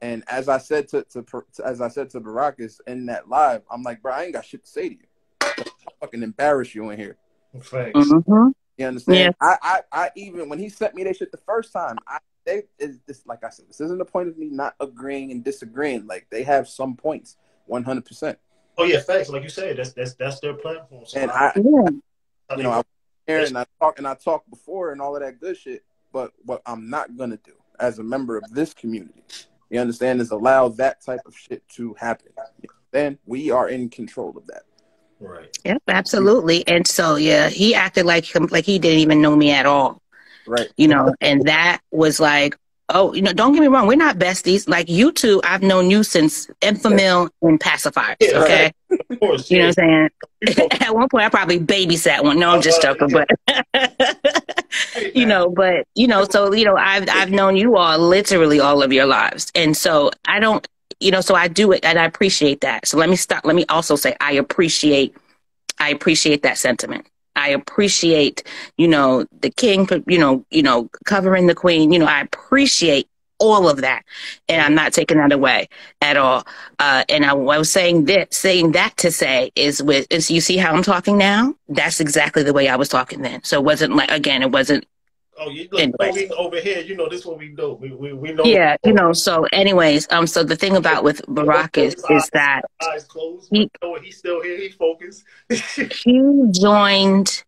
And 0.00 0.24
as 0.28 0.48
I 0.48 0.58
said 0.58 0.88
to, 0.88 1.04
to, 1.10 1.22
to 1.22 1.66
as 1.66 1.80
I 1.80 1.88
said 1.88 2.10
to 2.10 2.20
Baracus 2.20 2.80
in 2.86 3.06
that 3.06 3.28
live, 3.28 3.62
I'm 3.70 3.82
like, 3.82 4.02
bro, 4.02 4.12
I 4.12 4.24
ain't 4.24 4.32
got 4.32 4.44
shit 4.44 4.64
to 4.64 4.70
say 4.70 4.88
to 4.88 4.94
you. 4.94 5.06
I'll 5.40 5.94
fucking 6.00 6.22
embarrass 6.22 6.74
you 6.74 6.90
in 6.90 6.98
here. 6.98 7.16
Facts. 7.60 8.08
hmm 8.10 8.48
You 8.78 8.86
understand? 8.86 9.34
Yeah. 9.40 9.56
I, 9.62 9.80
I, 9.92 10.04
I 10.04 10.10
even 10.16 10.48
when 10.48 10.58
he 10.58 10.68
sent 10.68 10.94
me 10.94 11.04
that 11.04 11.16
shit 11.16 11.30
the 11.30 11.38
first 11.38 11.72
time, 11.72 11.96
I 12.08 12.18
they 12.44 12.64
is 12.78 12.98
this 13.06 13.22
like 13.26 13.44
I 13.44 13.50
said, 13.50 13.66
this 13.68 13.80
isn't 13.80 13.98
the 13.98 14.04
point 14.04 14.28
of 14.28 14.38
me 14.38 14.48
not 14.50 14.74
agreeing 14.80 15.30
and 15.30 15.42
disagreeing. 15.44 16.06
Like 16.06 16.26
they 16.30 16.42
have 16.42 16.68
some 16.68 16.96
points, 16.96 17.36
one 17.66 17.84
hundred 17.84 18.04
percent. 18.04 18.38
Oh 18.78 18.84
yeah, 18.84 19.00
facts. 19.00 19.28
Like 19.28 19.42
you 19.42 19.48
said, 19.48 19.76
that's 19.76 19.92
that's 19.92 20.14
that's 20.14 20.40
their 20.40 20.54
platform. 20.54 21.04
So 21.06 21.20
And 21.20 21.30
I, 21.30 21.48
I, 21.48 21.52
Yeah. 21.56 22.56
you 22.56 22.62
know, 22.62 22.70
I 22.70 22.82
here 23.26 23.44
and 23.44 23.56
I 23.56 23.64
talk 23.80 23.98
and 23.98 24.06
I 24.06 24.14
talked 24.14 24.50
before 24.50 24.92
and 24.92 25.00
all 25.00 25.14
of 25.14 25.22
that 25.22 25.40
good 25.40 25.56
shit. 25.56 25.84
But 26.12 26.32
what 26.44 26.62
I'm 26.66 26.90
not 26.90 27.16
gonna 27.16 27.38
do 27.38 27.52
as 27.78 27.98
a 27.98 28.02
member 28.02 28.36
of 28.36 28.52
this 28.52 28.74
community, 28.74 29.22
you 29.70 29.80
understand, 29.80 30.20
is 30.20 30.30
allow 30.30 30.68
that 30.68 31.00
type 31.02 31.20
of 31.26 31.36
shit 31.36 31.66
to 31.70 31.94
happen. 31.94 32.32
Then 32.90 33.18
we 33.26 33.50
are 33.50 33.68
in 33.68 33.88
control 33.88 34.36
of 34.36 34.46
that. 34.48 34.62
right. 35.20 35.56
Yep, 35.64 35.82
absolutely. 35.88 36.66
And 36.66 36.86
so, 36.86 37.14
yeah, 37.16 37.48
he 37.48 37.74
acted 37.74 38.04
like 38.04 38.26
like 38.50 38.64
he 38.64 38.78
didn't 38.78 38.98
even 38.98 39.22
know 39.22 39.36
me 39.36 39.52
at 39.52 39.64
all. 39.64 40.01
Right. 40.46 40.68
you 40.76 40.88
know, 40.88 41.14
and 41.20 41.42
that 41.46 41.80
was 41.90 42.18
like, 42.20 42.56
oh, 42.88 43.14
you 43.14 43.22
know, 43.22 43.32
don't 43.32 43.52
get 43.54 43.60
me 43.60 43.68
wrong, 43.68 43.86
we're 43.86 43.94
not 43.96 44.18
besties. 44.18 44.68
Like 44.68 44.88
you 44.88 45.12
two, 45.12 45.40
I've 45.44 45.62
known 45.62 45.90
you 45.90 46.02
since 46.02 46.46
Enfamil 46.60 47.30
and 47.40 47.58
Pacifiers. 47.58 48.16
Yeah, 48.20 48.42
Okay, 48.42 48.72
Of 49.10 49.20
course. 49.20 49.50
you 49.50 49.58
know 49.60 49.68
what 49.68 49.78
I'm 49.78 50.08
saying. 50.42 50.68
At 50.80 50.94
one 50.94 51.08
point, 51.08 51.24
I 51.24 51.28
probably 51.28 51.58
babysat 51.58 52.22
one. 52.22 52.38
No, 52.38 52.50
I'm 52.50 52.60
just 52.60 52.82
joking, 52.82 53.08
but 53.08 53.28
you 55.14 55.26
know, 55.26 55.48
but 55.48 55.86
you 55.94 56.06
know, 56.06 56.24
so 56.28 56.52
you 56.52 56.64
know, 56.64 56.76
I've 56.76 57.08
I've 57.08 57.30
known 57.30 57.56
you 57.56 57.76
all 57.76 57.98
literally 57.98 58.60
all 58.60 58.82
of 58.82 58.92
your 58.92 59.06
lives, 59.06 59.50
and 59.54 59.76
so 59.76 60.10
I 60.26 60.40
don't, 60.40 60.66
you 61.00 61.10
know, 61.10 61.20
so 61.20 61.34
I 61.34 61.48
do 61.48 61.72
it, 61.72 61.84
and 61.84 61.98
I 61.98 62.04
appreciate 62.04 62.60
that. 62.62 62.86
So 62.86 62.98
let 62.98 63.08
me 63.08 63.16
stop. 63.16 63.44
Let 63.44 63.56
me 63.56 63.64
also 63.68 63.96
say 63.96 64.14
I 64.20 64.32
appreciate, 64.32 65.16
I 65.78 65.90
appreciate 65.90 66.42
that 66.42 66.58
sentiment. 66.58 67.06
I 67.36 67.50
appreciate, 67.50 68.42
you 68.76 68.88
know, 68.88 69.26
the 69.40 69.50
king, 69.50 69.88
you 70.06 70.18
know, 70.18 70.44
you 70.50 70.62
know, 70.62 70.88
covering 71.04 71.46
the 71.46 71.54
queen. 71.54 71.92
You 71.92 71.98
know, 71.98 72.06
I 72.06 72.20
appreciate 72.20 73.08
all 73.38 73.68
of 73.68 73.80
that, 73.80 74.04
and 74.48 74.62
I'm 74.62 74.74
not 74.74 74.92
taking 74.92 75.18
that 75.18 75.32
away 75.32 75.68
at 76.00 76.16
all. 76.16 76.46
Uh, 76.78 77.04
and 77.08 77.24
I, 77.24 77.30
I 77.30 77.58
was 77.58 77.72
saying 77.72 78.04
that, 78.04 78.32
saying 78.32 78.72
that 78.72 78.96
to 78.98 79.10
say 79.10 79.50
is 79.56 79.82
with, 79.82 80.06
is 80.10 80.30
you 80.30 80.40
see 80.40 80.56
how 80.56 80.72
I'm 80.72 80.82
talking 80.82 81.18
now? 81.18 81.54
That's 81.68 82.00
exactly 82.00 82.44
the 82.44 82.52
way 82.52 82.68
I 82.68 82.76
was 82.76 82.88
talking 82.88 83.22
then. 83.22 83.42
So 83.42 83.58
it 83.58 83.64
wasn't 83.64 83.96
like 83.96 84.10
again, 84.10 84.42
it 84.42 84.52
wasn't 84.52 84.86
Oh, 85.44 85.50
you 85.50 85.68
look, 85.72 85.94
oh, 86.00 86.44
over 86.44 86.60
here. 86.60 86.80
You 86.80 86.96
know, 86.96 87.08
this 87.08 87.20
is 87.20 87.26
what 87.26 87.38
we 87.38 87.48
do. 87.48 87.72
We 87.80 87.92
we, 87.92 88.12
we 88.12 88.32
know. 88.32 88.44
yeah 88.44 88.76
you 88.84 88.92
know 88.92 89.12
so 89.12 89.46
anyways 89.52 90.06
um 90.10 90.26
so 90.26 90.44
the 90.44 90.56
thing 90.56 90.76
about 90.76 91.02
with 91.02 91.20
Baracus 91.26 91.94
is 92.10 92.30
that 92.32 92.62
eyes 92.80 93.04
closed. 93.04 93.48
He- 93.50 93.70
know, 93.82 93.96
he's 93.96 94.18
still 94.18 94.42
here. 94.42 94.56
He 94.56 94.68
focused. 94.70 95.24
he 95.48 96.48
joined 96.52 97.42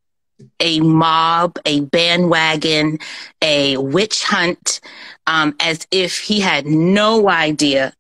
a 0.60 0.80
mob 0.80 1.58
a 1.64 1.80
bandwagon 1.80 2.98
a 3.40 3.76
witch 3.76 4.24
hunt 4.24 4.80
um 5.26 5.54
as 5.60 5.86
if 5.92 6.18
he 6.18 6.40
had 6.40 6.66
no 6.66 7.28
idea 7.28 7.94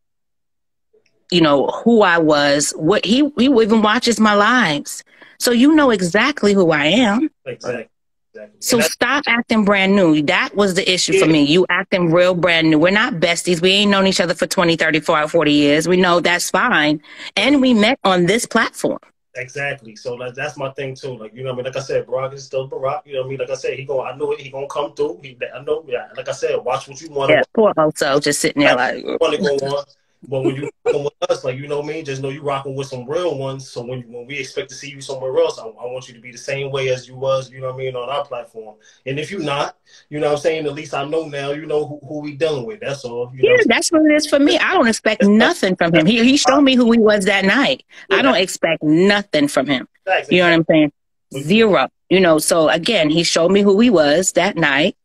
you 1.30 1.40
know 1.40 1.68
who 1.68 2.02
i 2.02 2.18
was 2.18 2.72
what 2.72 3.04
he 3.04 3.30
he 3.38 3.46
even 3.46 3.82
watches 3.82 4.18
my 4.18 4.34
lives 4.34 5.04
so 5.38 5.52
you 5.52 5.74
know 5.74 5.90
exactly 5.90 6.52
who 6.52 6.72
i 6.72 6.86
am 6.86 7.30
exactly. 7.46 7.88
Exactly. 8.34 8.60
So 8.60 8.80
stop 8.80 9.22
acting 9.28 9.64
brand 9.64 9.94
new. 9.94 10.20
That 10.22 10.56
was 10.56 10.74
the 10.74 10.92
issue 10.92 11.18
for 11.20 11.26
me. 11.26 11.44
You 11.44 11.66
acting 11.68 12.10
real 12.10 12.34
brand 12.34 12.68
new. 12.68 12.80
We're 12.80 12.90
not 12.90 13.14
besties. 13.14 13.62
We 13.62 13.70
ain't 13.70 13.92
known 13.92 14.08
each 14.08 14.20
other 14.20 14.34
for 14.34 14.46
20, 14.46 14.74
30, 14.76 15.00
40, 15.00 15.28
40 15.28 15.52
years. 15.52 15.86
We 15.86 15.96
know 15.96 16.18
that's 16.18 16.50
fine. 16.50 17.00
And 17.36 17.60
we 17.60 17.74
met 17.74 18.00
on 18.02 18.26
this 18.26 18.44
platform. 18.44 18.98
Exactly. 19.36 19.94
So 19.96 20.14
like 20.14 20.34
that's 20.34 20.56
my 20.56 20.70
thing 20.72 20.94
too. 20.94 21.16
Like 21.16 21.34
you 21.34 21.42
know, 21.42 21.50
what 21.50 21.54
I 21.54 21.56
mean, 21.56 21.64
like 21.66 21.76
I 21.76 21.80
said, 21.80 22.06
Barack 22.06 22.34
is 22.34 22.44
still 22.44 22.68
Barack. 22.68 23.02
You 23.04 23.14
know, 23.14 23.20
what 23.20 23.26
I 23.26 23.28
mean, 23.30 23.38
like 23.38 23.50
I 23.50 23.54
said, 23.54 23.78
he 23.78 23.84
going. 23.84 24.12
I 24.12 24.16
know 24.16 24.32
it. 24.32 24.40
He 24.40 24.50
gonna 24.50 24.68
come 24.68 24.94
through. 24.94 25.20
He, 25.22 25.36
I 25.54 25.62
know. 25.62 25.84
Yeah. 25.88 26.08
Like 26.16 26.28
I 26.28 26.32
said, 26.32 26.56
watch 26.64 26.88
what 26.88 27.00
you 27.00 27.10
want. 27.10 27.30
Yeah, 27.30 27.42
poor 27.52 27.72
Oso 27.74 28.22
just 28.22 28.40
sitting 28.40 28.62
there 28.62 28.76
like, 28.76 29.04
want 29.04 29.34
to 29.34 29.58
go 29.58 29.76
on. 29.76 29.84
But 30.28 30.42
when 30.42 30.56
you 30.56 30.70
rocking 30.84 31.04
with 31.04 31.30
us, 31.30 31.44
like 31.44 31.56
you 31.56 31.68
know 31.68 31.82
me, 31.82 32.02
just 32.02 32.22
know 32.22 32.28
you 32.28 32.42
rocking 32.42 32.74
with 32.74 32.86
some 32.86 33.08
real 33.08 33.36
ones. 33.36 33.68
So 33.68 33.84
when 33.84 34.02
when 34.10 34.26
we 34.26 34.38
expect 34.38 34.68
to 34.70 34.74
see 34.74 34.90
you 34.90 35.00
somewhere 35.00 35.36
else, 35.38 35.58
I, 35.58 35.64
I 35.64 35.86
want 35.86 36.08
you 36.08 36.14
to 36.14 36.20
be 36.20 36.32
the 36.32 36.38
same 36.38 36.70
way 36.70 36.88
as 36.88 37.06
you 37.08 37.16
was, 37.16 37.50
you 37.50 37.60
know 37.60 37.68
what 37.68 37.74
I 37.74 37.78
mean, 37.78 37.96
on 37.96 38.08
our 38.08 38.24
platform. 38.24 38.76
And 39.06 39.18
if 39.18 39.30
you're 39.30 39.40
not, 39.40 39.76
you 40.08 40.20
know 40.20 40.28
what 40.28 40.36
I'm 40.36 40.38
saying, 40.38 40.66
at 40.66 40.74
least 40.74 40.94
I 40.94 41.04
know 41.04 41.26
now, 41.26 41.52
you 41.52 41.66
know 41.66 41.86
who, 41.86 42.00
who 42.06 42.20
we 42.20 42.34
dealing 42.34 42.66
with. 42.66 42.80
That's 42.80 43.04
all. 43.04 43.30
You 43.34 43.42
know 43.42 43.56
yeah, 43.56 43.62
that's 43.66 43.90
what 43.92 44.02
it 44.02 44.14
is 44.14 44.26
for 44.26 44.38
me. 44.38 44.58
I 44.58 44.72
don't 44.72 44.88
expect 44.88 45.22
nothing 45.24 45.76
from 45.76 45.94
him. 45.94 46.06
He, 46.06 46.22
he 46.24 46.36
showed 46.36 46.62
me 46.62 46.74
who 46.74 46.90
he 46.92 46.98
was 46.98 47.24
that 47.26 47.44
night. 47.44 47.84
I 48.10 48.22
don't 48.22 48.36
expect 48.36 48.82
nothing 48.82 49.48
from 49.48 49.66
him. 49.66 49.88
Exactly. 50.06 50.36
You 50.36 50.42
know 50.42 50.48
what 50.50 50.54
I'm 50.54 50.64
saying? 50.70 50.92
Zero. 51.38 51.88
You 52.10 52.20
know, 52.20 52.38
so 52.38 52.68
again, 52.68 53.10
he 53.10 53.24
showed 53.24 53.50
me 53.50 53.62
who 53.62 53.80
he 53.80 53.90
was 53.90 54.32
that 54.32 54.56
night. 54.56 54.96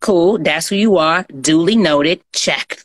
Cool. 0.00 0.38
That's 0.38 0.68
who 0.68 0.76
you 0.76 0.98
are. 0.98 1.24
Duly 1.40 1.76
noted. 1.76 2.22
Check. 2.32 2.84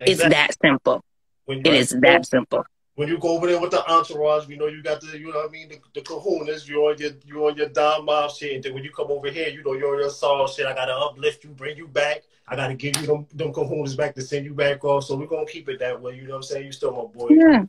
It's 0.00 0.20
that 0.20 0.56
simple. 0.60 1.02
When 1.46 1.58
you- 1.58 1.64
It 1.72 1.74
is 1.74 1.90
that 2.00 2.26
simple. 2.26 2.64
when 2.94 3.08
you 3.08 3.18
go 3.18 3.30
over 3.36 3.46
there 3.46 3.58
with 3.60 3.70
the 3.70 3.84
entourage, 3.90 4.48
you 4.48 4.56
know 4.56 4.66
you 4.66 4.82
got 4.82 5.00
the, 5.00 5.18
you 5.18 5.30
know 5.32 5.38
what 5.38 5.48
I 5.48 5.52
mean, 5.52 5.68
the, 5.68 5.78
the 5.94 6.02
kahunas, 6.02 6.68
you're 6.68 6.90
on 6.90 6.98
your 6.98 7.10
you 7.24 7.46
on 7.48 7.56
your 7.56 7.68
Don 7.68 8.04
Mob 8.04 8.30
shit. 8.30 8.54
And 8.56 8.62
then 8.64 8.74
when 8.74 8.84
you 8.84 8.90
come 8.90 9.10
over 9.10 9.30
here, 9.30 9.48
you 9.48 9.62
know 9.64 9.72
you're 9.72 9.94
on 9.94 10.00
your 10.00 10.10
soft 10.10 10.54
shit. 10.56 10.66
I 10.66 10.74
gotta 10.74 10.94
uplift 10.94 11.42
you, 11.44 11.50
bring 11.50 11.76
you 11.76 11.88
back. 11.88 12.22
I 12.46 12.54
gotta 12.56 12.74
give 12.74 12.96
you 13.00 13.06
them 13.06 13.26
them 13.34 13.52
kahunas 13.52 13.96
back 13.96 14.14
to 14.16 14.22
send 14.22 14.44
you 14.44 14.52
back 14.54 14.84
off. 14.84 15.04
So 15.04 15.16
we're 15.16 15.26
gonna 15.26 15.46
keep 15.46 15.68
it 15.68 15.78
that 15.80 16.00
way. 16.00 16.16
You 16.16 16.22
know 16.24 16.30
what 16.30 16.36
I'm 16.36 16.42
saying? 16.42 16.66
You 16.66 16.72
still 16.72 16.92
my 16.92 17.18
boy. 17.18 17.30
Yeah. 17.34 17.64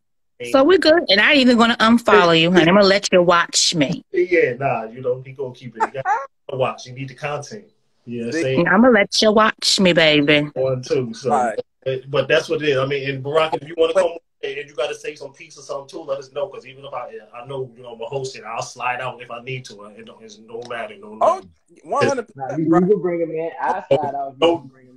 So 0.52 0.64
we're 0.64 0.78
good. 0.78 1.04
And 1.10 1.22
I 1.22 1.36
even 1.36 1.58
gonna 1.58 1.78
unfollow 1.78 2.38
you, 2.40 2.52
honey. 2.52 2.67
I'm 2.67 2.76
gonna 2.76 2.86
let 2.88 3.08
you 3.13 3.21
watch 3.24 3.74
me. 3.76 4.04
yeah, 4.12 4.54
nah, 4.60 4.84
you 4.84 5.00
know 5.02 5.21
he 5.26 5.32
gonna 5.32 5.54
keep 5.54 5.78
it. 5.78 5.84
You 5.84 6.02
gotta 6.04 6.19
watch. 6.58 6.86
You 6.86 6.94
need 6.94 7.08
the 7.08 7.15
content. 7.15 7.65
You 8.06 8.26
know 8.26 8.32
I'm? 8.38 8.67
I'm 8.67 8.82
gonna 8.82 8.90
let 8.94 9.21
you 9.21 9.32
watch 9.32 9.80
me, 9.80 9.94
baby. 9.94 10.50
One, 10.54 10.82
two. 10.82 11.13
So, 11.13 11.30
Right. 11.30 11.60
But- 11.86 12.12
but 12.12 12.27
that's 12.27 12.50
what 12.50 12.62
it 12.62 12.69
is. 12.69 12.77
I 12.77 12.86
mean, 12.86 13.10
and 13.10 13.23
Barack, 13.23 13.56
if 13.62 13.67
you 13.67 13.75
want 13.77 13.96
to 13.96 14.02
come 14.02 14.12
and 14.44 14.69
you 14.69 14.75
got 14.75 14.88
to 14.88 14.96
say 14.96 15.15
some 15.15 15.31
piece 15.34 15.58
or 15.58 15.62
something 15.62 15.88
too, 15.88 16.04
let 16.04 16.19
us 16.19 16.31
know. 16.34 16.48
Because 16.48 16.65
even 16.67 16.84
if 16.86 16.94
I, 16.94 17.12
I 17.36 17.46
know 17.46 17.71
you 17.75 17.84
know 17.84 17.94
I'm 17.94 18.02
a 18.02 18.06
host, 18.06 18.36
and 18.36 18.46
I'll 18.46 18.62
slide 18.62 19.00
out 19.00 19.21
if 19.21 19.31
I 19.31 19.42
need 19.42 19.65
to. 19.65 19.84
It 19.86 20.06
don't, 20.06 20.21
it's 20.23 20.40
no 20.40 20.62
matter. 20.69 20.96
No. 21.00 21.17
Oh, 21.21 21.42
one 21.84 22.08
hundred 22.08 22.27
Nah, 22.36 22.46
percent. 22.48 22.62
you, 22.67 22.75
you 22.75 22.81
can 22.81 23.02
bring 23.02 23.21
him 23.21 23.31
in. 23.31 23.50
I 23.62 23.84
oh, 23.90 23.96
slide 23.98 24.15
out. 24.15 24.36
You 24.42 24.48
Oh. 24.48 24.58
can 24.60 24.67
bring 24.67 24.86
him 24.88 24.90
in. 24.90 24.94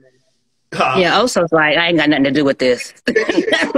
Yeah, 1.00 1.22
Oso's 1.22 1.52
like, 1.52 1.78
I 1.78 1.88
ain't 1.88 1.96
got 1.96 2.10
nothing 2.10 2.24
to 2.24 2.30
do 2.32 2.44
with 2.44 2.58
this. 2.58 2.92
he 3.06 3.14
said, 3.14 3.72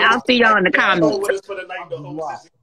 I'll 0.00 0.22
see 0.24 0.36
y'all 0.38 0.56
in 0.56 0.64
the 0.64 0.70
comments. 0.72 1.18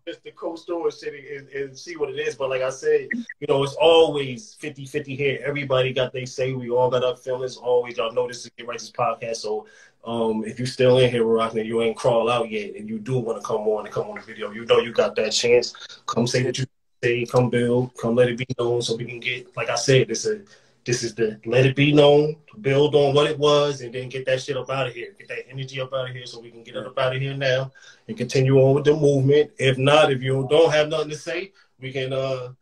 Just 0.09 0.23
the 0.23 0.31
cold 0.31 0.57
storage 0.57 0.97
shit 0.97 1.13
and, 1.37 1.47
and, 1.49 1.77
see 1.77 1.95
what 1.95 2.09
it 2.09 2.17
is. 2.17 2.33
But 2.33 2.49
like 2.49 2.63
I 2.63 2.71
said, 2.71 3.09
you 3.13 3.47
know, 3.47 3.63
it's 3.63 3.75
always 3.75 4.57
50-50 4.59 5.05
here. 5.15 5.39
Everybody 5.45 5.93
got 5.93 6.13
they 6.13 6.25
say. 6.25 6.51
We 6.51 6.71
all 6.71 6.89
got 6.89 7.03
our 7.03 7.15
feelings. 7.15 7.57
Always, 7.57 7.97
y'all 7.97 8.11
know 8.11 8.27
this 8.27 8.43
is 8.43 8.51
Get 8.57 8.67
Righteous 8.67 8.89
podcast. 8.89 9.35
So 9.35 9.67
um, 10.03 10.43
if 10.45 10.59
you 10.59 10.65
still 10.65 10.97
in 10.97 11.11
here, 11.11 11.23
rocking, 11.23 11.63
you 11.63 11.83
ain't 11.83 11.95
crawl 11.95 12.27
out 12.27 12.49
yet, 12.49 12.73
and 12.75 12.89
you 12.89 12.97
do 12.97 13.19
want 13.19 13.39
to 13.39 13.45
come 13.45 13.61
on 13.67 13.85
and 13.85 13.93
come 13.93 14.07
on 14.07 14.15
the 14.15 14.21
video, 14.21 14.49
you 14.49 14.65
know 14.65 14.79
you 14.79 14.91
got 14.91 15.15
that 15.17 15.31
chance. 15.31 15.75
Come 16.07 16.25
say 16.25 16.43
what 16.43 16.57
you 16.57 16.65
say. 17.03 17.25
Come 17.25 17.51
build. 17.51 17.91
Come 18.01 18.15
let 18.15 18.29
it 18.29 18.37
be 18.39 18.47
known 18.57 18.81
so 18.81 18.95
we 18.95 19.05
can 19.05 19.19
get. 19.19 19.55
Like 19.55 19.69
I 19.69 19.75
said, 19.75 20.07
this 20.07 20.25
a 20.25 20.41
this 20.89 21.03
is 21.03 21.13
the 21.13 21.39
let 21.45 21.67
it 21.67 21.75
be 21.75 21.93
known, 21.93 22.35
build 22.61 22.95
on 22.95 23.13
what 23.13 23.29
it 23.29 23.37
was, 23.37 23.81
and 23.81 23.93
then 23.93 24.09
get 24.09 24.25
that 24.25 24.41
shit 24.41 24.57
up 24.57 24.71
out 24.71 24.87
of 24.87 24.93
here. 24.95 25.13
Get 25.19 25.27
that 25.27 25.47
energy 25.47 25.79
up 25.79 25.93
out 25.93 26.09
of 26.09 26.15
here 26.15 26.25
so 26.25 26.39
we 26.39 26.49
can 26.49 26.63
get 26.63 26.75
it 26.75 26.83
up 26.83 26.97
out 26.97 27.15
of 27.15 27.21
here 27.21 27.37
now 27.37 27.71
and 28.07 28.17
continue 28.17 28.57
on 28.57 28.73
with 28.73 28.85
the 28.85 28.95
movement. 28.95 29.51
If 29.59 29.77
not, 29.77 30.11
if 30.11 30.23
you 30.23 30.47
don't 30.49 30.71
have 30.71 30.89
nothing 30.89 31.11
to 31.11 31.15
say, 31.15 31.51
we 31.79 31.91
can 31.91 32.11
uh 32.11 32.53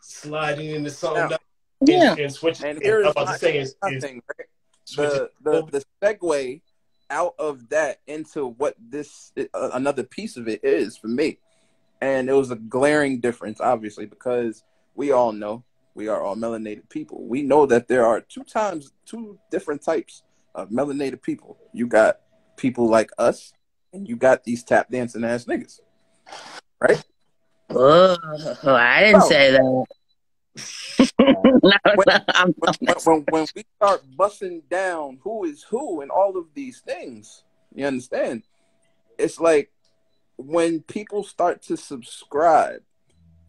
slide 0.00 0.58
into 0.58 0.88
something 0.88 1.36
yeah. 1.82 2.12
and, 2.12 2.20
and 2.20 2.32
switch. 2.32 2.62
And 2.64 2.78
here's 2.80 3.04
I'm 3.04 3.10
about 3.10 3.34
to 3.34 3.38
say 3.38 3.58
is, 3.58 3.74
is 3.90 4.04
right? 4.04 4.22
the, 4.96 5.30
the, 5.42 5.66
the 5.66 5.84
segue 6.02 6.62
out 7.10 7.34
of 7.38 7.68
that 7.68 7.98
into 8.06 8.46
what 8.46 8.74
this 8.80 9.32
uh, 9.36 9.70
another 9.74 10.02
piece 10.02 10.38
of 10.38 10.48
it 10.48 10.64
is 10.64 10.96
for 10.96 11.08
me. 11.08 11.36
And 12.00 12.30
it 12.30 12.32
was 12.32 12.50
a 12.50 12.56
glaring 12.56 13.20
difference, 13.20 13.60
obviously, 13.60 14.06
because 14.06 14.64
we 14.94 15.12
all 15.12 15.32
know 15.32 15.62
we 15.94 16.08
are 16.08 16.22
all 16.22 16.36
melanated 16.36 16.88
people. 16.88 17.26
We 17.26 17.42
know 17.42 17.66
that 17.66 17.88
there 17.88 18.06
are 18.06 18.20
two 18.20 18.44
times, 18.44 18.92
two 19.04 19.38
different 19.50 19.82
types 19.82 20.22
of 20.54 20.70
melanated 20.70 21.22
people. 21.22 21.58
You 21.72 21.86
got 21.86 22.20
people 22.56 22.88
like 22.88 23.10
us, 23.18 23.52
and 23.92 24.08
you 24.08 24.16
got 24.16 24.44
these 24.44 24.62
tap 24.62 24.90
dancing 24.90 25.24
ass 25.24 25.44
niggas, 25.46 25.80
right? 26.80 27.02
Oh, 27.70 28.16
I 28.64 29.04
didn't 29.04 29.22
say 29.22 29.52
that. 29.52 29.86
when, 31.16 31.62
when, 31.94 32.94
when, 33.04 33.24
when, 33.28 33.46
we 33.54 33.64
start 33.76 34.02
busting 34.16 34.62
down 34.70 35.18
who 35.22 35.44
is 35.44 35.62
who 35.62 36.00
and 36.00 36.10
all 36.10 36.36
of 36.36 36.46
these 36.54 36.80
things, 36.80 37.44
you 37.74 37.86
understand? 37.86 38.42
It's 39.18 39.38
like 39.38 39.70
when 40.36 40.82
people 40.82 41.22
start 41.22 41.62
to 41.62 41.76
subscribe 41.76 42.82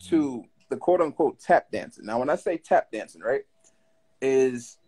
to 0.10 0.46
the 0.72 0.78
quote 0.78 1.02
unquote 1.02 1.40
tap 1.40 1.70
dancing. 1.72 2.06
Now, 2.06 2.18
when 2.18 2.32
I 2.32 2.36
say 2.36 2.58
tap 2.58 2.92
dancing, 2.92 3.22
right, 3.22 3.44
is 4.22 4.80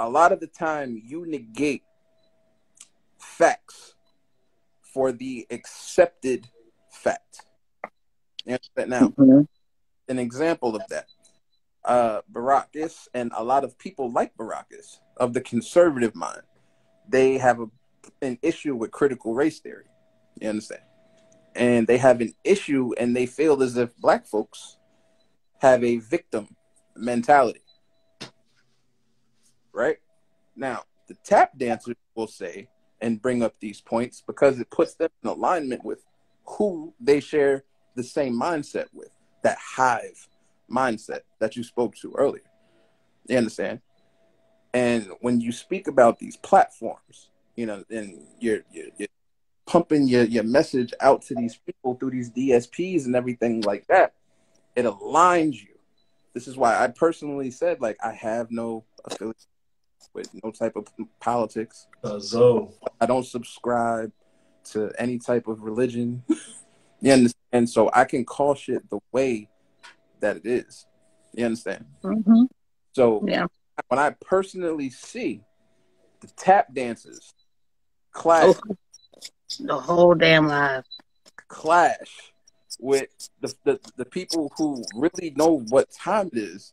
a 0.00 0.08
lot 0.08 0.32
of 0.32 0.40
the 0.40 0.48
time 0.48 1.00
you 1.04 1.24
negate 1.26 1.84
facts 3.18 3.94
for 4.82 5.12
the 5.12 5.46
accepted 5.50 6.48
fact. 6.90 7.42
You 8.44 8.54
understand 8.54 8.90
now? 8.90 9.08
Mm-hmm. 9.08 9.42
An 10.08 10.18
example 10.18 10.74
of 10.74 10.82
that. 10.88 11.06
Uh, 11.84 12.22
Baracus 12.32 13.06
and 13.14 13.30
a 13.36 13.44
lot 13.44 13.62
of 13.62 13.78
people 13.78 14.10
like 14.10 14.36
Baracus 14.36 14.98
of 15.18 15.34
the 15.34 15.40
conservative 15.40 16.14
mind, 16.14 16.42
they 17.08 17.38
have 17.38 17.60
a, 17.60 17.66
an 18.22 18.38
issue 18.42 18.74
with 18.74 18.90
critical 18.90 19.34
race 19.34 19.60
theory. 19.60 19.84
You 20.40 20.48
understand? 20.48 20.82
And 21.54 21.86
they 21.86 21.98
have 21.98 22.20
an 22.20 22.34
issue 22.42 22.92
and 22.98 23.14
they 23.14 23.26
feel 23.26 23.62
as 23.62 23.76
if 23.76 23.96
black 23.98 24.26
folks 24.26 24.75
have 25.58 25.82
a 25.82 25.98
victim 25.98 26.48
mentality. 26.94 27.60
Right? 29.72 29.98
Now, 30.54 30.82
the 31.08 31.14
tap 31.24 31.56
dancers 31.58 31.96
will 32.14 32.26
say 32.26 32.68
and 33.00 33.20
bring 33.20 33.42
up 33.42 33.54
these 33.60 33.80
points 33.80 34.22
because 34.26 34.58
it 34.58 34.70
puts 34.70 34.94
them 34.94 35.10
in 35.22 35.28
alignment 35.28 35.84
with 35.84 36.02
who 36.44 36.94
they 37.00 37.20
share 37.20 37.64
the 37.94 38.02
same 38.02 38.38
mindset 38.38 38.86
with, 38.92 39.10
that 39.42 39.58
hive 39.58 40.28
mindset 40.70 41.20
that 41.40 41.56
you 41.56 41.62
spoke 41.62 41.94
to 41.96 42.12
earlier. 42.16 42.42
You 43.28 43.38
understand? 43.38 43.80
And 44.72 45.08
when 45.20 45.40
you 45.40 45.52
speak 45.52 45.88
about 45.88 46.18
these 46.18 46.36
platforms, 46.36 47.30
you 47.56 47.66
know, 47.66 47.84
and 47.90 48.26
you're, 48.38 48.60
you're, 48.70 48.88
you're 48.98 49.08
pumping 49.66 50.06
your, 50.06 50.24
your 50.24 50.44
message 50.44 50.92
out 51.00 51.22
to 51.22 51.34
these 51.34 51.56
people 51.56 51.94
through 51.94 52.10
these 52.10 52.30
DSPs 52.30 53.06
and 53.06 53.16
everything 53.16 53.62
like 53.62 53.86
that, 53.88 54.14
it 54.76 54.84
aligns 54.84 55.54
you. 55.54 55.74
This 56.34 56.46
is 56.46 56.56
why 56.56 56.82
I 56.82 56.88
personally 56.88 57.50
said 57.50 57.80
like 57.80 57.96
I 58.04 58.12
have 58.12 58.50
no 58.50 58.84
affiliation 59.04 59.48
with 60.12 60.30
no 60.44 60.50
type 60.50 60.76
of 60.76 60.86
politics. 61.20 61.88
Uh, 62.04 62.20
so 62.20 62.74
I 63.00 63.06
don't 63.06 63.26
subscribe 63.26 64.12
to 64.72 64.92
any 64.98 65.18
type 65.18 65.48
of 65.48 65.62
religion. 65.62 66.22
you 67.00 67.12
understand? 67.12 67.68
So 67.70 67.90
I 67.92 68.04
can 68.04 68.24
call 68.24 68.54
shit 68.54 68.88
the 68.90 69.00
way 69.12 69.48
that 70.20 70.36
it 70.36 70.46
is. 70.46 70.86
You 71.34 71.46
understand? 71.46 71.86
Mm-hmm. 72.02 72.44
So 72.92 73.24
yeah. 73.26 73.46
when 73.88 73.98
I 73.98 74.10
personally 74.20 74.90
see 74.90 75.42
the 76.20 76.28
tap 76.28 76.72
dancers 76.74 77.34
clash, 78.12 78.56
oh, 78.68 78.76
the 79.60 79.78
whole 79.78 80.14
damn 80.14 80.48
life 80.48 80.84
clash 81.48 82.32
with 82.80 83.08
the, 83.40 83.54
the, 83.64 83.80
the 83.96 84.04
people 84.04 84.52
who 84.56 84.82
really 84.94 85.32
know 85.36 85.60
what 85.68 85.90
time 85.90 86.28
it 86.32 86.38
is, 86.38 86.72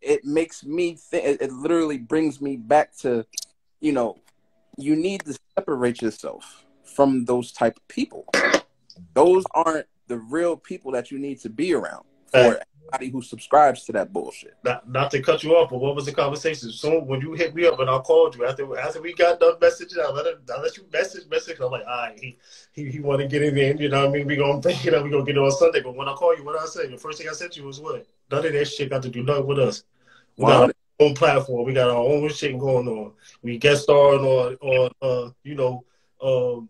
it 0.00 0.24
makes 0.24 0.64
me 0.64 0.94
think. 0.94 1.24
It, 1.24 1.42
it 1.42 1.52
literally 1.52 1.98
brings 1.98 2.40
me 2.40 2.56
back 2.56 2.96
to, 2.98 3.24
you 3.80 3.92
know, 3.92 4.18
you 4.76 4.96
need 4.96 5.24
to 5.24 5.38
separate 5.56 6.02
yourself 6.02 6.64
from 6.84 7.24
those 7.24 7.52
type 7.52 7.76
of 7.76 7.88
people. 7.88 8.26
Those 9.14 9.44
aren't 9.52 9.86
the 10.08 10.18
real 10.18 10.56
people 10.56 10.92
that 10.92 11.10
you 11.10 11.18
need 11.18 11.40
to 11.40 11.48
be 11.48 11.74
around 11.74 12.04
for 12.32 12.60
who 13.10 13.22
subscribes 13.22 13.84
to 13.84 13.92
that 13.92 14.12
bullshit. 14.12 14.56
Not, 14.64 14.88
not 14.88 15.10
to 15.12 15.22
cut 15.22 15.42
you 15.42 15.54
off, 15.56 15.70
but 15.70 15.78
what 15.78 15.94
was 15.94 16.06
the 16.06 16.12
conversation? 16.12 16.70
So 16.70 17.00
when 17.00 17.20
you 17.20 17.32
hit 17.32 17.54
me 17.54 17.66
up 17.66 17.80
and 17.80 17.88
I 17.88 17.98
called 17.98 18.36
you 18.36 18.46
after 18.46 18.78
after 18.78 19.00
we 19.00 19.14
got 19.14 19.40
done 19.40 19.56
messaging, 19.56 19.98
I 19.98 20.10
let 20.10 20.26
him, 20.26 20.40
I 20.54 20.60
let 20.60 20.76
you 20.76 20.84
message 20.92 21.28
message. 21.28 21.58
I'm 21.60 21.70
like, 21.70 21.84
all 21.86 21.96
right, 21.96 22.18
he 22.18 22.38
he, 22.72 22.90
he 22.90 23.00
want 23.00 23.20
to 23.20 23.28
get 23.28 23.42
it 23.42 23.56
in. 23.56 23.78
You 23.78 23.88
know 23.88 24.00
what 24.00 24.10
I 24.10 24.12
mean? 24.12 24.26
We 24.26 24.36
gonna 24.36 24.60
you 24.82 24.90
know 24.90 25.02
we 25.02 25.10
gonna 25.10 25.24
get 25.24 25.36
it 25.36 25.42
on 25.42 25.50
Sunday. 25.52 25.80
But 25.80 25.96
when 25.96 26.08
I 26.08 26.12
call 26.14 26.36
you, 26.36 26.44
what 26.44 26.60
I 26.60 26.66
say? 26.66 26.86
The 26.88 26.98
first 26.98 27.18
thing 27.18 27.28
I 27.28 27.32
said 27.32 27.52
to 27.52 27.60
you 27.60 27.66
was 27.66 27.80
what? 27.80 28.06
None 28.30 28.46
of 28.46 28.52
that 28.52 28.64
shit 28.66 28.90
got 28.90 29.02
to 29.02 29.08
do 29.08 29.22
nothing 29.22 29.46
with 29.46 29.58
us. 29.58 29.84
We 30.36 30.46
got 30.46 30.70
our 30.70 30.72
own 31.00 31.14
platform. 31.14 31.64
We 31.64 31.74
got 31.74 31.90
our 31.90 31.96
own 31.96 32.28
shit 32.30 32.58
going 32.58 32.88
on. 32.88 33.12
We 33.42 33.58
guest 33.58 33.84
starring 33.84 34.24
on 34.24 34.56
on 34.56 34.90
uh 35.00 35.30
you 35.44 35.54
know 35.54 35.84
um 36.22 36.68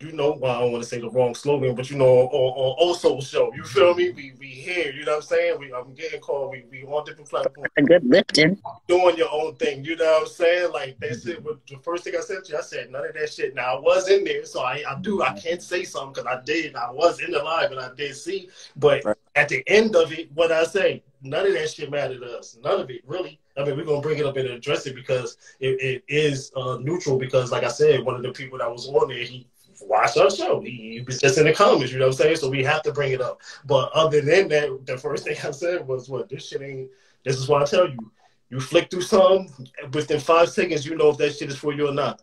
you 0.00 0.12
know, 0.12 0.36
well, 0.38 0.54
I 0.54 0.60
don't 0.60 0.72
want 0.72 0.84
to 0.84 0.88
say 0.88 1.00
the 1.00 1.08
wrong 1.08 1.34
slogan, 1.34 1.74
but 1.74 1.90
you 1.90 1.96
know, 1.96 2.04
on, 2.04 2.28
on 2.30 2.94
Oso 2.94 3.22
show. 3.26 3.52
You 3.54 3.64
feel 3.64 3.94
me? 3.94 4.10
We 4.10 4.34
we 4.38 4.48
here. 4.48 4.92
You 4.92 5.06
know 5.06 5.12
what 5.12 5.16
I'm 5.16 5.22
saying? 5.22 5.58
We 5.58 5.72
I'm 5.72 5.94
getting 5.94 6.20
called. 6.20 6.50
We 6.50 6.64
we 6.70 6.84
on 6.84 7.04
different 7.06 7.30
platforms. 7.30 7.70
A 7.78 7.82
good 7.82 8.04
lifting. 8.04 8.60
Doing 8.88 9.16
your 9.16 9.32
own 9.32 9.54
thing. 9.56 9.84
You 9.84 9.96
know 9.96 10.04
what 10.04 10.22
I'm 10.22 10.28
saying? 10.28 10.72
Like 10.72 10.98
that's 11.00 11.24
it. 11.24 11.42
But 11.42 11.66
the 11.66 11.76
first 11.78 12.04
thing 12.04 12.14
I 12.16 12.20
said 12.20 12.44
to 12.44 12.52
you, 12.52 12.58
I 12.58 12.62
said 12.62 12.90
none 12.90 13.06
of 13.06 13.14
that 13.14 13.32
shit. 13.32 13.54
Now 13.54 13.76
I 13.76 13.80
was 13.80 14.08
in 14.10 14.24
there, 14.24 14.44
so 14.44 14.60
I 14.60 14.84
I 14.86 14.96
do. 15.00 15.22
I 15.22 15.32
can't 15.32 15.62
say 15.62 15.84
something 15.84 16.12
because 16.12 16.26
I 16.26 16.42
did. 16.44 16.76
I 16.76 16.90
was 16.90 17.20
in 17.20 17.30
the 17.30 17.42
live 17.42 17.70
and 17.70 17.80
I 17.80 17.94
did 17.94 18.14
see. 18.16 18.50
But 18.76 19.02
right. 19.04 19.16
at 19.34 19.48
the 19.48 19.62
end 19.66 19.96
of 19.96 20.12
it, 20.12 20.30
what 20.34 20.52
I 20.52 20.64
say, 20.64 21.02
none 21.22 21.46
of 21.46 21.54
that 21.54 21.70
shit 21.70 21.90
mattered 21.90 22.20
to 22.20 22.38
us. 22.38 22.58
None 22.62 22.80
of 22.80 22.90
it 22.90 23.02
really. 23.06 23.40
I 23.56 23.64
mean, 23.64 23.78
we're 23.78 23.84
gonna 23.84 24.02
bring 24.02 24.18
it 24.18 24.26
up 24.26 24.36
and 24.36 24.48
address 24.48 24.86
it 24.86 24.94
because 24.94 25.38
it, 25.60 25.80
it 25.80 26.04
is 26.08 26.52
uh, 26.54 26.76
neutral. 26.82 27.18
Because, 27.18 27.50
like 27.50 27.64
I 27.64 27.68
said, 27.68 28.04
one 28.04 28.14
of 28.14 28.22
the 28.22 28.32
people 28.32 28.58
that 28.58 28.70
was 28.70 28.86
on 28.88 29.08
there, 29.08 29.24
he 29.24 29.46
watch 29.80 30.16
our 30.16 30.30
show. 30.30 30.58
Was 31.06 31.20
just 31.20 31.38
in 31.38 31.44
the 31.44 31.52
comments, 31.52 31.92
you 31.92 31.98
know 31.98 32.06
what 32.06 32.14
I'm 32.14 32.18
saying? 32.18 32.36
So 32.36 32.50
we 32.50 32.62
have 32.64 32.82
to 32.82 32.92
bring 32.92 33.12
it 33.12 33.20
up. 33.20 33.40
But 33.64 33.90
other 33.92 34.20
than 34.20 34.48
that, 34.48 34.86
the 34.86 34.98
first 34.98 35.24
thing 35.24 35.36
I 35.42 35.50
said 35.50 35.86
was, 35.86 36.08
"What 36.08 36.28
this 36.28 36.48
shit 36.48 36.62
ain't." 36.62 36.90
This 37.24 37.36
is 37.36 37.48
why 37.48 37.62
I 37.62 37.64
tell 37.64 37.88
you, 37.88 38.12
you 38.50 38.60
flick 38.60 38.90
through 38.90 39.02
some 39.02 39.48
within 39.92 40.20
five 40.20 40.48
seconds, 40.48 40.86
you 40.86 40.96
know 40.96 41.10
if 41.10 41.18
that 41.18 41.34
shit 41.34 41.48
is 41.48 41.56
for 41.56 41.72
you 41.72 41.88
or 41.88 41.92
not. 41.92 42.22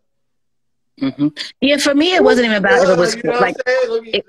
Mm-hmm. 1.02 1.28
Yeah, 1.60 1.78
for 1.78 1.96
me, 1.96 2.16
it 2.16 2.24
wasn't 2.24 2.46
even 2.46 2.58
about 2.58 2.88
yeah, 2.88 2.94
it 2.94 3.00
was 3.00 3.16
you 3.16 3.24
know 3.24 3.40
like, 3.40 3.56
it, 3.66 4.26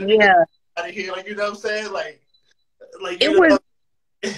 yeah. 0.00 0.34
Out 0.76 0.88
of 0.88 0.94
here, 0.94 1.12
like 1.12 1.26
you 1.26 1.36
know 1.36 1.44
what 1.44 1.50
I'm 1.50 1.56
saying, 1.56 1.92
like, 1.92 2.20
like 3.00 3.22
it 3.22 3.30
was. 3.30 3.58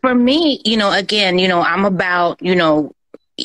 for 0.00 0.14
me, 0.14 0.62
you 0.64 0.76
know, 0.76 0.92
again, 0.92 1.38
you 1.38 1.48
know, 1.48 1.60
I'm 1.60 1.84
about, 1.84 2.40
you 2.40 2.54
know, 2.54 2.92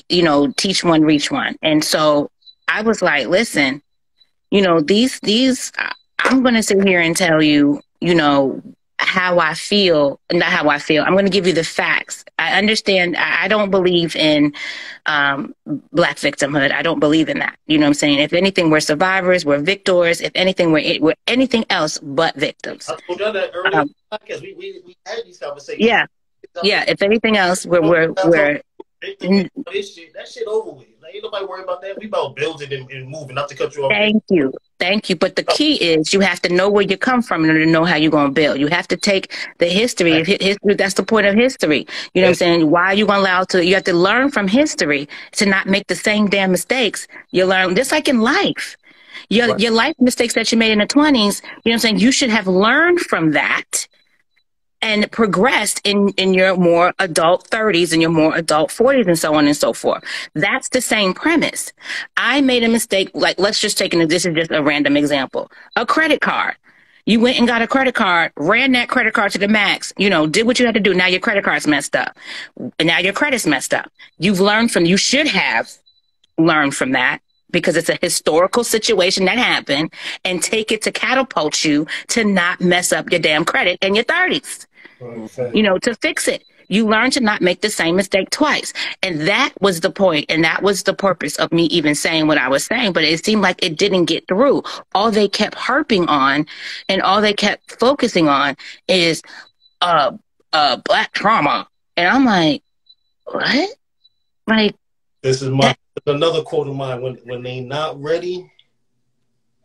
you 0.10 0.22
know, 0.22 0.52
teach 0.52 0.84
one, 0.84 1.02
reach 1.02 1.32
one, 1.32 1.58
and 1.64 1.84
so 1.84 2.30
I 2.68 2.82
was 2.82 3.02
like, 3.02 3.28
listen, 3.28 3.82
you 4.52 4.62
know, 4.62 4.80
these, 4.80 5.20
these, 5.22 5.72
I'm 6.20 6.42
going 6.44 6.56
to 6.56 6.64
sit 6.64 6.86
here 6.88 7.00
and 7.00 7.16
tell 7.16 7.42
you, 7.42 7.82
you 8.02 8.16
know, 8.16 8.62
how 8.98 9.40
I 9.40 9.54
feel, 9.54 10.20
not 10.32 10.48
how 10.48 10.70
I 10.70 10.80
feel. 10.80 11.04
I'm 11.04 11.14
going 11.14 11.26
to 11.26 11.32
give 11.32 11.46
you 11.46 11.54
the 11.54 11.64
facts. 11.64 12.24
I 12.40 12.58
understand. 12.58 13.18
I 13.18 13.48
don't 13.48 13.70
believe 13.70 14.16
in 14.16 14.54
um, 15.06 15.54
black 15.92 16.18
victimhood. 16.18 16.72
I 16.72 16.82
don't 16.82 17.00
believe 17.00 17.30
in 17.30 17.40
that. 17.40 17.58
You 17.68 17.78
know 17.78 17.86
what 17.86 17.90
I'm 17.90 17.94
saying? 17.96 18.20
If 18.20 18.34
anything, 18.34 18.70
we're 18.70 18.80
survivors, 18.80 19.46
we're 19.46 19.60
victors. 19.60 20.22
If 20.22 20.32
anything, 20.34 20.72
we're, 20.72 21.00
we're 21.02 21.16
anything 21.28 21.66
else 21.70 21.98
but 22.00 22.36
victims. 22.36 22.90
I 22.90 22.98
told 23.08 23.20
you 23.20 23.32
that 23.32 23.52
earlier 23.54 23.82
um, 23.82 23.94
We, 24.42 24.56
we, 24.58 24.82
we 24.86 24.98
had 25.06 25.20
these 25.26 25.40
conversations. 25.40 25.86
Yeah. 25.86 26.06
Yeah. 26.64 26.86
If 26.88 27.02
anything 27.02 27.38
else, 27.38 27.66
we're, 27.66 27.82
we're, 27.82 28.14
we're, 28.26 28.62
this 29.02 29.94
shit, 29.94 30.14
that 30.14 30.28
shit 30.28 30.48
over 30.48 30.72
with. 30.72 30.88
Ain't 31.14 31.24
nobody 31.24 31.46
worry 31.46 31.64
about 31.64 31.82
that. 31.82 31.98
We 32.00 32.08
about 32.08 32.36
building 32.36 32.74
and, 32.74 32.90
and 32.90 33.10
moving, 33.10 33.36
not 33.36 33.50
to 33.50 33.56
cut 33.56 33.76
you 33.76 33.86
off. 33.86 33.92
Thank 33.92 34.24
you. 34.30 34.54
Thank 34.80 35.10
you. 35.10 35.16
But 35.16 35.36
the 35.36 35.46
oh. 35.48 35.54
key 35.56 35.76
is 35.76 36.14
you 36.14 36.20
have 36.20 36.42
to 36.42 36.54
know 36.54 36.70
where 36.70 36.84
you 36.84 36.98
come 36.98 37.22
from 37.22 37.44
in 37.44 37.50
order 37.50 37.64
to 37.64 37.70
know 37.70 37.86
how 37.86 37.96
you're 37.96 38.12
going 38.12 38.28
to 38.28 38.34
build. 38.34 38.60
You 38.60 38.68
have 38.68 38.88
to 38.90 38.98
take 38.98 39.34
the 39.60 39.68
history. 39.68 40.14
Right. 40.14 40.42
History. 40.42 40.74
That's 40.74 40.96
the 40.96 41.04
point 41.04 41.28
of 41.28 41.36
history. 41.36 41.88
You 42.14 42.22
know 42.22 42.30
yes. 42.30 42.40
what 42.42 42.48
I'm 42.48 42.54
saying? 42.60 42.72
Why 42.72 42.86
are 42.88 42.94
you 42.94 43.06
going 43.06 43.18
to 43.18 43.22
allow 43.22 43.44
to? 43.46 43.66
You 43.66 43.76
have 43.76 43.84
to 43.86 43.94
learn 43.94 44.32
from 44.32 44.48
history 44.48 45.08
to 45.34 45.46
not 45.46 45.68
make 45.68 45.88
the 45.88 45.96
same 45.96 46.28
damn 46.28 46.52
mistakes. 46.52 47.08
You 47.32 47.46
learn 47.46 47.76
just 47.76 47.92
like 47.92 48.08
in 48.08 48.22
life. 48.22 48.78
Your 49.30 49.50
right. 49.50 49.60
your 49.60 49.72
life 49.72 49.96
mistakes 50.00 50.34
that 50.34 50.52
you 50.52 50.58
made 50.58 50.72
in 50.72 50.80
the 50.80 50.88
20s. 50.88 51.16
You 51.16 51.18
know 51.18 51.62
what 51.64 51.72
I'm 51.74 51.80
saying? 51.80 52.00
You 52.00 52.12
should 52.12 52.30
have 52.30 52.48
learned 52.48 53.00
from 53.00 53.32
that 53.32 53.88
and 54.86 55.12
progressed 55.12 55.82
in, 55.84 56.10
in 56.10 56.36
your 56.36 56.56
more 56.56 56.94
adult 57.00 57.50
30s 57.50 57.92
and 57.92 58.04
your 58.04 58.12
more 58.12 58.36
adult 58.36 58.70
40s 58.70 59.08
and 59.08 59.18
so 59.18 59.34
on 59.34 59.48
and 59.48 59.58
so 59.58 59.74
forth. 59.74 60.04
That's 60.36 60.70
the 60.70 60.80
same 60.80 61.16
premise. 61.16 61.74
I 62.18 62.42
made 62.42 62.64
a 62.64 62.70
mistake. 62.70 63.10
Like, 63.16 63.40
let's 63.40 63.60
just 63.60 63.80
take 63.80 63.96
an, 63.96 64.08
this 64.08 64.28
is 64.28 64.36
just 64.36 64.52
a 64.52 64.62
random 64.62 64.96
example. 64.96 65.52
A 65.76 65.88
credit 65.88 66.22
card. 66.22 66.56
You 67.08 67.20
went 67.20 67.40
and 67.40 67.48
got 67.48 67.64
a 67.64 67.68
credit 67.68 67.96
card, 67.96 68.32
ran 68.38 68.74
that 68.74 68.88
credit 68.88 69.16
card 69.16 69.32
to 69.32 69.40
the 69.40 69.48
max, 69.48 69.92
you 69.98 70.10
know, 70.10 70.28
did 70.28 70.46
what 70.46 70.60
you 70.60 70.68
had 70.68 70.76
to 70.76 70.80
do. 70.80 70.94
Now 70.94 71.08
your 71.08 71.20
credit 71.20 71.44
card's 71.44 71.66
messed 71.66 71.96
up. 71.96 72.16
Now 72.80 73.00
your 73.00 73.14
credit's 73.14 73.48
messed 73.48 73.74
up. 73.74 73.92
You've 74.20 74.40
learned 74.40 74.72
from, 74.72 74.86
you 74.86 74.98
should 74.98 75.28
have 75.28 75.72
learned 76.38 76.76
from 76.76 76.92
that 76.92 77.22
because 77.50 77.76
it's 77.76 77.90
a 77.90 77.98
historical 78.02 78.64
situation 78.64 79.26
that 79.26 79.40
happened 79.40 79.92
and 80.24 80.44
take 80.44 80.72
it 80.72 80.84
to 80.84 80.92
catapult 80.92 81.64
you 81.64 81.88
to 82.10 82.24
not 82.24 82.62
mess 82.62 82.92
up 82.92 83.10
your 83.10 83.20
damn 83.20 83.46
credit 83.46 83.80
in 83.82 83.96
your 83.96 84.04
30s 84.04 84.68
you 85.54 85.64
know, 85.64 85.78
to 85.80 85.96
fix 85.96 86.28
it. 86.28 86.44
You 86.68 86.88
learn 86.88 87.12
to 87.12 87.20
not 87.20 87.42
make 87.42 87.62
the 87.62 87.70
same 87.70 87.96
mistake 87.96 88.30
twice. 88.32 88.74
And 89.04 89.22
that 89.22 89.54
was 89.62 89.82
the 89.82 89.92
point, 89.92 90.26
and 90.30 90.44
that 90.44 90.64
was 90.64 90.84
the 90.84 90.94
purpose 90.94 91.36
of 91.38 91.52
me 91.52 91.66
even 91.66 91.94
saying 91.94 92.28
what 92.28 92.38
I 92.38 92.48
was 92.50 92.66
saying. 92.66 92.94
But 92.94 93.04
it 93.04 93.24
seemed 93.24 93.42
like 93.42 93.64
it 93.64 93.78
didn't 93.78 94.06
get 94.06 94.28
through. 94.28 94.64
All 94.94 95.12
they 95.12 95.28
kept 95.28 95.56
harping 95.56 96.08
on 96.08 96.46
and 96.90 97.02
all 97.02 97.22
they 97.22 97.34
kept 97.34 97.80
focusing 97.80 98.28
on 98.28 98.56
is 98.88 99.22
uh 99.82 100.14
uh 100.54 100.78
black 100.78 101.12
trauma. 101.14 101.68
And 101.98 102.08
I'm 102.08 102.26
like, 102.26 102.64
what? 103.26 103.70
Like 104.48 104.76
this 105.22 105.42
is 105.42 105.50
my 105.50 105.76
that, 106.06 106.16
another 106.16 106.42
quote 106.42 106.68
of 106.68 106.76
mine. 106.76 107.02
When 107.02 107.16
when 107.26 107.44
they 107.44 107.60
not 107.60 108.02
ready, 108.02 108.52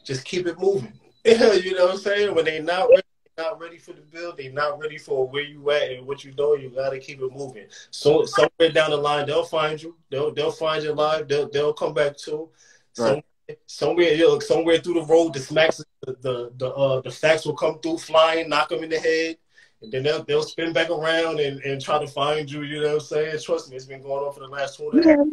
just 0.04 0.24
keep 0.24 0.46
it 0.46 0.58
moving. 0.58 0.92
you 1.24 1.74
know 1.74 1.86
what 1.86 1.94
I'm 1.94 2.00
saying? 2.00 2.34
When 2.34 2.44
they 2.44 2.60
not 2.60 2.88
ready, 2.88 3.02
not 3.42 3.60
ready 3.60 3.78
for 3.78 3.92
the 3.92 4.02
build, 4.02 4.36
they're 4.36 4.52
not 4.52 4.78
ready 4.82 4.98
for 4.98 5.28
where 5.28 5.42
you 5.42 5.70
at 5.70 5.92
and 5.92 6.06
what 6.06 6.24
you 6.24 6.32
doing. 6.32 6.62
You 6.62 6.70
gotta 6.70 6.98
keep 6.98 7.20
it 7.20 7.32
moving. 7.32 7.66
So 7.90 8.24
somewhere 8.24 8.72
down 8.72 8.90
the 8.90 8.96
line, 8.96 9.26
they'll 9.26 9.44
find 9.44 9.82
you. 9.82 9.96
They'll 10.10 10.32
they'll 10.32 10.58
find 10.64 10.82
you 10.84 10.92
live. 10.92 11.28
They'll 11.28 11.48
they'll 11.48 11.72
come 11.82 11.94
back 11.94 12.16
to. 12.24 12.50
Right. 12.98 13.24
somewhere 13.66 14.12
you 14.12 14.26
know, 14.26 14.38
somewhere 14.40 14.78
through 14.78 14.94
the 14.94 15.06
road, 15.06 15.34
the 15.34 15.40
smacks, 15.40 15.78
the 16.02 16.12
the 16.20 16.52
the, 16.56 16.68
uh, 16.68 17.00
the 17.00 17.10
facts 17.10 17.46
will 17.46 17.54
come 17.54 17.78
through 17.80 17.98
flying, 17.98 18.48
knock 18.48 18.68
them 18.68 18.84
in 18.84 18.90
the 18.90 18.98
head. 18.98 19.36
And 19.82 19.90
then 19.90 20.02
they'll, 20.02 20.22
they'll 20.24 20.42
spin 20.42 20.74
back 20.74 20.90
around 20.90 21.40
and, 21.40 21.58
and 21.62 21.80
try 21.80 21.98
to 21.98 22.06
find 22.06 22.50
you. 22.50 22.62
You 22.62 22.82
know 22.82 22.88
what 22.88 22.94
I'm 22.94 23.00
saying? 23.00 23.38
Trust 23.42 23.70
me, 23.70 23.76
it's 23.76 23.86
been 23.86 24.02
going 24.02 24.22
on 24.22 24.34
for 24.34 24.40
the 24.40 24.46
last 24.46 24.76
two 24.76 24.90
and 24.90 25.04
a 25.04 25.08
half. 25.08 25.26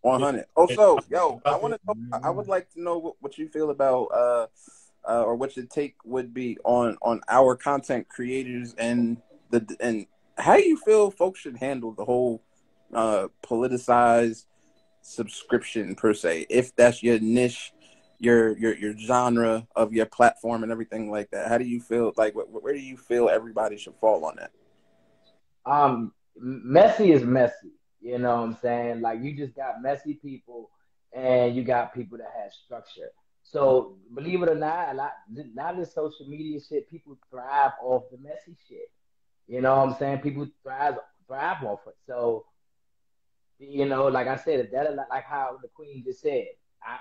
One 0.00 0.20
hundred. 0.20 0.46
Oh, 0.56 0.66
so 0.74 0.98
yo, 1.08 1.40
I 1.44 1.56
want 1.56 1.74
to. 1.74 1.94
I 2.20 2.30
would 2.30 2.48
like 2.48 2.68
to 2.72 2.82
know 2.82 2.98
what, 2.98 3.14
what 3.20 3.38
you 3.38 3.46
feel 3.48 3.70
about 3.70 4.06
uh, 4.06 4.46
uh, 5.08 5.22
or 5.22 5.34
what 5.34 5.56
your 5.56 5.66
take 5.66 5.96
would 6.04 6.32
be 6.32 6.58
on 6.64 6.96
on 7.02 7.20
our 7.28 7.56
content 7.56 8.08
creators 8.08 8.74
and 8.78 9.18
the 9.50 9.76
and 9.80 10.06
how 10.38 10.56
you 10.56 10.76
feel 10.76 11.10
folks 11.10 11.40
should 11.40 11.56
handle 11.56 11.92
the 11.92 12.04
whole 12.04 12.42
uh, 12.94 13.28
politicized 13.42 14.44
subscription 15.02 15.94
per 15.94 16.14
se, 16.14 16.46
if 16.48 16.74
that's 16.76 17.02
your 17.02 17.18
niche, 17.20 17.72
your 18.18 18.56
your 18.58 18.76
your 18.76 18.96
genre 18.96 19.66
of 19.76 19.92
your 19.92 20.06
platform 20.06 20.62
and 20.62 20.72
everything 20.72 21.10
like 21.10 21.30
that. 21.30 21.48
How 21.48 21.58
do 21.58 21.64
you 21.64 21.80
feel? 21.80 22.12
Like, 22.16 22.34
wh- 22.34 22.62
where 22.62 22.72
do 22.72 22.80
you 22.80 22.96
feel 22.96 23.28
everybody 23.28 23.76
should 23.76 23.96
fall 23.96 24.24
on 24.24 24.36
that? 24.36 24.52
Um, 25.66 26.12
messy 26.36 27.12
is 27.12 27.24
messy. 27.24 27.72
You 28.00 28.18
know 28.18 28.36
what 28.36 28.42
I'm 28.42 28.56
saying? 28.60 29.00
Like, 29.00 29.22
you 29.22 29.36
just 29.36 29.54
got 29.54 29.82
messy 29.82 30.14
people, 30.14 30.70
and 31.12 31.54
you 31.54 31.64
got 31.64 31.94
people 31.94 32.18
that 32.18 32.32
have 32.42 32.52
structure. 32.52 33.10
So 33.42 33.96
believe 34.14 34.42
it 34.42 34.48
or 34.48 34.54
not, 34.54 34.92
a 34.92 34.94
lot 34.94 35.12
now 35.54 35.72
this 35.72 35.94
social 35.94 36.26
media 36.26 36.58
shit, 36.60 36.90
people 36.90 37.18
thrive 37.30 37.72
off 37.82 38.04
the 38.10 38.18
messy 38.18 38.56
shit. 38.68 38.90
You 39.46 39.60
know 39.60 39.76
what 39.76 39.88
I'm 39.88 39.94
saying? 39.98 40.18
People 40.20 40.48
thrive 40.62 40.96
thrive 41.26 41.62
off 41.64 41.80
it. 41.86 41.96
So 42.06 42.46
you 43.58 43.84
know, 43.86 44.06
like 44.06 44.26
I 44.26 44.36
said, 44.36 44.60
if 44.60 44.70
that 44.72 44.94
like 45.10 45.24
how 45.24 45.58
the 45.62 45.68
queen 45.68 46.02
just 46.04 46.22
said, 46.22 46.46
I 46.82 46.98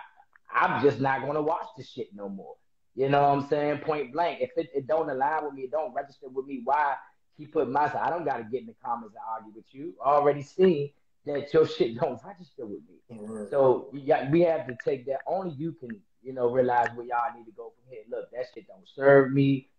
I'm 0.53 0.83
just 0.83 0.99
not 0.99 1.21
gonna 1.21 1.41
watch 1.41 1.67
this 1.77 1.89
shit 1.89 2.09
no 2.13 2.29
more. 2.29 2.55
You 2.95 3.09
know 3.09 3.21
what 3.21 3.29
I'm 3.29 3.47
saying? 3.47 3.79
Point 3.79 4.11
blank. 4.11 4.41
If 4.41 4.51
it, 4.57 4.69
it 4.75 4.87
don't 4.87 5.09
align 5.09 5.45
with 5.45 5.53
me, 5.53 5.61
it 5.63 5.71
don't 5.71 5.93
register 5.93 6.27
with 6.27 6.45
me, 6.45 6.61
why 6.63 6.95
keep 7.37 7.53
putting 7.53 7.71
myself? 7.71 8.03
I 8.03 8.09
don't 8.09 8.25
gotta 8.25 8.43
get 8.43 8.61
in 8.61 8.67
the 8.67 8.75
comments 8.83 9.15
and 9.15 9.23
argue 9.29 9.53
with 9.55 9.65
you. 9.71 9.93
I 10.03 10.09
already 10.09 10.43
seen 10.43 10.91
that 11.25 11.53
your 11.53 11.67
shit 11.67 11.97
don't 11.99 12.19
register 12.25 12.65
with 12.65 12.81
me. 12.89 13.17
Mm-hmm. 13.17 13.49
So 13.49 13.93
got, 14.05 14.29
we 14.29 14.41
have 14.41 14.67
to 14.67 14.75
take 14.83 15.05
that. 15.05 15.19
Only 15.25 15.55
you 15.55 15.71
can 15.73 16.01
you 16.23 16.33
know, 16.33 16.49
realize 16.49 16.89
where 16.95 17.05
y'all 17.05 17.35
need 17.35 17.45
to 17.45 17.51
go 17.51 17.73
from 17.75 17.91
here. 17.91 18.03
Look, 18.09 18.31
that 18.31 18.45
shit 18.53 18.67
don't 18.67 18.87
serve 18.95 19.31
me. 19.31 19.69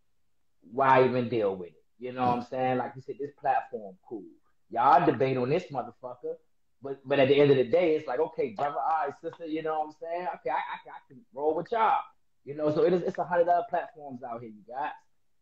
Why 0.72 1.04
even 1.04 1.28
deal 1.28 1.56
with 1.56 1.68
it? 1.68 1.82
You 1.98 2.12
know 2.12 2.26
what 2.26 2.38
I'm 2.38 2.42
saying? 2.44 2.78
Like 2.78 2.92
you 2.96 3.02
said, 3.02 3.16
this 3.18 3.30
platform 3.40 3.96
cool. 4.08 4.24
Y'all 4.70 5.04
debate 5.04 5.36
on 5.36 5.50
this 5.50 5.64
motherfucker, 5.72 6.34
but 6.82 7.00
but 7.04 7.18
at 7.20 7.28
the 7.28 7.38
end 7.38 7.50
of 7.50 7.56
the 7.56 7.64
day, 7.64 7.94
it's 7.94 8.08
like, 8.08 8.18
okay, 8.18 8.54
brother, 8.56 8.76
all 8.78 9.06
right, 9.06 9.14
sister, 9.20 9.46
you 9.46 9.62
know 9.62 9.78
what 9.80 9.88
I'm 9.88 9.94
saying? 10.00 10.26
Okay, 10.36 10.50
I, 10.50 10.54
I, 10.54 10.90
I 10.90 11.00
can 11.08 11.20
roll 11.34 11.54
with 11.54 11.70
y'all. 11.70 11.98
You 12.44 12.54
know, 12.56 12.74
so 12.74 12.82
it 12.84 12.92
is 12.92 13.02
it's 13.02 13.18
a 13.18 13.24
hundred 13.24 13.48
other 13.48 13.66
platforms 13.70 14.22
out 14.22 14.40
here, 14.40 14.50
you 14.50 14.62
guys. 14.68 14.90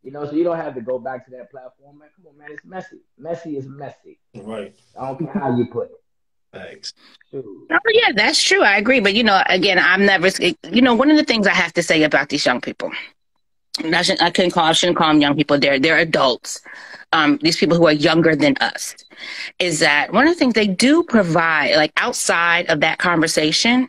You 0.02 0.10
know, 0.10 0.24
so 0.26 0.32
you 0.32 0.44
don't 0.44 0.56
have 0.56 0.74
to 0.74 0.80
go 0.80 0.98
back 0.98 1.26
to 1.26 1.30
that 1.32 1.50
platform, 1.50 1.98
man. 1.98 2.08
Come 2.16 2.26
on, 2.26 2.38
man, 2.38 2.48
it's 2.50 2.64
messy. 2.64 3.00
Messy 3.18 3.56
is 3.56 3.66
messy. 3.66 4.18
Right. 4.34 4.74
I 4.98 5.06
don't 5.06 5.18
care 5.18 5.32
how 5.32 5.56
you 5.56 5.66
put 5.66 5.90
it. 5.90 5.99
Thanks. 6.52 6.92
Oh, 7.32 7.66
yeah, 7.92 8.12
that's 8.14 8.42
true. 8.42 8.62
I 8.62 8.76
agree. 8.76 9.00
But, 9.00 9.14
you 9.14 9.22
know, 9.22 9.42
again, 9.46 9.78
I'm 9.78 10.04
never, 10.04 10.28
you 10.70 10.82
know, 10.82 10.94
one 10.94 11.10
of 11.10 11.16
the 11.16 11.24
things 11.24 11.46
I 11.46 11.54
have 11.54 11.72
to 11.74 11.82
say 11.82 12.02
about 12.02 12.28
these 12.28 12.44
young 12.44 12.60
people, 12.60 12.90
I, 13.84 14.02
shouldn't, 14.02 14.22
I 14.22 14.30
couldn't 14.30 14.50
call, 14.50 14.64
I 14.64 14.72
shouldn't 14.72 14.98
call 14.98 15.08
them 15.08 15.20
young 15.20 15.36
people. 15.36 15.58
They're, 15.58 15.78
they're 15.78 15.98
adults. 15.98 16.60
Um, 17.12 17.38
these 17.42 17.56
people 17.56 17.76
who 17.76 17.86
are 17.86 17.92
younger 17.92 18.36
than 18.36 18.56
us 18.60 18.94
is 19.58 19.80
that 19.80 20.12
one 20.12 20.26
of 20.26 20.34
the 20.34 20.38
things 20.38 20.54
they 20.54 20.68
do 20.68 21.02
provide, 21.02 21.74
like 21.76 21.92
outside 21.96 22.66
of 22.66 22.80
that 22.80 22.98
conversation, 22.98 23.88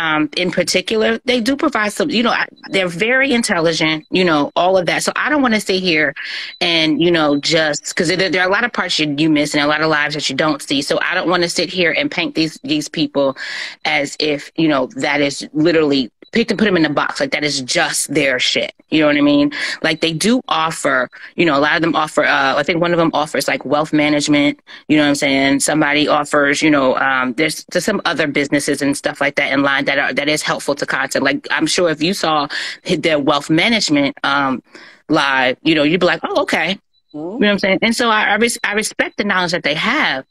um, 0.00 0.30
in 0.34 0.50
particular, 0.50 1.18
they 1.26 1.42
do 1.42 1.56
provide 1.56 1.92
some, 1.92 2.08
you 2.08 2.22
know, 2.22 2.34
they're 2.70 2.88
very 2.88 3.32
intelligent, 3.32 4.06
you 4.10 4.24
know, 4.24 4.50
all 4.56 4.78
of 4.78 4.86
that. 4.86 5.02
So 5.02 5.12
I 5.14 5.28
don't 5.28 5.42
want 5.42 5.52
to 5.52 5.60
sit 5.60 5.82
here 5.82 6.14
and, 6.58 7.02
you 7.02 7.10
know, 7.10 7.38
just 7.38 7.88
because 7.88 8.08
there, 8.08 8.30
there, 8.30 8.42
are 8.42 8.48
a 8.48 8.50
lot 8.50 8.64
of 8.64 8.72
parts 8.72 8.98
you, 8.98 9.14
you 9.18 9.28
miss 9.28 9.54
and 9.54 9.62
a 9.62 9.66
lot 9.66 9.82
of 9.82 9.90
lives 9.90 10.14
that 10.14 10.30
you 10.30 10.34
don't 10.34 10.62
see. 10.62 10.80
So 10.80 10.98
I 11.02 11.14
don't 11.14 11.28
want 11.28 11.42
to 11.42 11.50
sit 11.50 11.68
here 11.68 11.92
and 11.92 12.10
paint 12.10 12.34
these, 12.34 12.58
these 12.64 12.88
people 12.88 13.36
as 13.84 14.16
if, 14.18 14.50
you 14.56 14.68
know, 14.68 14.86
that 14.96 15.20
is 15.20 15.46
literally 15.52 16.10
pick 16.32 16.50
and 16.50 16.58
put 16.58 16.64
them 16.66 16.76
in 16.76 16.84
a 16.84 16.90
box. 16.90 17.20
Like 17.20 17.32
that 17.32 17.44
is 17.44 17.60
just 17.62 18.12
their 18.12 18.38
shit. 18.38 18.72
You 18.90 19.00
know 19.00 19.06
what 19.06 19.16
I 19.16 19.20
mean? 19.20 19.52
Like 19.82 20.00
they 20.00 20.12
do 20.12 20.40
offer, 20.48 21.08
you 21.36 21.44
know, 21.44 21.58
a 21.58 21.60
lot 21.60 21.76
of 21.76 21.82
them 21.82 21.94
offer, 21.96 22.24
uh, 22.24 22.56
I 22.56 22.62
think 22.62 22.80
one 22.80 22.92
of 22.92 22.98
them 22.98 23.10
offers 23.14 23.48
like 23.48 23.64
wealth 23.64 23.92
management. 23.92 24.60
You 24.88 24.96
know 24.96 25.04
what 25.04 25.10
I'm 25.10 25.14
saying? 25.14 25.60
Somebody 25.60 26.08
offers, 26.08 26.62
you 26.62 26.70
know, 26.70 26.96
um, 26.96 27.34
there's, 27.34 27.64
there's 27.72 27.84
some 27.84 28.00
other 28.04 28.26
businesses 28.26 28.82
and 28.82 28.96
stuff 28.96 29.20
like 29.20 29.36
that 29.36 29.52
in 29.52 29.62
line 29.62 29.84
that 29.86 29.98
are, 29.98 30.12
that 30.12 30.28
is 30.28 30.42
helpful 30.42 30.74
to 30.76 30.86
content. 30.86 31.24
Like 31.24 31.46
I'm 31.50 31.66
sure 31.66 31.90
if 31.90 32.02
you 32.02 32.14
saw 32.14 32.48
their 32.84 33.18
wealth 33.18 33.50
management, 33.50 34.16
um, 34.24 34.62
live, 35.08 35.56
you 35.62 35.74
know, 35.74 35.82
you'd 35.82 36.00
be 36.00 36.06
like, 36.06 36.20
oh, 36.22 36.42
okay. 36.42 36.78
Mm-hmm. 37.14 37.34
You 37.34 37.40
know 37.40 37.46
what 37.46 37.52
I'm 37.52 37.58
saying? 37.58 37.78
And 37.82 37.96
so 37.96 38.08
I, 38.08 38.24
I, 38.24 38.34
res- 38.36 38.58
I 38.62 38.72
respect 38.74 39.16
the 39.16 39.24
knowledge 39.24 39.52
that 39.52 39.62
they 39.62 39.74
have. 39.74 40.24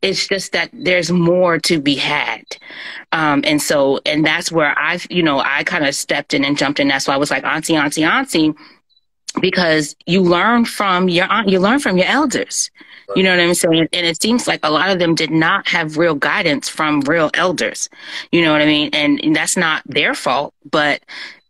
It's 0.00 0.28
just 0.28 0.52
that 0.52 0.70
there's 0.72 1.10
more 1.10 1.58
to 1.60 1.80
be 1.80 1.96
had. 1.96 2.44
Um, 3.10 3.42
and 3.44 3.60
so, 3.60 4.00
and 4.06 4.24
that's 4.24 4.52
where 4.52 4.78
I've, 4.78 5.06
you 5.10 5.22
know, 5.22 5.40
I 5.40 5.64
kind 5.64 5.84
of 5.84 5.94
stepped 5.94 6.34
in 6.34 6.44
and 6.44 6.56
jumped 6.56 6.78
in. 6.78 6.88
That's 6.88 7.08
why 7.08 7.14
I 7.14 7.18
was 7.18 7.30
like, 7.30 7.44
auntie, 7.44 7.74
auntie, 7.74 8.04
auntie, 8.04 8.54
because 9.40 9.96
you 10.06 10.22
learn 10.22 10.64
from 10.64 11.08
your 11.08 11.26
aunt, 11.26 11.48
you 11.48 11.58
learn 11.58 11.80
from 11.80 11.96
your 11.96 12.06
elders. 12.06 12.70
You 13.16 13.24
know 13.24 13.30
what 13.36 13.40
I'm 13.40 13.54
saying? 13.54 13.88
And 13.92 14.06
it 14.06 14.22
seems 14.22 14.46
like 14.46 14.60
a 14.62 14.70
lot 14.70 14.90
of 14.90 14.98
them 14.98 15.14
did 15.14 15.30
not 15.30 15.68
have 15.68 15.98
real 15.98 16.14
guidance 16.14 16.68
from 16.68 17.00
real 17.02 17.30
elders. 17.34 17.90
You 18.30 18.42
know 18.42 18.52
what 18.52 18.62
I 18.62 18.66
mean? 18.66 18.90
And, 18.92 19.20
and 19.22 19.36
that's 19.36 19.56
not 19.56 19.82
their 19.84 20.14
fault, 20.14 20.54
but 20.70 21.02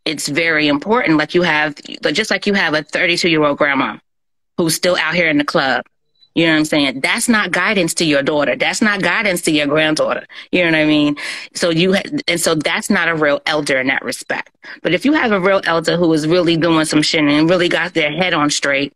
it's 0.05 0.27
very 0.27 0.67
important. 0.67 1.19
Like 1.19 1.35
you 1.35 1.43
have, 1.43 1.77
just 2.13 2.31
like 2.31 2.47
you 2.47 2.55
have 2.55 2.75
a 2.75 2.83
32 2.83 3.29
year 3.29 3.45
old 3.45 3.59
grandma 3.59 3.99
who's 4.57 4.75
still 4.75 4.97
out 4.97 5.15
here 5.15 5.29
in 5.29 5.39
the 5.39 5.45
club. 5.45 5.85
You 6.35 6.47
know 6.47 6.53
what 6.53 6.59
I'm 6.61 6.65
saying? 6.65 7.01
That's 7.01 7.29
not 7.29 7.51
guidance 7.51 7.93
to 7.95 8.07
your 8.07 8.23
daughter. 8.23 8.57
That's 8.57 8.81
not 8.81 9.03
guidance 9.03 9.43
to 9.43 9.51
your 9.51 9.67
granddaughter. 9.67 10.27
You 10.51 10.65
know 10.65 10.71
what 10.71 10.79
I 10.79 10.87
mean? 10.87 11.17
So 11.53 11.69
you, 11.69 11.95
ha- 11.95 12.19
and 12.27 12.41
so 12.41 12.55
that's 12.55 12.89
not 12.89 13.09
a 13.09 13.15
real 13.15 13.43
elder 13.45 13.79
in 13.79 13.89
that 13.89 14.03
respect. 14.03 14.51
But 14.83 14.95
if 14.95 15.05
you 15.05 15.13
have 15.13 15.33
a 15.33 15.41
real 15.41 15.61
elder 15.65 15.99
who 15.99 16.11
is 16.15 16.27
really 16.27 16.57
doing 16.57 16.87
some 16.87 17.03
shit 17.03 17.23
and 17.23 17.51
really 17.51 17.69
got 17.69 17.93
their 17.93 18.11
head 18.11 18.33
on 18.33 18.49
straight, 18.49 18.95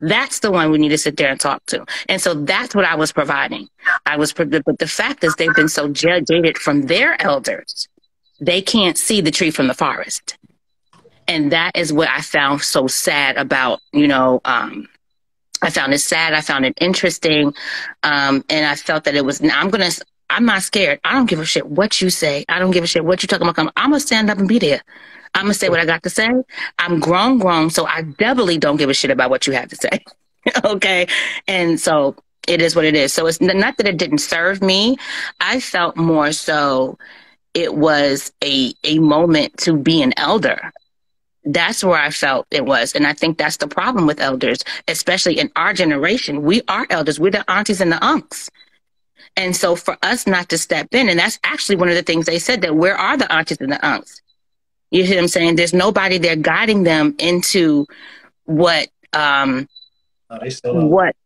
that's 0.00 0.40
the 0.40 0.50
one 0.50 0.72
we 0.72 0.78
need 0.78 0.88
to 0.88 0.98
sit 0.98 1.16
there 1.16 1.30
and 1.30 1.38
talk 1.38 1.64
to. 1.66 1.84
And 2.08 2.20
so 2.20 2.34
that's 2.34 2.74
what 2.74 2.84
I 2.84 2.96
was 2.96 3.12
providing. 3.12 3.68
I 4.04 4.16
was, 4.16 4.32
but 4.32 4.50
the 4.50 4.88
fact 4.88 5.22
is, 5.22 5.36
they've 5.36 5.54
been 5.54 5.68
so 5.68 5.88
jaded 5.88 6.58
from 6.58 6.82
their 6.82 7.20
elders, 7.22 7.88
they 8.40 8.60
can't 8.60 8.98
see 8.98 9.20
the 9.20 9.30
tree 9.30 9.52
from 9.52 9.68
the 9.68 9.74
forest, 9.74 10.36
and 11.28 11.52
that 11.52 11.76
is 11.76 11.92
what 11.92 12.08
I 12.08 12.20
found 12.20 12.62
so 12.62 12.88
sad 12.88 13.36
about, 13.36 13.78
you 13.92 14.08
know, 14.08 14.40
um, 14.44 14.88
I 15.62 15.70
found 15.70 15.94
it 15.94 15.98
sad. 15.98 16.34
I 16.34 16.40
found 16.40 16.66
it 16.66 16.74
interesting. 16.80 17.54
Um, 18.02 18.44
and 18.48 18.66
I 18.66 18.74
felt 18.74 19.04
that 19.04 19.14
it 19.14 19.24
was, 19.24 19.40
I'm 19.40 19.70
going 19.70 19.88
to, 19.90 20.04
I'm 20.28 20.44
not 20.44 20.62
scared. 20.62 21.00
I 21.04 21.12
don't 21.12 21.28
give 21.28 21.40
a 21.40 21.44
shit 21.44 21.66
what 21.66 22.00
you 22.00 22.10
say. 22.10 22.44
I 22.48 22.58
don't 22.58 22.72
give 22.72 22.84
a 22.84 22.86
shit 22.86 23.04
what 23.04 23.22
you're 23.22 23.28
talking 23.28 23.48
about. 23.48 23.72
I'm 23.76 23.90
going 23.90 24.00
to 24.00 24.06
stand 24.06 24.30
up 24.30 24.38
and 24.38 24.48
be 24.48 24.58
there. 24.58 24.82
I'm 25.34 25.42
going 25.42 25.52
to 25.52 25.58
say 25.58 25.68
what 25.68 25.80
I 25.80 25.86
got 25.86 26.02
to 26.02 26.10
say. 26.10 26.30
I'm 26.78 27.00
grown, 27.00 27.38
grown. 27.38 27.70
So 27.70 27.86
I 27.86 28.02
definitely 28.02 28.58
don't 28.58 28.76
give 28.76 28.90
a 28.90 28.94
shit 28.94 29.10
about 29.10 29.30
what 29.30 29.46
you 29.46 29.52
have 29.54 29.68
to 29.68 29.76
say. 29.76 30.04
okay. 30.64 31.06
And 31.46 31.80
so 31.80 32.16
it 32.48 32.60
is 32.60 32.74
what 32.74 32.84
it 32.84 32.94
is. 32.94 33.12
So 33.12 33.26
it's 33.26 33.40
not 33.40 33.76
that 33.76 33.86
it 33.86 33.96
didn't 33.96 34.18
serve 34.18 34.62
me. 34.62 34.96
I 35.40 35.60
felt 35.60 35.96
more 35.96 36.32
so 36.32 36.98
it 37.54 37.74
was 37.74 38.32
a, 38.42 38.74
a 38.84 38.98
moment 38.98 39.56
to 39.58 39.76
be 39.76 40.02
an 40.02 40.12
elder 40.16 40.72
that's 41.44 41.82
where 41.82 41.98
I 41.98 42.10
felt 42.10 42.46
it 42.50 42.64
was. 42.64 42.94
And 42.94 43.06
I 43.06 43.12
think 43.12 43.38
that's 43.38 43.56
the 43.56 43.66
problem 43.66 44.06
with 44.06 44.20
elders, 44.20 44.58
especially 44.88 45.38
in 45.38 45.50
our 45.56 45.72
generation. 45.72 46.42
We 46.42 46.62
are 46.68 46.86
elders, 46.90 47.18
we're 47.18 47.30
the 47.30 47.48
aunties 47.50 47.80
and 47.80 47.92
the 47.92 47.96
unks. 47.96 48.48
And 49.36 49.56
so 49.56 49.76
for 49.76 49.96
us 50.02 50.26
not 50.26 50.48
to 50.50 50.58
step 50.58 50.88
in, 50.92 51.08
and 51.08 51.18
that's 51.18 51.38
actually 51.42 51.76
one 51.76 51.88
of 51.88 51.94
the 51.94 52.02
things 52.02 52.26
they 52.26 52.38
said 52.38 52.60
that 52.62 52.76
where 52.76 52.96
are 52.96 53.16
the 53.16 53.30
aunties 53.32 53.58
and 53.60 53.72
the 53.72 53.76
unks? 53.76 54.20
You 54.90 55.04
hear 55.04 55.16
them 55.16 55.28
saying 55.28 55.56
there's 55.56 55.72
nobody 55.72 56.18
there 56.18 56.36
guiding 56.36 56.82
them 56.82 57.14
into 57.18 57.86
what 58.44 58.88
um 59.14 59.68
what 60.64 61.16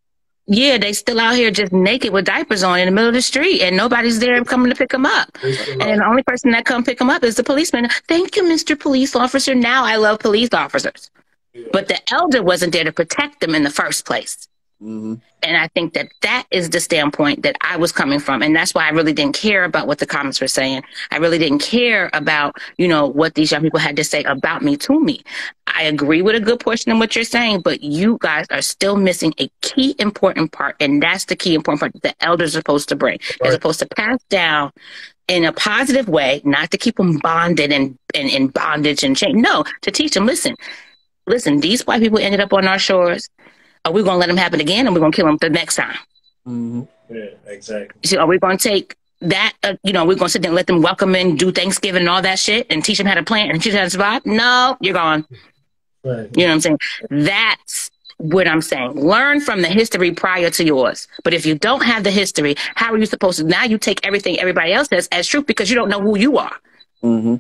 yeah, 0.47 0.79
they 0.79 0.93
still 0.93 1.19
out 1.19 1.35
here 1.35 1.51
just 1.51 1.73
naked 1.73 2.13
with 2.13 2.25
diapers 2.25 2.63
on 2.63 2.79
in 2.79 2.87
the 2.87 2.93
middle 2.93 3.09
of 3.09 3.15
the 3.15 3.23
street, 3.23 3.63
and 3.63 3.77
nobody's 3.77 4.21
there 4.21 4.43
coming 4.45 4.71
to 4.71 4.77
pick 4.77 4.91
them 4.91 5.05
up. 5.05 5.37
And 5.43 6.01
the 6.01 6.07
only 6.07 6.23
person 6.23 6.53
that 6.53 6.65
come 6.65 6.85
pick 6.85 6.99
them 6.99 7.11
up 7.11 7.25
is 7.25 7.35
the 7.35 7.43
policeman. 7.43 7.89
Thank 8.07 8.37
you, 8.37 8.45
Mr. 8.45 8.79
Police 8.79 9.17
Officer. 9.17 9.55
Now 9.55 9.85
I 9.85 9.97
love 9.97 10.21
police 10.21 10.51
officers, 10.53 11.11
yeah. 11.53 11.65
but 11.73 11.89
the 11.89 12.01
elder 12.13 12.43
wasn't 12.43 12.73
there 12.73 12.85
to 12.85 12.93
protect 12.93 13.41
them 13.41 13.55
in 13.55 13.65
the 13.65 13.71
first 13.71 14.07
place. 14.07 14.46
Mm-hmm. 14.83 15.15
And 15.43 15.57
I 15.57 15.69
think 15.69 15.95
that 15.95 16.09
that 16.21 16.45
is 16.51 16.71
the 16.71 16.81
standpoint 16.81 17.43
that 17.43 17.57
I 17.63 17.77
was 17.77 17.93
coming 17.93 18.19
from. 18.19 18.43
And 18.43 18.55
that's 18.55 18.75
why 18.75 18.87
I 18.87 18.91
really 18.91 19.13
didn't 19.13 19.35
care 19.35 19.65
about 19.65 19.87
what 19.87 19.99
the 19.99 20.07
comments 20.07 20.41
were 20.41 20.49
saying. 20.49 20.83
I 21.11 21.17
really 21.17 21.39
didn't 21.39 21.61
care 21.61 22.11
about, 22.13 22.57
you 22.77 22.87
know, 22.87 23.07
what 23.07 23.35
these 23.35 23.53
young 23.53 23.63
people 23.63 23.81
had 23.81 23.97
to 23.97 24.05
say 24.05 24.23
about 24.25 24.63
me 24.63 24.77
to 24.79 25.01
me. 25.01 25.23
I 25.67 25.85
agree 25.85 26.21
with 26.21 26.35
a 26.35 26.41
good 26.41 26.61
portion 26.61 26.93
of 26.93 26.99
what 26.99 27.15
you're 27.15 27.25
saying, 27.25 27.61
but 27.61 27.83
you 27.83 28.19
guys 28.21 28.47
are 28.51 28.63
still 28.63 28.97
missing 28.97 29.33
a 29.39 29.49
key 29.63 29.95
important 29.99 30.53
part. 30.53 30.77
And 30.79 31.03
that's 31.03 31.25
the 31.25 31.37
key 31.37 31.55
important 31.55 31.81
part 31.81 31.93
that 31.95 32.03
the 32.03 32.25
elders 32.25 32.55
are 32.55 32.61
supposed 32.61 32.89
to 32.91 32.97
bring. 32.97 33.19
Right. 33.19 33.39
They're 33.41 33.53
supposed 33.53 33.81
to 33.81 33.87
pass 33.87 34.23
down 34.29 34.73
in 35.29 35.45
a 35.45 35.53
positive 35.53 36.09
way, 36.09 36.43
not 36.45 36.71
to 36.71 36.79
keep 36.79 36.97
them 36.97 37.19
bonded 37.19 37.73
and 37.73 37.99
in, 38.15 38.29
in 38.29 38.49
bondage 38.49 39.03
and 39.03 39.17
chain. 39.17 39.41
No, 39.41 39.65
to 39.83 39.91
teach 39.91 40.15
them, 40.15 40.27
listen, 40.27 40.55
listen, 41.27 41.61
these 41.61 41.87
white 41.87 42.01
people 42.01 42.19
ended 42.19 42.41
up 42.41 42.53
on 42.53 42.67
our 42.69 42.79
shores 42.79 43.29
are 43.87 43.93
we 43.93 44.03
going 44.03 44.15
to 44.15 44.19
let 44.19 44.27
them 44.27 44.37
happen 44.37 44.61
again, 44.61 44.87
and 44.87 44.95
we're 44.95 45.01
going 45.01 45.13
to 45.13 45.17
kill 45.17 45.27
them 45.27 45.39
the 45.41 45.49
next 45.49 45.77
time? 45.77 45.97
Mm-hmm. 46.47 46.83
Yeah, 47.09 47.27
exactly. 47.47 48.01
So 48.05 48.19
are 48.19 48.27
we 48.27 48.39
going 48.39 48.59
to 48.59 48.69
take 48.69 48.97
that? 49.21 49.55
Uh, 49.63 49.75
you 49.85 49.93
know, 49.93 50.05
we're 50.05 50.17
going 50.17 50.27
to 50.27 50.33
sit 50.33 50.43
there 50.43 50.51
and 50.51 50.57
let 50.57 50.67
them 50.67 50.83
welcome 50.83 51.15
in, 51.15 51.37
do 51.37 51.53
Thanksgiving 51.53 52.01
and 52.01 52.09
all 52.09 52.23
that 52.23 52.39
shit, 52.39 52.67
and 52.69 52.85
teach 52.85 52.99
them 52.99 53.07
how 53.07 53.15
to 53.15 53.23
plant 53.23 53.53
and 53.53 53.63
teach 53.63 53.73
them 53.73 53.79
how 53.79 53.85
to 53.85 53.91
survive? 53.91 54.27
No, 54.27 54.77
you're 54.81 54.95
gone. 54.95 55.25
Right. 56.05 56.29
You 56.37 56.47
know 56.47 56.49
what 56.49 56.55
I'm 56.55 56.61
saying? 56.61 56.79
That's 57.11 57.91
what 58.19 58.49
I'm 58.49 58.63
saying. 58.63 58.93
Learn 58.93 59.41
from 59.41 59.63
the 59.63 59.69
history 59.69 60.11
prior 60.13 60.51
to 60.51 60.65
yours. 60.65 61.07
But 61.23 61.35
if 61.35 61.47
you 61.47 61.55
don't 61.55 61.85
have 61.85 62.03
the 62.03 62.11
history, 62.11 62.57
how 62.75 62.93
are 62.93 62.99
you 62.99 63.07
supposed 63.07 63.39
to? 63.39 63.45
Now 63.45 63.65
you 63.65 63.79
take 63.79 64.05
everything 64.05 64.41
everybody 64.41 64.73
else 64.73 64.89
says 64.89 65.09
as 65.13 65.27
truth 65.27 65.47
because 65.47 65.71
you 65.71 65.77
don't 65.77 65.89
know 65.89 66.01
who 66.01 66.19
you 66.19 66.39
are. 66.39 66.57
Mm-hmm 67.03 67.37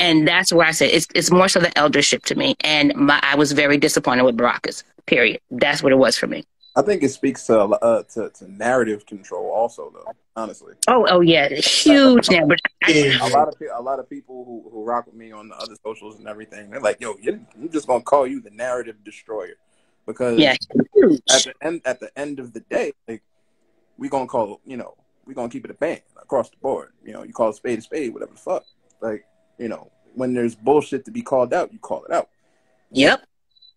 and 0.00 0.26
that's 0.26 0.52
where 0.52 0.66
I 0.66 0.72
said 0.72 0.90
it's 0.90 1.06
it's 1.14 1.30
more 1.30 1.48
so 1.48 1.60
the 1.60 1.76
eldership 1.76 2.24
to 2.26 2.34
me. 2.34 2.56
And 2.60 2.94
my, 2.94 3.20
I 3.22 3.36
was 3.36 3.52
very 3.52 3.78
disappointed 3.78 4.22
with 4.24 4.36
Baracus. 4.36 4.82
Period. 5.06 5.40
That's 5.50 5.82
what 5.82 5.92
it 5.92 5.98
was 5.98 6.16
for 6.18 6.26
me. 6.26 6.44
I 6.76 6.82
think 6.82 7.02
it 7.02 7.08
speaks 7.08 7.44
to 7.46 7.60
uh, 7.60 8.02
to, 8.14 8.30
to 8.30 8.52
narrative 8.52 9.04
control, 9.04 9.50
also, 9.50 9.90
though. 9.92 10.12
Honestly. 10.36 10.74
Oh, 10.86 11.04
oh 11.10 11.20
yeah, 11.20 11.48
huge 11.48 12.30
narrative. 12.30 12.60
a 12.86 13.28
lot 13.30 13.48
of 13.48 13.54
a 13.74 13.82
lot 13.82 13.98
of 13.98 14.08
people 14.08 14.44
who, 14.44 14.70
who 14.70 14.84
rock 14.84 15.06
with 15.06 15.16
me 15.16 15.32
on 15.32 15.48
the 15.48 15.56
other 15.56 15.74
socials 15.82 16.18
and 16.18 16.28
everything, 16.28 16.70
they're 16.70 16.80
like, 16.80 17.00
"Yo, 17.00 17.16
you're, 17.20 17.40
I'm 17.56 17.68
just 17.70 17.88
gonna 17.88 18.04
call 18.04 18.28
you 18.28 18.40
the 18.40 18.50
narrative 18.50 18.94
destroyer," 19.04 19.54
because 20.06 20.38
yeah, 20.38 20.52
at 20.52 21.42
the 21.42 21.54
end 21.60 21.80
at 21.84 21.98
the 21.98 22.16
end 22.16 22.38
of 22.38 22.52
the 22.52 22.60
day, 22.60 22.92
like 23.08 23.24
we 23.96 24.08
gonna 24.08 24.28
call 24.28 24.60
you 24.64 24.76
know 24.76 24.94
we 25.26 25.34
gonna 25.34 25.48
keep 25.48 25.64
it 25.64 25.72
a 25.72 25.74
band 25.74 26.02
across 26.22 26.48
the 26.48 26.56
board. 26.58 26.92
You 27.04 27.12
know, 27.12 27.24
you 27.24 27.32
call 27.32 27.48
a 27.48 27.54
spade 27.54 27.80
a 27.80 27.82
spade, 27.82 28.14
whatever 28.14 28.34
the 28.34 28.38
fuck. 28.38 28.64
Like 29.00 29.26
you 29.58 29.68
know, 29.68 29.90
when 30.14 30.34
there's 30.34 30.54
bullshit 30.54 31.04
to 31.04 31.10
be 31.10 31.22
called 31.22 31.52
out, 31.52 31.72
you 31.72 31.78
call 31.78 32.04
it 32.04 32.12
out. 32.12 32.28
Yep. 32.90 33.22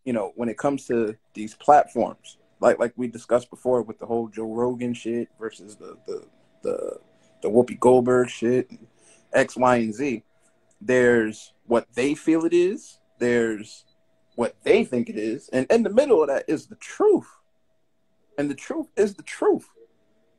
You 0.06 0.14
know, 0.14 0.32
when 0.36 0.50
it 0.50 0.58
comes 0.58 0.88
to 0.88 1.16
these 1.34 1.54
platforms, 1.54 2.38
like 2.60 2.80
like 2.80 2.94
we 2.96 3.08
discussed 3.08 3.50
before 3.50 3.82
with 3.82 4.00
the 4.00 4.06
whole 4.06 4.28
Joe 4.28 4.52
Rogan 4.52 4.94
shit 4.94 5.30
versus 5.40 5.76
the 5.76 5.98
the 6.08 6.26
the, 6.64 7.00
the 7.42 7.50
Whoopi 7.50 7.80
Goldberg 7.80 8.30
shit, 8.30 8.70
X, 9.34 9.58
Y, 9.58 9.76
and 9.78 9.94
Z. 9.94 10.24
There's 10.80 11.54
what 11.66 11.88
they 11.94 12.16
feel 12.16 12.46
it 12.46 12.54
is. 12.54 13.00
There's 13.20 13.86
what 14.36 14.56
they 14.64 14.84
think 14.84 15.10
it 15.10 15.18
is, 15.18 15.50
and 15.50 15.68
in 15.70 15.84
the 15.84 15.90
middle 15.90 16.22
of 16.22 16.30
that 16.30 16.46
is 16.48 16.68
the 16.68 16.76
truth. 16.76 17.28
And 18.38 18.50
the 18.50 18.56
truth 18.56 18.88
is 18.96 19.14
the 19.14 19.24
truth. 19.24 19.68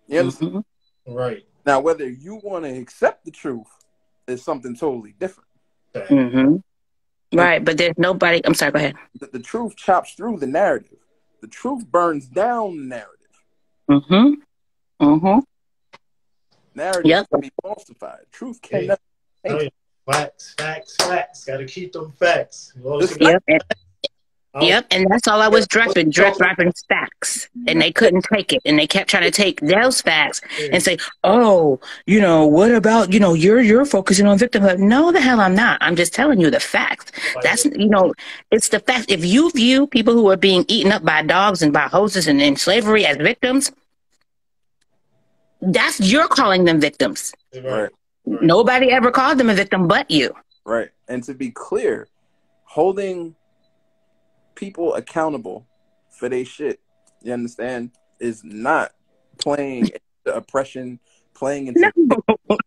You 0.09 0.21
understand? 0.21 0.53
Mm-hmm. 0.53 1.13
Right. 1.13 1.45
Now, 1.65 1.79
whether 1.79 2.09
you 2.09 2.41
want 2.43 2.65
to 2.65 2.71
accept 2.71 3.25
the 3.25 3.31
truth 3.31 3.69
is 4.27 4.43
something 4.43 4.77
totally 4.77 5.15
different. 5.19 5.49
Mm-hmm. 5.95 6.57
Right, 7.39 7.65
but 7.65 7.79
there's 7.79 7.97
nobody. 7.97 8.41
I'm 8.45 8.55
sorry. 8.55 8.73
Go 8.73 8.79
ahead. 8.79 8.95
The, 9.19 9.27
the, 9.27 9.39
truth 9.39 9.77
chops 9.77 10.15
through 10.15 10.39
the 10.39 10.47
narrative. 10.47 10.99
The 11.41 11.49
truth 11.49 11.87
burns 11.87 12.27
down 12.27 12.77
the 12.77 12.83
narrative. 12.85 13.19
Mm-hmm. 13.91 15.05
Mm-hmm. 15.05 15.39
Narrative 16.75 17.07
yep. 17.07 17.27
can 17.31 17.41
be 17.41 17.51
falsified. 17.63 18.25
Truth 18.31 18.61
can 18.63 18.87
never. 18.89 19.01
Hey. 19.43 19.71
Facts, 20.11 20.55
facts, 20.59 20.97
facts. 20.97 21.45
Got 21.45 21.59
to 21.59 21.67
keep 21.67 21.93
them 21.93 22.13
facts. 22.13 22.73
Yep. 23.21 23.43
Oh. 24.55 24.63
Yep, 24.67 24.87
and 24.91 25.07
that's 25.11 25.27
all 25.27 25.41
I 25.41 25.49
was 25.49 25.67
dropping, 25.67 26.11
drop, 26.11 26.37
dropping 26.37 26.73
facts, 26.87 27.49
and 27.67 27.81
they 27.81 27.91
couldn't 27.91 28.27
take 28.31 28.53
it, 28.53 28.61
and 28.67 28.79
they 28.79 28.87
kept 28.87 29.09
trying 29.09 29.23
to 29.23 29.31
take 29.31 29.61
those 29.61 30.03
facts 30.03 30.43
and 30.71 30.83
say, 30.83 30.99
"Oh, 31.25 31.81
you 32.07 32.21
know, 32.21 32.47
what 32.47 32.71
about 32.71 33.15
you 33.15 33.19
know, 33.19 33.33
you're 33.33 33.63
you're 33.63 33.87
focusing 33.87 34.27
on 34.27 34.39
victimhood." 34.39 34.79
No, 34.79 35.11
the 35.11 35.23
hell 35.23 35.41
I'm 35.41 35.55
not. 35.55 35.79
I'm 35.81 35.97
just 35.97 36.13
telling 36.13 36.39
you 36.39 36.51
the 36.51 36.61
facts. 36.61 37.13
That's 37.43 37.65
you 37.65 37.89
know, 37.89 38.13
it's 38.51 38.69
the 38.69 38.81
fact. 38.81 39.11
If 39.11 39.25
you 39.25 39.51
view 39.53 39.87
people 39.87 40.13
who 40.13 40.31
are 40.31 40.37
being 40.37 40.67
eaten 40.69 40.93
up 40.93 41.03
by 41.03 41.23
dogs 41.23 41.63
and 41.63 41.73
by 41.73 41.89
hoses 41.89 42.29
and 42.29 42.39
in 42.43 42.57
slavery 42.57 43.07
as 43.07 43.17
victims, 43.17 43.73
that's 45.63 45.99
you're 45.99 46.29
calling 46.29 46.67
them 46.67 46.79
victims. 46.79 47.33
Right. 47.65 47.89
Nobody 48.27 48.91
ever 48.91 49.11
called 49.11 49.39
them 49.39 49.49
a 49.49 49.55
victim 49.55 49.89
but 49.89 50.11
you. 50.11 50.35
Right, 50.67 50.91
and 51.09 51.25
to 51.25 51.33
be 51.33 51.51
clear, 51.51 52.07
holding 52.65 53.35
people 54.55 54.95
accountable 54.95 55.67
for 56.11 56.29
their 56.29 56.45
shit. 56.45 56.81
You 57.23 57.33
understand? 57.33 57.91
Is 58.21 58.43
not 58.45 58.93
playing 59.39 59.91
the 60.25 60.37
oppression, 60.37 61.01
playing 61.35 61.69
into 61.69 61.93
no. 61.97 62.59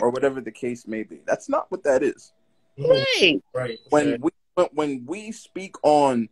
or 0.00 0.10
whatever 0.10 0.40
the 0.40 0.50
case 0.50 0.86
may 0.86 1.02
be. 1.02 1.20
That's 1.26 1.48
not 1.48 1.70
what 1.70 1.84
that 1.84 2.02
is. 2.02 2.32
Right. 2.78 3.42
Right. 3.54 3.78
When 3.90 4.20
we 4.20 4.30
when 4.72 5.04
we 5.06 5.32
speak 5.32 5.76
on 5.82 6.28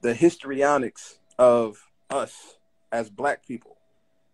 the 0.00 0.14
histrionics 0.14 1.18
of 1.38 1.78
us 2.10 2.56
as 2.90 3.08
black 3.08 3.46
people, 3.46 3.76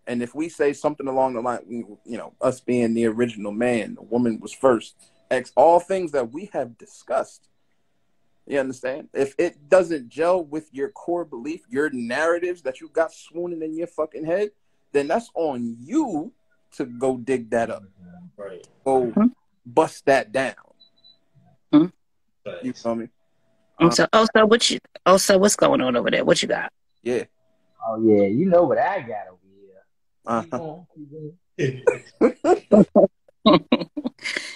and 0.07 0.23
if 0.23 0.35
we 0.35 0.49
say 0.49 0.73
something 0.73 1.07
along 1.07 1.35
the 1.35 1.41
line, 1.41 1.61
you 1.69 2.17
know, 2.17 2.33
us 2.41 2.61
being 2.61 2.95
the 2.95 3.07
original 3.07 3.53
man, 3.53 3.95
the 3.95 4.03
woman 4.03 4.41
was 4.41 4.53
first, 4.53 4.97
X, 5.31 5.53
all 5.55 5.81
things 5.81 6.13
that 6.13 6.33
we 6.33 6.49
have 6.53 6.79
discussed 6.79 7.48
you 8.49 8.59
understand? 8.59 9.09
If 9.13 9.35
it 9.39 9.69
doesn't 9.69 10.09
gel 10.09 10.43
with 10.43 10.69
your 10.73 10.89
core 10.91 11.25
belief, 11.25 11.61
your 11.69 11.91
narratives 11.91 12.63
that 12.63 12.81
you 12.81 12.89
got 12.89 13.13
swooning 13.13 13.63
in 13.63 13.77
your 13.77 13.87
fucking 13.87 14.25
head, 14.25 14.51
then 14.93 15.07
that's 15.07 15.31
on 15.35 15.77
you 15.79 16.33
to 16.77 16.87
go 16.87 17.19
dig 17.19 17.51
that 17.51 17.71
up. 17.71 17.85
Right. 18.37 18.67
Go 18.85 19.07
mm-hmm. 19.07 19.27
bust 19.67 20.07
that 20.07 20.33
down. 20.33 20.55
Mm-hmm. 21.73 22.67
You 22.67 22.73
feel 22.73 22.95
me? 22.95 23.09
Um, 23.81 23.93
so, 23.93 24.07
oh, 24.13 24.27
so 24.35 24.47
what 24.47 24.69
you? 24.71 24.79
Oh, 25.05 25.19
so 25.19 25.39
what's 25.39 25.57
going 25.57 25.81
on 25.81 25.95
over 25.95 26.11
there? 26.11 26.25
What 26.25 26.43
you 26.43 26.49
got? 26.49 26.73
Yeah. 27.03 27.25
Oh 27.87 28.03
yeah, 28.03 28.27
you 28.27 28.47
know 28.47 28.65
what 28.65 28.79
I 28.79 29.01
got 29.01 29.29
over 29.29 29.39
here. 29.55 30.85
Uh-huh. 31.61 33.05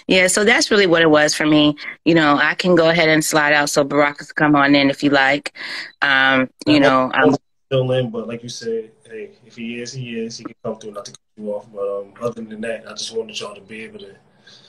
yeah, 0.07 0.27
so 0.27 0.43
that's 0.43 0.71
really 0.71 0.87
what 0.87 1.01
it 1.01 1.09
was 1.09 1.33
for 1.33 1.45
me. 1.45 1.75
You 2.05 2.15
know, 2.15 2.37
I 2.37 2.53
can 2.55 2.75
go 2.75 2.89
ahead 2.89 3.09
and 3.09 3.23
slide 3.23 3.53
out 3.53 3.69
so 3.69 3.83
Barack 3.83 4.17
can 4.17 4.27
come 4.35 4.55
on 4.55 4.75
in 4.75 4.89
if 4.89 5.03
you 5.03 5.09
like. 5.09 5.55
Um, 6.01 6.49
you 6.67 6.79
know, 6.79 7.11
I'm 7.13 7.35
still 7.67 7.91
in, 7.91 8.11
but 8.11 8.27
like 8.27 8.43
you 8.43 8.49
said, 8.49 8.91
hey, 9.05 9.31
if 9.45 9.55
he 9.55 9.81
is, 9.81 9.93
he 9.93 10.19
is. 10.19 10.37
He 10.37 10.43
can 10.43 10.55
come 10.63 10.77
through, 10.77 10.91
not 10.91 11.05
to 11.05 11.11
cut 11.11 11.19
you 11.37 11.53
off. 11.53 11.67
But 11.73 11.99
um, 11.99 12.13
other 12.21 12.41
than 12.41 12.61
that, 12.61 12.87
I 12.87 12.91
just 12.91 13.15
wanted 13.15 13.39
y'all 13.39 13.55
to 13.55 13.61
be 13.61 13.83
able 13.83 13.99
to, 13.99 14.15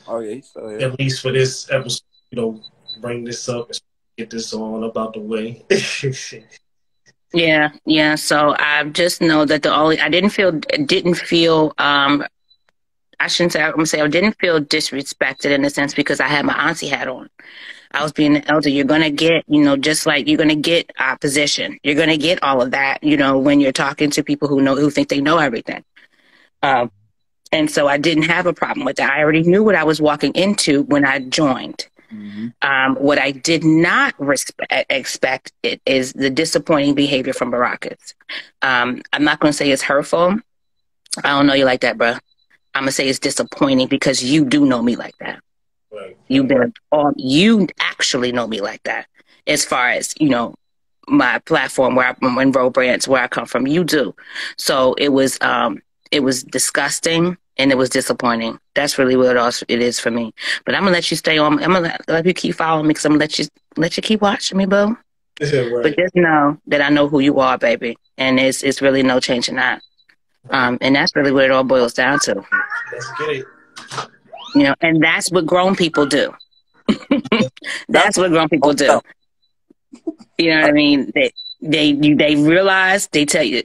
Oh 0.06 0.20
yeah, 0.20 0.34
he's 0.34 0.48
still 0.48 0.80
at 0.80 0.98
least 0.98 1.22
for 1.22 1.32
this 1.32 1.70
episode, 1.70 2.02
you 2.30 2.40
know, 2.40 2.60
bring 3.00 3.24
this 3.24 3.48
up 3.48 3.68
and 3.68 3.80
get 4.16 4.30
this 4.30 4.52
on 4.52 4.84
about 4.84 5.14
the 5.14 5.20
way. 5.20 5.64
Yeah, 7.34 7.72
yeah. 7.84 8.14
So 8.14 8.54
I 8.60 8.84
just 8.84 9.20
know 9.20 9.44
that 9.44 9.64
the 9.64 9.74
only 9.74 9.98
I 9.98 10.08
didn't 10.08 10.30
feel 10.30 10.52
didn't 10.52 11.16
feel 11.16 11.74
um 11.78 12.24
I 13.20 13.28
shouldn't 13.28 13.52
say 13.52 13.62
I'm 13.62 13.72
gonna 13.72 13.86
say 13.86 14.00
I 14.00 14.08
didn't 14.08 14.38
feel 14.38 14.60
disrespected 14.60 15.50
in 15.50 15.64
a 15.64 15.70
sense 15.70 15.94
because 15.94 16.20
I 16.20 16.28
had 16.28 16.44
my 16.44 16.54
auntie 16.54 16.88
hat 16.88 17.08
on. 17.08 17.28
I 17.92 18.02
was 18.02 18.12
being 18.12 18.36
an 18.36 18.44
elder. 18.48 18.68
You're 18.68 18.84
gonna 18.84 19.10
get, 19.10 19.44
you 19.46 19.62
know, 19.62 19.76
just 19.76 20.06
like 20.06 20.26
you're 20.26 20.38
gonna 20.38 20.54
get 20.54 20.90
opposition. 20.98 21.78
You're 21.82 21.94
gonna 21.94 22.16
get 22.16 22.42
all 22.42 22.60
of 22.60 22.72
that, 22.72 23.02
you 23.02 23.16
know, 23.16 23.38
when 23.38 23.60
you're 23.60 23.72
talking 23.72 24.10
to 24.10 24.22
people 24.22 24.48
who 24.48 24.60
know 24.60 24.76
who 24.76 24.90
think 24.90 25.08
they 25.08 25.20
know 25.20 25.38
everything. 25.38 25.84
Um, 26.62 26.90
and 27.52 27.70
so 27.70 27.86
I 27.86 27.98
didn't 27.98 28.24
have 28.24 28.46
a 28.46 28.52
problem 28.52 28.84
with 28.84 28.96
that. 28.96 29.12
I 29.12 29.20
already 29.20 29.42
knew 29.42 29.62
what 29.62 29.76
I 29.76 29.84
was 29.84 30.00
walking 30.00 30.32
into 30.32 30.82
when 30.82 31.04
I 31.04 31.20
joined. 31.20 31.86
Mm-hmm. 32.12 32.48
Um, 32.62 32.96
what 32.96 33.18
I 33.18 33.30
did 33.30 33.64
not 33.64 34.16
respe- 34.18 34.84
expect 34.90 35.52
it 35.62 35.80
is 35.86 36.12
the 36.12 36.30
disappointing 36.30 36.94
behavior 36.94 37.32
from 37.32 37.52
Baracus. 37.52 38.14
Um, 38.62 39.02
I'm 39.12 39.24
not 39.24 39.40
going 39.40 39.52
to 39.52 39.56
say 39.56 39.70
it's 39.70 39.82
hurtful. 39.82 40.36
I 41.22 41.28
don't 41.28 41.46
know 41.46 41.54
you 41.54 41.64
like 41.64 41.82
that, 41.82 41.96
bro. 41.96 42.16
I'm 42.74 42.82
gonna 42.82 42.92
say 42.92 43.08
it's 43.08 43.18
disappointing 43.18 43.88
because 43.88 44.22
you 44.22 44.44
do 44.44 44.66
know 44.66 44.82
me 44.82 44.96
like 44.96 45.16
that. 45.18 45.40
right. 45.92 46.16
You've 46.28 46.48
been 46.48 46.72
on. 46.90 47.14
You 47.16 47.68
actually 47.80 48.32
know 48.32 48.46
me 48.46 48.60
like 48.60 48.82
that. 48.84 49.06
As 49.46 49.64
far 49.64 49.90
as 49.90 50.14
you 50.18 50.28
know, 50.28 50.54
my 51.06 51.38
platform 51.40 51.94
where 51.94 52.16
I'm 52.22 52.38
in 52.38 52.50
Row 52.52 52.70
Branch, 52.70 53.06
where 53.06 53.22
I 53.22 53.28
come 53.28 53.46
from, 53.46 53.66
you 53.66 53.84
do. 53.84 54.14
So 54.56 54.94
it 54.94 55.10
was, 55.10 55.38
um, 55.42 55.82
it 56.10 56.20
was 56.20 56.42
disgusting 56.42 57.36
and 57.58 57.70
it 57.70 57.76
was 57.76 57.90
disappointing. 57.90 58.58
That's 58.74 58.98
really 58.98 59.14
what 59.16 59.36
it 59.36 59.40
is- 59.46 59.64
it 59.68 59.80
is 59.80 60.00
for 60.00 60.10
me. 60.10 60.32
But 60.64 60.74
I'm 60.74 60.80
gonna 60.82 60.92
let 60.92 61.10
you 61.10 61.16
stay 61.16 61.38
on. 61.38 61.52
I'm 61.62 61.72
gonna 61.72 61.80
let, 61.80 62.08
let 62.08 62.26
you 62.26 62.34
keep 62.34 62.54
following 62.56 62.86
me 62.86 62.90
because 62.94 63.04
I'm 63.04 63.12
gonna 63.12 63.20
let 63.20 63.38
you 63.38 63.46
let 63.76 63.96
you 63.96 64.02
keep 64.02 64.20
watching 64.20 64.58
me, 64.58 64.66
boo. 64.66 64.96
Yeah, 65.40 65.60
right. 65.60 65.82
But 65.82 65.96
just 65.96 66.16
know 66.16 66.58
that 66.66 66.80
I 66.80 66.88
know 66.88 67.08
who 67.08 67.20
you 67.20 67.38
are, 67.38 67.58
baby, 67.58 67.96
and 68.18 68.40
it's 68.40 68.62
it's 68.64 68.80
really 68.82 69.02
no 69.02 69.20
changing 69.20 69.56
that. 69.56 69.82
Um, 70.50 70.76
and 70.80 70.94
that's 70.96 71.14
really 71.16 71.32
what 71.32 71.44
it 71.44 71.50
all 71.50 71.64
boils 71.64 71.94
down 71.94 72.18
to, 72.20 72.44
Let's 72.92 73.10
get 73.18 73.28
it. 73.30 73.46
you 74.54 74.62
know. 74.64 74.74
And 74.80 75.02
that's 75.02 75.30
what 75.30 75.46
grown 75.46 75.76
people 75.76 76.06
do. 76.06 76.34
that's 77.88 78.18
what 78.18 78.30
grown 78.30 78.48
people 78.48 78.72
do. 78.72 79.00
You 80.38 80.50
know 80.50 80.60
what 80.60 80.70
I 80.70 80.72
mean? 80.72 81.12
They 81.14 81.32
they 81.60 81.86
you, 81.86 82.16
they 82.16 82.36
realize 82.36 83.08
they 83.08 83.24
tell 83.24 83.42
you 83.42 83.62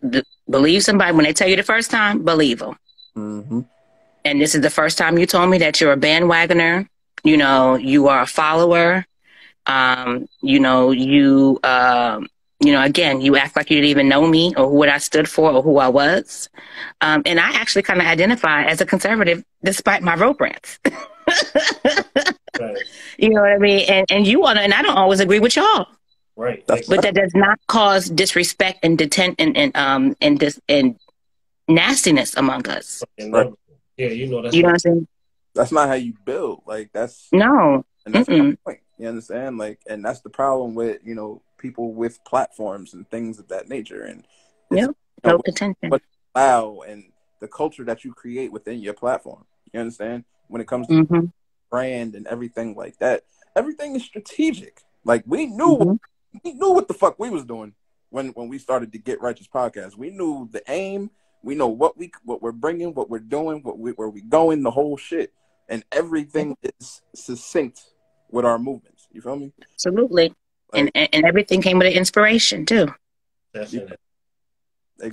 believe 0.50 0.84
somebody 0.84 1.14
when 1.14 1.26
they 1.26 1.34
tell 1.34 1.48
you 1.48 1.56
the 1.56 1.64
first 1.64 1.92
time, 1.92 2.24
believe 2.24 2.60
them. 2.60 2.78
Mm-hmm. 3.16 3.62
And 4.26 4.42
this 4.42 4.56
is 4.56 4.62
the 4.62 4.70
first 4.70 4.98
time 4.98 5.18
you 5.18 5.26
told 5.26 5.50
me 5.50 5.58
that 5.60 5.80
you're 5.80 5.94
a 5.94 5.98
bandwagoner. 5.98 6.88
You 7.24 7.38
know, 7.38 7.76
you 7.76 8.08
are 8.08 8.22
a 8.22 8.28
follower. 8.28 9.06
Um, 9.66 10.28
you 10.42 10.60
know, 10.60 10.92
you 10.92 11.60
um, 11.64 12.28
you 12.62 12.72
know, 12.74 12.82
again, 12.84 13.22
you 13.22 13.36
act 13.38 13.56
like 13.56 13.70
you 13.70 13.78
didn't 13.78 13.90
even 13.90 14.10
know 14.10 14.28
me 14.28 14.54
or 14.58 14.68
what 14.70 14.90
I 14.90 14.98
stood 14.98 15.30
for 15.30 15.52
or 15.52 15.62
who 15.62 15.78
I 15.78 15.88
was. 15.88 16.50
Um, 17.02 17.22
and 17.26 17.40
I 17.40 17.52
actually 17.54 17.84
kind 17.84 18.02
of 18.02 18.08
identify 18.08 18.64
as 18.64 18.82
a 18.82 18.86
conservative 18.86 19.44
despite 19.64 20.04
my 20.04 20.16
rope 20.16 20.42
rants. 20.42 20.80
Right. 22.60 22.76
you 23.18 23.30
know 23.30 23.40
what 23.42 23.52
I 23.52 23.58
mean? 23.58 23.86
And 23.88 24.06
and 24.10 24.28
you 24.28 24.42
wanna 24.42 24.60
and 24.62 24.74
I 24.74 24.82
don't 24.82 24.98
always 24.98 25.22
agree 25.22 25.40
with 25.40 25.56
y'all. 25.56 25.88
Right. 26.36 26.66
That's- 26.68 26.88
but 26.90 27.02
that 27.04 27.14
does 27.14 27.32
not 27.34 27.58
cause 27.68 28.10
disrespect 28.10 28.80
and 28.84 28.98
detent 28.98 29.36
and, 29.40 29.56
and 29.56 29.78
um 29.78 30.16
and 30.20 30.38
dis 30.38 30.60
and 30.68 30.98
nastiness 31.70 32.36
among 32.36 32.68
us. 32.68 33.02
Right. 33.18 33.54
yeah, 33.96 34.08
you 34.10 34.28
know 34.28 34.42
that's 34.42 34.54
You 34.56 34.64
know 34.64 34.70
what 34.70 34.74
I'm 34.74 34.80
saying? 34.80 35.08
That's 35.56 35.72
not 35.72 35.88
how 35.88 35.94
you 35.94 36.14
build. 36.26 36.64
Like 36.66 36.90
that's 36.92 37.30
No. 37.32 37.86
and 38.06 38.14
that's 38.14 38.28
my 38.28 38.36
Mm-mm. 38.36 38.58
point. 38.66 38.80
You 38.98 39.08
understand? 39.08 39.58
Like, 39.58 39.80
and 39.88 40.04
that's 40.04 40.20
the 40.22 40.30
problem 40.30 40.76
with 40.76 41.00
you 41.06 41.16
know 41.16 41.42
people 41.60 41.94
with 41.94 42.24
platforms 42.26 42.94
and 42.94 43.08
things 43.10 43.38
of 43.38 43.48
that 43.50 43.70
nature, 43.70 44.02
and 44.04 44.26
yeah, 44.72 44.82
you 44.82 44.88
know, 44.88 44.96
No 45.26 45.40
contention. 45.40 45.90
what- 45.90 46.02
allow 46.36 46.80
and 46.82 47.12
the 47.40 47.48
culture 47.48 47.84
that 47.84 48.04
you 48.04 48.14
create 48.14 48.52
within 48.52 48.80
your 48.80 48.94
platform. 48.94 49.46
You 49.74 49.80
understand? 49.82 50.24
When 50.48 50.62
it 50.62 50.68
comes 50.68 50.88
to 50.88 51.04
hmm 51.04 51.26
brand 51.70 52.16
and 52.16 52.26
everything 52.26 52.76
like 52.76 52.98
that, 52.98 53.24
everything 53.56 53.96
is 53.96 54.04
strategic. 54.04 54.82
Like 55.04 55.24
we 55.28 55.46
knew 55.46 55.78
Mhm. 55.78 56.00
we 56.44 56.54
knew 56.54 56.72
what 56.72 56.88
the 56.88 56.94
fuck 56.96 57.20
we 57.20 57.30
was 57.30 57.46
doing 57.46 57.74
when 58.10 58.30
when 58.30 58.48
we 58.50 58.58
started 58.58 58.92
the 58.92 58.98
Get 58.98 59.22
Righteous 59.22 59.48
podcast. 59.48 59.96
We 59.96 60.10
knew 60.10 60.48
the 60.52 60.64
aim. 60.68 61.12
We 61.44 61.56
know 61.56 61.68
what 61.68 61.98
we 61.98 62.12
what 62.24 62.42
we're 62.42 62.52
bringing, 62.52 62.94
what 62.94 63.10
we're 63.10 63.20
doing, 63.20 63.62
what 63.64 63.78
we, 63.80 63.92
where 63.92 64.10
we 64.10 64.22
going, 64.22 64.64
the 64.64 64.72
whole 64.72 64.98
shit, 64.98 65.32
and 65.70 65.84
everything 65.92 66.58
is 66.80 67.02
succinct 67.16 67.92
with 68.32 68.46
our 68.46 68.60
movements. 68.60 69.08
You 69.12 69.22
feel 69.22 69.36
me? 69.38 69.54
Absolutely. 69.74 70.34
And, 70.74 70.92
and 70.96 71.10
and 71.14 71.26
everything 71.26 71.62
came 71.62 71.78
with 71.78 71.88
an 71.88 71.94
inspiration 71.94 72.66
too. 72.66 72.94
definitely. 73.54 73.98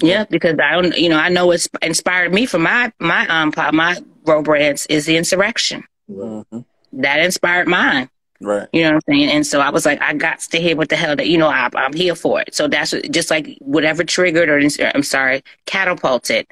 Yeah, 0.02 0.24
because 0.28 0.58
I 0.58 0.72
don't, 0.72 0.96
you 0.98 1.08
know, 1.08 1.18
I 1.18 1.28
know 1.28 1.46
what's 1.46 1.68
inspired 1.80 2.32
me 2.34 2.44
for 2.46 2.58
my 2.58 2.92
my 2.98 3.26
um 3.28 3.52
my 3.72 3.98
row 4.24 4.42
brands 4.42 4.86
is 4.86 5.06
the 5.06 5.16
insurrection. 5.16 5.84
Mhm. 6.10 6.64
That 6.94 7.20
inspired 7.20 7.68
mine. 7.68 8.08
Right. 8.40 8.68
You 8.72 8.82
know 8.82 8.88
what 8.88 8.94
I'm 8.96 9.14
saying? 9.14 9.30
And 9.30 9.46
so 9.46 9.60
I 9.60 9.70
was 9.70 9.86
like, 9.86 10.02
I 10.02 10.12
got 10.12 10.40
to 10.40 10.60
hear 10.60 10.76
what 10.76 10.88
the 10.90 10.96
hell 10.96 11.16
that 11.16 11.28
you 11.28 11.38
know 11.38 11.46
I, 11.48 11.70
I'm 11.74 11.92
here 11.94 12.14
for 12.14 12.40
it. 12.42 12.54
So 12.54 12.68
that's 12.68 12.92
what- 12.92 13.10
just 13.10 13.30
like 13.30 13.56
whatever 13.60 14.04
triggered 14.04 14.48
or 14.50 14.60
I'm 14.94 15.02
sorry, 15.04 15.42
catapulted. 15.66 16.46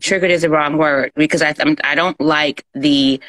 Triggered 0.00 0.30
is 0.30 0.42
the 0.42 0.50
wrong 0.50 0.78
word 0.78 1.12
because 1.14 1.42
I 1.42 1.54
I'm, 1.60 1.76
I 1.84 1.94
don't 1.94 2.18
like 2.20 2.64
the 2.74 3.20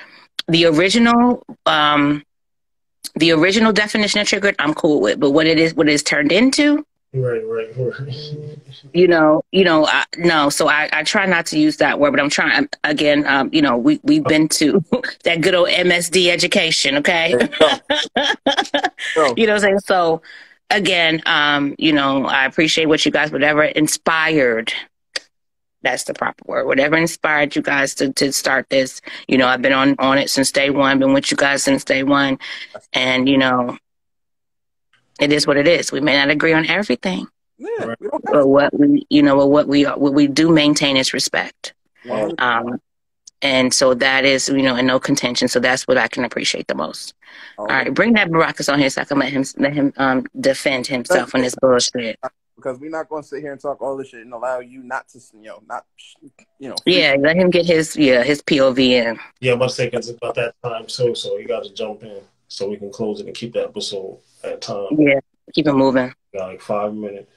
the 0.47 0.65
original 0.65 1.43
um 1.65 2.23
the 3.15 3.31
original 3.31 3.71
definition 3.71 4.21
of 4.21 4.27
triggered. 4.27 4.55
I'm 4.59 4.73
cool 4.73 5.01
with, 5.01 5.19
but 5.19 5.31
what 5.31 5.47
it 5.47 5.59
is, 5.59 5.73
what 5.73 5.89
it 5.89 5.93
is 5.93 6.03
turned 6.03 6.31
into. 6.31 6.85
Right, 7.11 7.41
right, 7.43 7.69
right. 7.75 8.59
you 8.93 9.07
know, 9.07 9.41
you 9.51 9.63
know, 9.63 9.87
I, 9.87 10.05
no. 10.17 10.49
So 10.49 10.67
I, 10.67 10.89
I 10.93 11.01
try 11.01 11.25
not 11.25 11.47
to 11.47 11.57
use 11.57 11.77
that 11.77 11.99
word, 11.99 12.11
but 12.11 12.19
I'm 12.19 12.29
trying 12.29 12.69
again. 12.83 13.25
Um, 13.25 13.49
you 13.51 13.63
know, 13.63 13.77
we 13.77 13.99
we've 14.03 14.23
been 14.23 14.47
to 14.49 14.83
that 15.23 15.41
good 15.41 15.55
old 15.55 15.69
MSD 15.69 16.29
education, 16.29 16.97
okay? 16.97 17.33
You 19.35 19.47
know 19.47 19.53
what 19.53 19.55
I'm 19.55 19.59
saying? 19.59 19.79
So 19.79 20.21
again, 20.69 21.21
um, 21.25 21.75
you 21.77 21.93
know, 21.93 22.25
I 22.25 22.45
appreciate 22.45 22.85
what 22.85 23.05
you 23.05 23.11
guys, 23.11 23.31
whatever 23.31 23.63
inspired. 23.63 24.71
That's 25.81 26.03
the 26.03 26.13
proper 26.13 26.43
word. 26.45 26.65
Whatever 26.65 26.97
inspired 26.97 27.55
you 27.55 27.61
guys 27.61 27.95
to, 27.95 28.11
to 28.13 28.33
start 28.33 28.69
this, 28.69 29.01
you 29.27 29.37
know, 29.37 29.47
I've 29.47 29.61
been 29.61 29.73
on, 29.73 29.95
on 29.99 30.17
it 30.17 30.29
since 30.29 30.51
day 30.51 30.69
one, 30.69 30.99
been 30.99 31.13
with 31.13 31.31
you 31.31 31.37
guys 31.37 31.63
since 31.63 31.83
day 31.85 32.03
one. 32.03 32.37
And, 32.93 33.29
you 33.29 33.37
know, 33.37 33.77
it 35.19 35.31
is 35.31 35.47
what 35.47 35.57
it 35.57 35.67
is. 35.67 35.91
We 35.91 36.01
may 36.01 36.15
not 36.15 36.29
agree 36.29 36.53
on 36.53 36.65
everything, 36.65 37.27
yeah, 37.57 37.67
we 37.99 38.07
don't 38.09 38.25
have 38.25 38.33
but 38.33 38.47
what 38.47 38.77
we, 38.77 39.05
you 39.09 39.21
know, 39.21 39.45
what 39.45 39.67
we 39.67 39.83
what 39.83 40.13
we 40.13 40.27
do 40.27 40.49
maintain 40.49 40.97
is 40.97 41.13
respect. 41.13 41.73
to. 42.05 42.43
Um, 42.43 42.81
and 43.41 43.73
so 43.73 43.93
that 43.93 44.25
is, 44.25 44.49
you 44.49 44.61
know, 44.61 44.75
and 44.75 44.87
no 44.87 44.99
contention. 44.99 45.47
So 45.47 45.59
that's 45.59 45.87
what 45.87 45.97
I 45.97 46.07
can 46.07 46.25
appreciate 46.25 46.67
the 46.67 46.75
most. 46.75 47.13
All 47.57 47.67
right, 47.67 47.93
bring 47.93 48.13
that 48.13 48.29
Baracus 48.29 48.71
on 48.71 48.79
here 48.79 48.89
so 48.89 49.01
I 49.01 49.05
can 49.05 49.19
let 49.19 49.31
him 49.31 49.43
let 49.57 49.73
him 49.73 49.93
um 49.97 50.25
defend 50.39 50.87
himself 50.87 51.33
on 51.35 51.41
this 51.41 51.55
bullshit. 51.55 52.19
Because 52.59 52.79
we're 52.79 52.89
not 52.89 53.09
going 53.09 53.23
to 53.23 53.27
sit 53.27 53.41
here 53.41 53.51
and 53.51 53.61
talk 53.61 53.81
all 53.81 53.95
this 53.97 54.09
shit 54.09 54.21
and 54.21 54.33
allow 54.33 54.59
you 54.59 54.83
not 54.83 55.07
to, 55.09 55.19
you 55.33 55.47
know, 55.47 55.63
not, 55.67 55.85
you 56.59 56.69
know. 56.69 56.75
Yeah, 56.85 57.15
let 57.19 57.35
him 57.35 57.49
get 57.49 57.65
his 57.65 57.95
yeah 57.95 58.23
his 58.23 58.41
POV 58.41 58.79
in. 58.79 59.19
Yeah, 59.39 59.53
I'm 59.53 59.57
about 59.57 59.69
to 59.69 59.75
say 59.75 59.89
'cause 59.89 60.09
it's 60.09 60.17
about 60.17 60.35
that 60.35 60.55
time 60.63 60.85
too, 60.87 61.15
so 61.15 61.37
you 61.37 61.47
got 61.47 61.63
to 61.63 61.73
jump 61.73 62.03
in 62.03 62.21
so 62.47 62.69
we 62.69 62.77
can 62.77 62.91
close 62.91 63.19
it 63.21 63.27
and 63.27 63.35
keep 63.35 63.53
that 63.53 63.65
episode 63.65 64.19
at 64.43 64.61
time. 64.61 64.87
Yeah, 64.97 65.19
keep 65.53 65.67
it 65.67 65.73
moving. 65.73 66.13
We 66.33 66.39
got 66.39 66.47
like 66.47 66.61
five 66.61 66.93
minutes. 66.93 67.31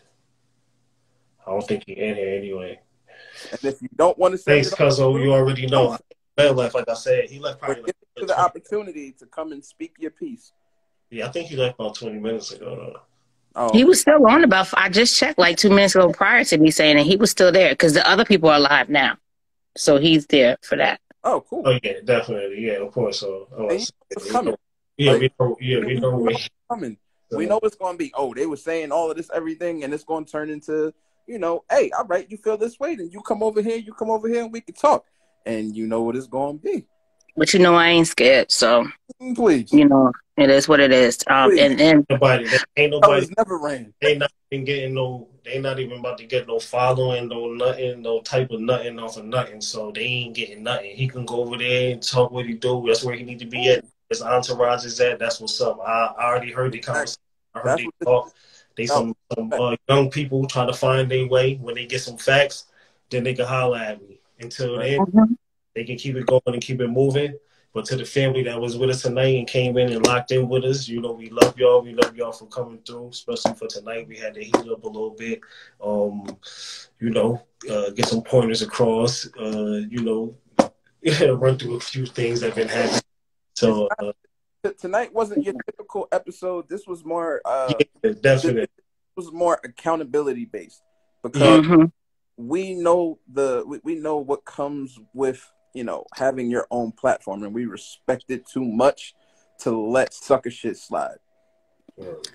I 1.47 1.51
don't 1.51 1.67
think 1.67 1.85
he 1.87 1.93
in 1.93 2.15
here 2.17 2.37
anyway. 2.37 2.81
And 3.51 3.65
if 3.65 3.81
you 3.83 3.89
don't 3.97 4.17
want 4.19 4.33
to 4.33 4.39
say 4.39 4.63
Thanks, 4.63 4.73
it, 4.73 4.77
Cuzzo. 4.79 5.23
You 5.23 5.33
already 5.33 5.67
know. 5.67 5.97
Man 6.37 6.57
left, 6.57 6.75
like 6.75 6.89
I 6.89 6.95
said. 6.95 7.29
He 7.31 7.39
left 7.39 7.61
but 7.61 7.67
probably. 7.67 7.85
give 7.85 7.95
you 8.17 8.23
Like, 8.23 8.29
the 8.29 8.41
opportunity 8.41 9.13
to 9.19 9.27
come 9.27 9.53
and 9.53 9.65
speak 9.65 9.95
your 9.99 10.11
piece. 10.11 10.53
yeah, 11.11 11.27
I 11.27 11.31
think 11.31 11.49
he 11.49 11.57
left 11.57 11.75
about 11.79 11.95
20 11.95 12.19
minutes 12.19 12.53
ago. 12.53 12.75
Though. 12.77 13.01
Oh, 13.55 13.73
He 13.73 13.85
was 13.85 14.01
still 14.01 14.27
on 14.27 14.45
about. 14.45 14.69
I 14.75 14.89
just 14.89 15.17
checked 15.17 15.39
like 15.39 15.57
two 15.57 15.71
minutes 15.71 15.95
ago 15.95 16.11
prior 16.13 16.45
to 16.45 16.59
me 16.59 16.71
saying 16.71 16.97
that 16.97 17.05
he 17.07 17.17
was 17.17 17.31
still 17.31 17.53
there 17.53 17.71
because 17.71 17.93
the 17.95 18.09
other 18.09 18.25
people 18.25 18.49
are 18.49 18.57
alive 18.57 18.89
now, 18.89 19.17
so 19.77 19.99
he's 19.99 20.27
there 20.27 20.57
for 20.63 20.77
that. 20.77 21.01
oh, 21.25 21.45
cool. 21.49 21.63
Oh 21.67 21.79
yeah, 21.83 22.01
definitely. 22.05 22.67
Yeah, 22.67 22.75
of 22.85 22.93
course. 22.93 23.21
So, 23.21 23.49
oh, 23.57 23.69
And 23.69 23.91
it's 24.11 24.31
coming. 24.31 24.55
yeah, 24.97 25.19
we 25.19 25.31
know. 25.39 25.57
Yeah, 25.61 25.79
we 25.81 25.95
know. 25.95 26.17
We, 26.17 26.37
coming. 26.71 26.97
We 27.31 27.47
know 27.47 27.61
it's 27.63 27.77
going 27.77 27.95
to 27.95 27.99
be. 27.99 28.13
Oh, 28.15 28.35
they 28.35 28.45
were 28.47 28.57
saying 28.59 28.93
all 28.93 29.11
of 29.11 29.17
this, 29.17 29.31
everything, 29.35 29.85
and 29.85 29.95
it's 29.95 30.05
going 30.05 30.27
to 30.27 30.31
turn 30.31 30.51
into, 30.51 30.93
you 31.27 31.39
know, 31.39 31.65
hey, 31.71 31.91
all 31.97 32.05
right, 32.05 32.31
you 32.31 32.37
feel 32.37 32.59
this 32.59 32.79
way, 32.79 32.95
then 32.95 33.09
you 33.11 33.23
come 33.23 33.43
over 33.43 33.63
here, 33.63 33.79
you 33.79 33.95
come 33.95 34.11
over 34.11 34.29
here, 34.29 34.43
and 34.43 34.53
we 34.53 34.61
can 34.61 34.75
talk, 34.75 35.07
and 35.47 35.75
you 35.75 35.87
know 35.87 36.03
what 36.03 36.15
it's 36.15 36.27
going 36.27 36.59
to 36.59 36.63
be. 36.63 36.87
But 37.37 37.55
you 37.55 37.61
know 37.61 37.75
I 37.75 37.89
ain't 37.89 38.07
scared, 38.07 38.51
so 38.51 38.87
Please, 39.35 39.73
you 39.73 39.87
know 39.89 40.13
it 40.37 40.51
is 40.51 40.69
what 40.69 40.81
it 40.81 40.93
is. 40.93 41.19
Um, 41.29 41.57
and 41.59 41.81
and 41.81 42.07
nobody. 42.11 42.49
Ain't 42.77 42.93
nobody. 42.93 43.21
was 43.21 43.31
never 43.37 43.59
ran. 43.59 43.93
Ain't 44.03 44.19
not 44.19 44.33
been 44.51 44.65
getting 44.65 44.95
no 44.95 45.29
they 45.45 45.59
not 45.59 45.79
even 45.81 45.99
about 45.99 46.19
to 46.19 46.27
get 46.27 46.47
no 46.47 46.59
following, 46.59 47.29
no 47.29 47.53
nothing, 47.53 48.03
no 48.03 48.21
type 48.21 48.51
of 48.51 48.61
nothing 48.61 48.99
off 48.99 49.17
of 49.17 49.25
nothing. 49.25 49.61
So 49.61 49.91
they 49.91 50.03
ain't 50.03 50.35
getting 50.35 50.63
nothing. 50.63 50.95
He 50.95 51.09
can 51.09 51.25
go 51.25 51.43
over 51.43 51.57
there 51.59 51.93
and 51.93 52.03
talk 52.03 52.31
what 52.31 52.47
he 52.47 52.55
do. 52.55 52.85
That's 52.87 53.03
where 53.05 53.17
he 53.17 53.25
need 53.25 53.41
to 53.41 53.47
be 53.47 53.71
at. 53.71 53.85
His 54.09 54.23
entourage 54.23 54.85
is 54.85 55.01
at. 55.01 55.19
That's 55.19 55.41
what's 55.41 55.61
up. 55.61 55.81
I, 55.81 56.15
I 56.19 56.25
already 56.27 56.53
heard 56.53 56.73
the 56.73 56.79
conversation. 56.79 57.19
I 57.55 57.61
heard 57.61 57.67
That's 57.79 57.83
they 57.83 58.05
talk. 58.05 58.33
They 58.77 58.87
some, 58.87 59.15
some 59.35 59.53
uh, 59.53 59.77
young 59.89 60.11
people 60.11 60.47
trying 60.47 60.69
to 60.69 60.73
find 60.73 61.11
their 61.11 61.27
way. 61.27 61.57
When 61.57 61.75
they 61.75 61.87
get 61.87 62.01
some 62.01 62.17
facts, 62.17 62.67
then 63.11 63.25
they 63.25 63.35
can 63.35 63.47
holler 63.47 63.79
at 63.79 64.01
me. 64.01 64.21
Until 64.41 64.79
then, 64.79 65.01
Mhm. 65.01 65.37
They 65.75 65.85
can 65.85 65.97
keep 65.97 66.17
it 66.17 66.27
going 66.27 66.43
and 66.47 66.61
keep 66.63 66.81
it 66.81 66.89
moving. 66.89 67.37
But 67.75 67.87
to 67.87 67.97
the 67.97 68.05
family 68.05 68.43
that 68.43 68.61
was 68.61 68.77
with 68.77 68.91
us 68.91 69.01
tonight 69.01 69.37
and 69.39 69.49
came 69.49 69.79
in 69.79 69.91
and 69.93 70.07
locked 70.07 70.31
in 70.31 70.47
with 70.47 70.63
us, 70.65 70.89
you 70.89 71.01
know, 71.01 71.13
we 71.13 71.31
love 71.31 71.59
y'all. 71.59 71.81
We 71.81 71.95
love 71.95 72.15
y'all 72.15 72.33
for 72.33 72.47
coming 72.49 72.81
through, 72.87 73.09
especially 73.09 73.55
for 73.55 73.67
tonight. 73.67 74.07
We 74.07 74.19
had 74.19 74.35
to 74.35 74.45
heat 74.45 74.55
up 74.55 74.85
a 74.85 74.87
little 74.87 75.17
bit. 75.19 75.41
Um, 75.83 76.37
you 77.01 77.09
know, 77.11 77.43
uh, 77.71 77.89
get 77.91 78.07
some 78.07 78.23
pointers 78.23 78.61
across. 78.61 79.27
Uh, 79.39 79.81
you 79.89 80.03
know, 80.03 80.35
run 81.37 81.57
through 81.57 81.77
a 81.77 81.81
few 81.81 82.05
things 82.05 82.41
that 82.41 82.49
have 82.49 82.57
been 82.57 82.69
happening. 82.69 83.01
So 83.55 83.89
uh, 83.99 84.13
Tonight 84.79 85.13
wasn't 85.13 85.45
your 85.45 85.55
typical 85.67 86.09
episode. 86.13 86.69
This 86.69 86.87
was 86.87 87.05
more. 87.07 87.41
Uh, 87.45 87.73
yeah, 88.05 88.13
definitely. 88.21 88.61
This 88.63 88.77
was 89.17 89.33
more 89.33 89.59
accountability 89.65 90.45
based 90.45 90.83
because 91.23 91.65
Mhm. 91.65 91.91
we 92.37 92.75
know 92.75 93.19
the 93.33 93.65
we, 93.67 93.81
we 93.83 93.95
know 93.95 94.19
what 94.19 94.45
comes 94.45 94.99
with 95.15 95.51
you 95.75 95.85
know 95.85 96.07
having 96.15 96.51
your 96.51 96.67
own 96.71 96.93
platform, 96.93 97.43
and 97.43 97.55
we 97.55 97.67
respect 97.67 98.25
it 98.29 98.47
too 98.47 98.65
much 98.65 99.15
to 99.61 99.71
let 99.71 100.13
sucker 100.13 100.51
shit 100.51 100.77
slide. 100.77 101.19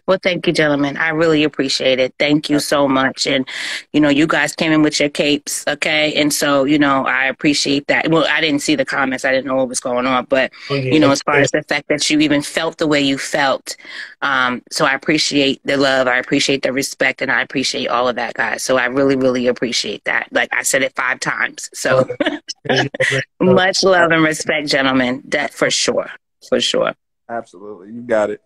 Well, 0.05 0.19
thank 0.21 0.47
you, 0.47 0.53
gentlemen. 0.53 0.97
I 0.97 1.09
really 1.09 1.43
appreciate 1.43 1.99
it. 1.99 2.13
Thank 2.19 2.49
you 2.49 2.59
so 2.59 2.87
much. 2.87 3.27
And, 3.27 3.47
you 3.91 3.99
know, 3.99 4.09
you 4.09 4.27
guys 4.27 4.55
came 4.55 4.71
in 4.71 4.81
with 4.81 4.99
your 4.99 5.09
capes, 5.09 5.65
okay? 5.67 6.13
And 6.13 6.33
so, 6.33 6.63
you 6.63 6.79
know, 6.79 7.05
I 7.05 7.25
appreciate 7.25 7.87
that. 7.87 8.09
Well, 8.09 8.25
I 8.29 8.39
didn't 8.39 8.61
see 8.61 8.75
the 8.75 8.85
comments. 8.85 9.25
I 9.25 9.31
didn't 9.31 9.47
know 9.47 9.55
what 9.55 9.67
was 9.67 9.79
going 9.79 10.05
on. 10.05 10.25
But, 10.25 10.51
Oh, 10.69 10.75
you 10.75 10.99
know, 10.99 11.11
as 11.11 11.21
far 11.23 11.35
as 11.35 11.51
the 11.51 11.63
fact 11.63 11.89
that 11.89 12.09
you 12.09 12.19
even 12.19 12.41
felt 12.41 12.77
the 12.77 12.87
way 12.87 13.01
you 13.01 13.17
felt. 13.17 13.75
Um, 14.21 14.61
so 14.71 14.85
I 14.85 14.93
appreciate 14.93 15.59
the 15.65 15.75
love. 15.75 16.07
I 16.07 16.17
appreciate 16.17 16.61
the 16.61 16.71
respect. 16.71 17.21
And 17.21 17.31
I 17.31 17.41
appreciate 17.41 17.87
all 17.87 18.07
of 18.07 18.15
that, 18.15 18.35
guys. 18.35 18.63
So 18.63 18.77
I 18.77 18.85
really, 18.85 19.15
really 19.15 19.47
appreciate 19.47 20.05
that. 20.05 20.27
Like 20.31 20.49
I 20.53 20.63
said 20.63 20.83
it 20.83 20.95
five 20.95 21.19
times. 21.19 21.69
So 21.73 22.07
much 23.41 23.83
love 23.83 24.11
and 24.11 24.23
respect, 24.23 24.67
gentlemen. 24.67 25.23
That 25.25 25.53
for 25.53 25.69
sure. 25.69 26.09
For 26.47 26.61
sure. 26.61 26.93
Absolutely, 27.29 27.91
you 27.91 28.01
got 28.01 28.29
it. 28.29 28.41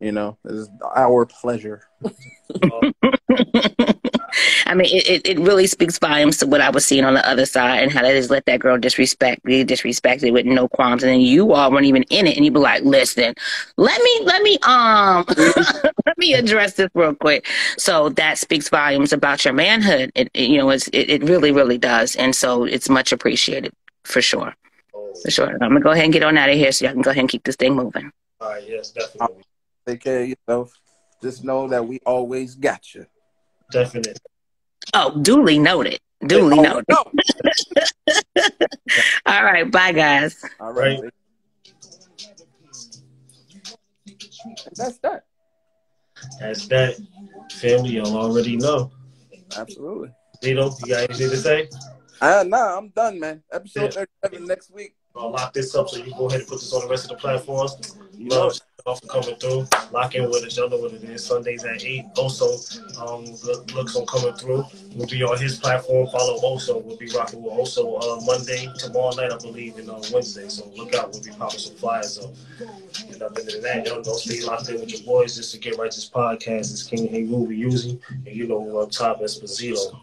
You 0.00 0.12
know, 0.12 0.36
it's 0.44 0.68
our 0.94 1.24
pleasure. 1.24 1.82
I 4.66 4.74
mean, 4.74 4.88
it, 4.94 5.08
it, 5.08 5.26
it 5.26 5.38
really 5.38 5.66
speaks 5.66 5.98
volumes 5.98 6.36
to 6.38 6.46
what 6.46 6.60
I 6.60 6.68
was 6.68 6.84
seeing 6.84 7.04
on 7.04 7.14
the 7.14 7.26
other 7.26 7.46
side 7.46 7.82
and 7.82 7.90
how 7.90 8.02
they 8.02 8.12
just 8.12 8.30
let 8.30 8.44
that 8.46 8.60
girl 8.60 8.76
disrespect, 8.76 9.42
be 9.44 9.64
disrespected 9.64 10.32
with 10.32 10.44
no 10.44 10.68
qualms. 10.68 11.02
And 11.02 11.12
then 11.12 11.20
you 11.20 11.52
all 11.52 11.70
weren't 11.70 11.86
even 11.86 12.02
in 12.04 12.26
it 12.26 12.36
and 12.36 12.44
you 12.44 12.50
be 12.50 12.58
like, 12.58 12.82
listen, 12.82 13.34
let 13.78 14.02
me, 14.02 14.20
let 14.24 14.42
me, 14.42 14.58
um, 14.66 15.24
let 16.06 16.18
me 16.18 16.34
address 16.34 16.74
this 16.74 16.90
real 16.94 17.14
quick. 17.14 17.46
So 17.78 18.10
that 18.10 18.36
speaks 18.36 18.68
volumes 18.68 19.12
about 19.12 19.44
your 19.44 19.54
manhood. 19.54 20.12
It, 20.14 20.30
it 20.34 20.48
you 20.48 20.58
know, 20.58 20.68
it's, 20.70 20.88
it, 20.88 21.08
it 21.08 21.22
really, 21.22 21.52
really 21.52 21.78
does. 21.78 22.16
And 22.16 22.34
so 22.34 22.64
it's 22.64 22.90
much 22.90 23.12
appreciated 23.12 23.72
for 24.04 24.20
sure. 24.20 24.54
For 25.22 25.30
sure. 25.30 25.52
I'm 25.52 25.70
going 25.70 25.74
to 25.74 25.80
go 25.80 25.90
ahead 25.90 26.04
and 26.04 26.12
get 26.12 26.22
on 26.22 26.36
out 26.36 26.50
of 26.50 26.56
here 26.56 26.70
so 26.72 26.84
y'all 26.84 26.92
can 26.92 27.02
go 27.02 27.10
ahead 27.10 27.20
and 27.20 27.30
keep 27.30 27.44
this 27.44 27.56
thing 27.56 27.74
moving. 27.74 28.12
All 28.40 28.50
right, 28.50 28.62
yes, 28.66 28.90
definitely. 28.90 29.45
Take 29.86 30.00
care 30.00 30.22
of 30.22 30.28
yourself. 30.28 30.72
Just 31.22 31.44
know 31.44 31.68
that 31.68 31.86
we 31.86 32.00
always 32.04 32.54
got 32.54 32.94
you. 32.94 33.06
Definitely. 33.70 34.14
Oh, 34.94 35.18
duly 35.22 35.58
noted. 35.58 36.00
Duly 36.26 36.58
Oh, 36.58 36.62
noted. 36.62 36.84
no. 36.88 37.04
All 39.26 39.44
right. 39.44 39.70
Bye, 39.70 39.92
guys. 39.92 40.42
All 40.60 40.72
right. 40.72 41.00
Right. 41.00 41.12
That's 44.74 44.98
that. 44.98 45.24
That's 46.40 46.66
that. 46.68 46.96
Family, 47.52 47.90
y'all 47.90 48.16
already 48.16 48.56
know. 48.56 48.90
Absolutely. 49.56 50.10
Zito, 50.42 50.78
you 50.80 50.86
got 50.94 51.04
anything 51.10 51.30
to 51.30 51.36
say? 51.36 51.68
Uh, 52.20 52.44
nah, 52.46 52.76
I'm 52.78 52.88
done, 52.90 53.20
man. 53.20 53.42
Episode 53.52 53.94
Yeah. 53.94 54.04
37 54.22 54.46
next 54.46 54.70
week. 54.72 54.94
I'll 55.14 55.30
lock 55.30 55.52
this 55.52 55.74
up 55.74 55.88
so 55.88 55.96
you 55.98 56.04
can 56.04 56.12
go 56.18 56.26
ahead 56.26 56.40
and 56.40 56.48
put 56.48 56.60
this 56.60 56.72
on 56.72 56.82
the 56.82 56.88
rest 56.88 57.04
of 57.04 57.10
the 57.10 57.16
platforms. 57.16 57.96
You 58.16 58.28
know 58.28 58.46
Love 58.46 58.60
off 58.86 59.00
for 59.00 59.08
coming 59.08 59.36
through. 59.36 59.66
Lock 59.90 60.14
in 60.14 60.28
with 60.30 60.44
us. 60.44 60.56
Y'all 60.56 60.70
know 60.70 60.78
what 60.78 60.92
it 60.92 61.02
is. 61.04 61.24
Sundays 61.24 61.64
at 61.64 61.84
8. 61.84 62.04
Also, 62.16 62.46
um, 63.02 63.24
look, 63.44 63.72
looks 63.74 63.96
on 63.96 64.06
coming 64.06 64.34
through. 64.34 64.64
We'll 64.94 65.08
be 65.08 65.22
on 65.22 65.38
his 65.38 65.58
platform. 65.58 66.06
Follow 66.08 66.38
Oso. 66.40 66.82
We'll 66.82 66.96
be 66.96 67.10
rocking 67.14 67.42
with 67.42 67.52
Oso 67.52 68.00
uh, 68.00 68.24
Monday, 68.24 68.68
tomorrow 68.78 69.14
night, 69.16 69.32
I 69.32 69.38
believe, 69.38 69.76
and 69.78 69.90
on 69.90 70.02
Wednesday. 70.12 70.48
So 70.48 70.70
look 70.76 70.94
out. 70.94 71.12
We'll 71.12 71.22
be 71.22 71.30
popping 71.30 71.58
some 71.58 71.74
flyers 71.76 72.18
up. 72.18 72.30
And 73.12 73.20
other 73.20 73.42
than 73.42 73.62
that, 73.62 73.86
y'all 73.86 74.02
know, 74.02 74.14
stay 74.14 74.42
locked 74.42 74.68
in 74.68 74.80
with 74.80 74.92
your 74.92 75.02
boys. 75.02 75.36
Just 75.36 75.52
to 75.52 75.58
Get 75.58 75.78
Righteous 75.78 76.08
podcast. 76.08 76.70
It's 76.72 76.84
King 76.84 77.08
Heru 77.08 77.46
Weusi. 77.48 78.00
And 78.08 78.34
you 78.36 78.46
know 78.46 78.78
up 78.78 78.90
top, 78.90 79.20
Esposito. 79.20 80.00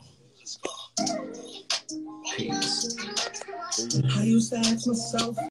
Peace. 2.35 2.97
I 4.15 4.23
used 4.23 4.51
to 4.51 4.59
ask 4.59 4.87
myself, 4.87 5.37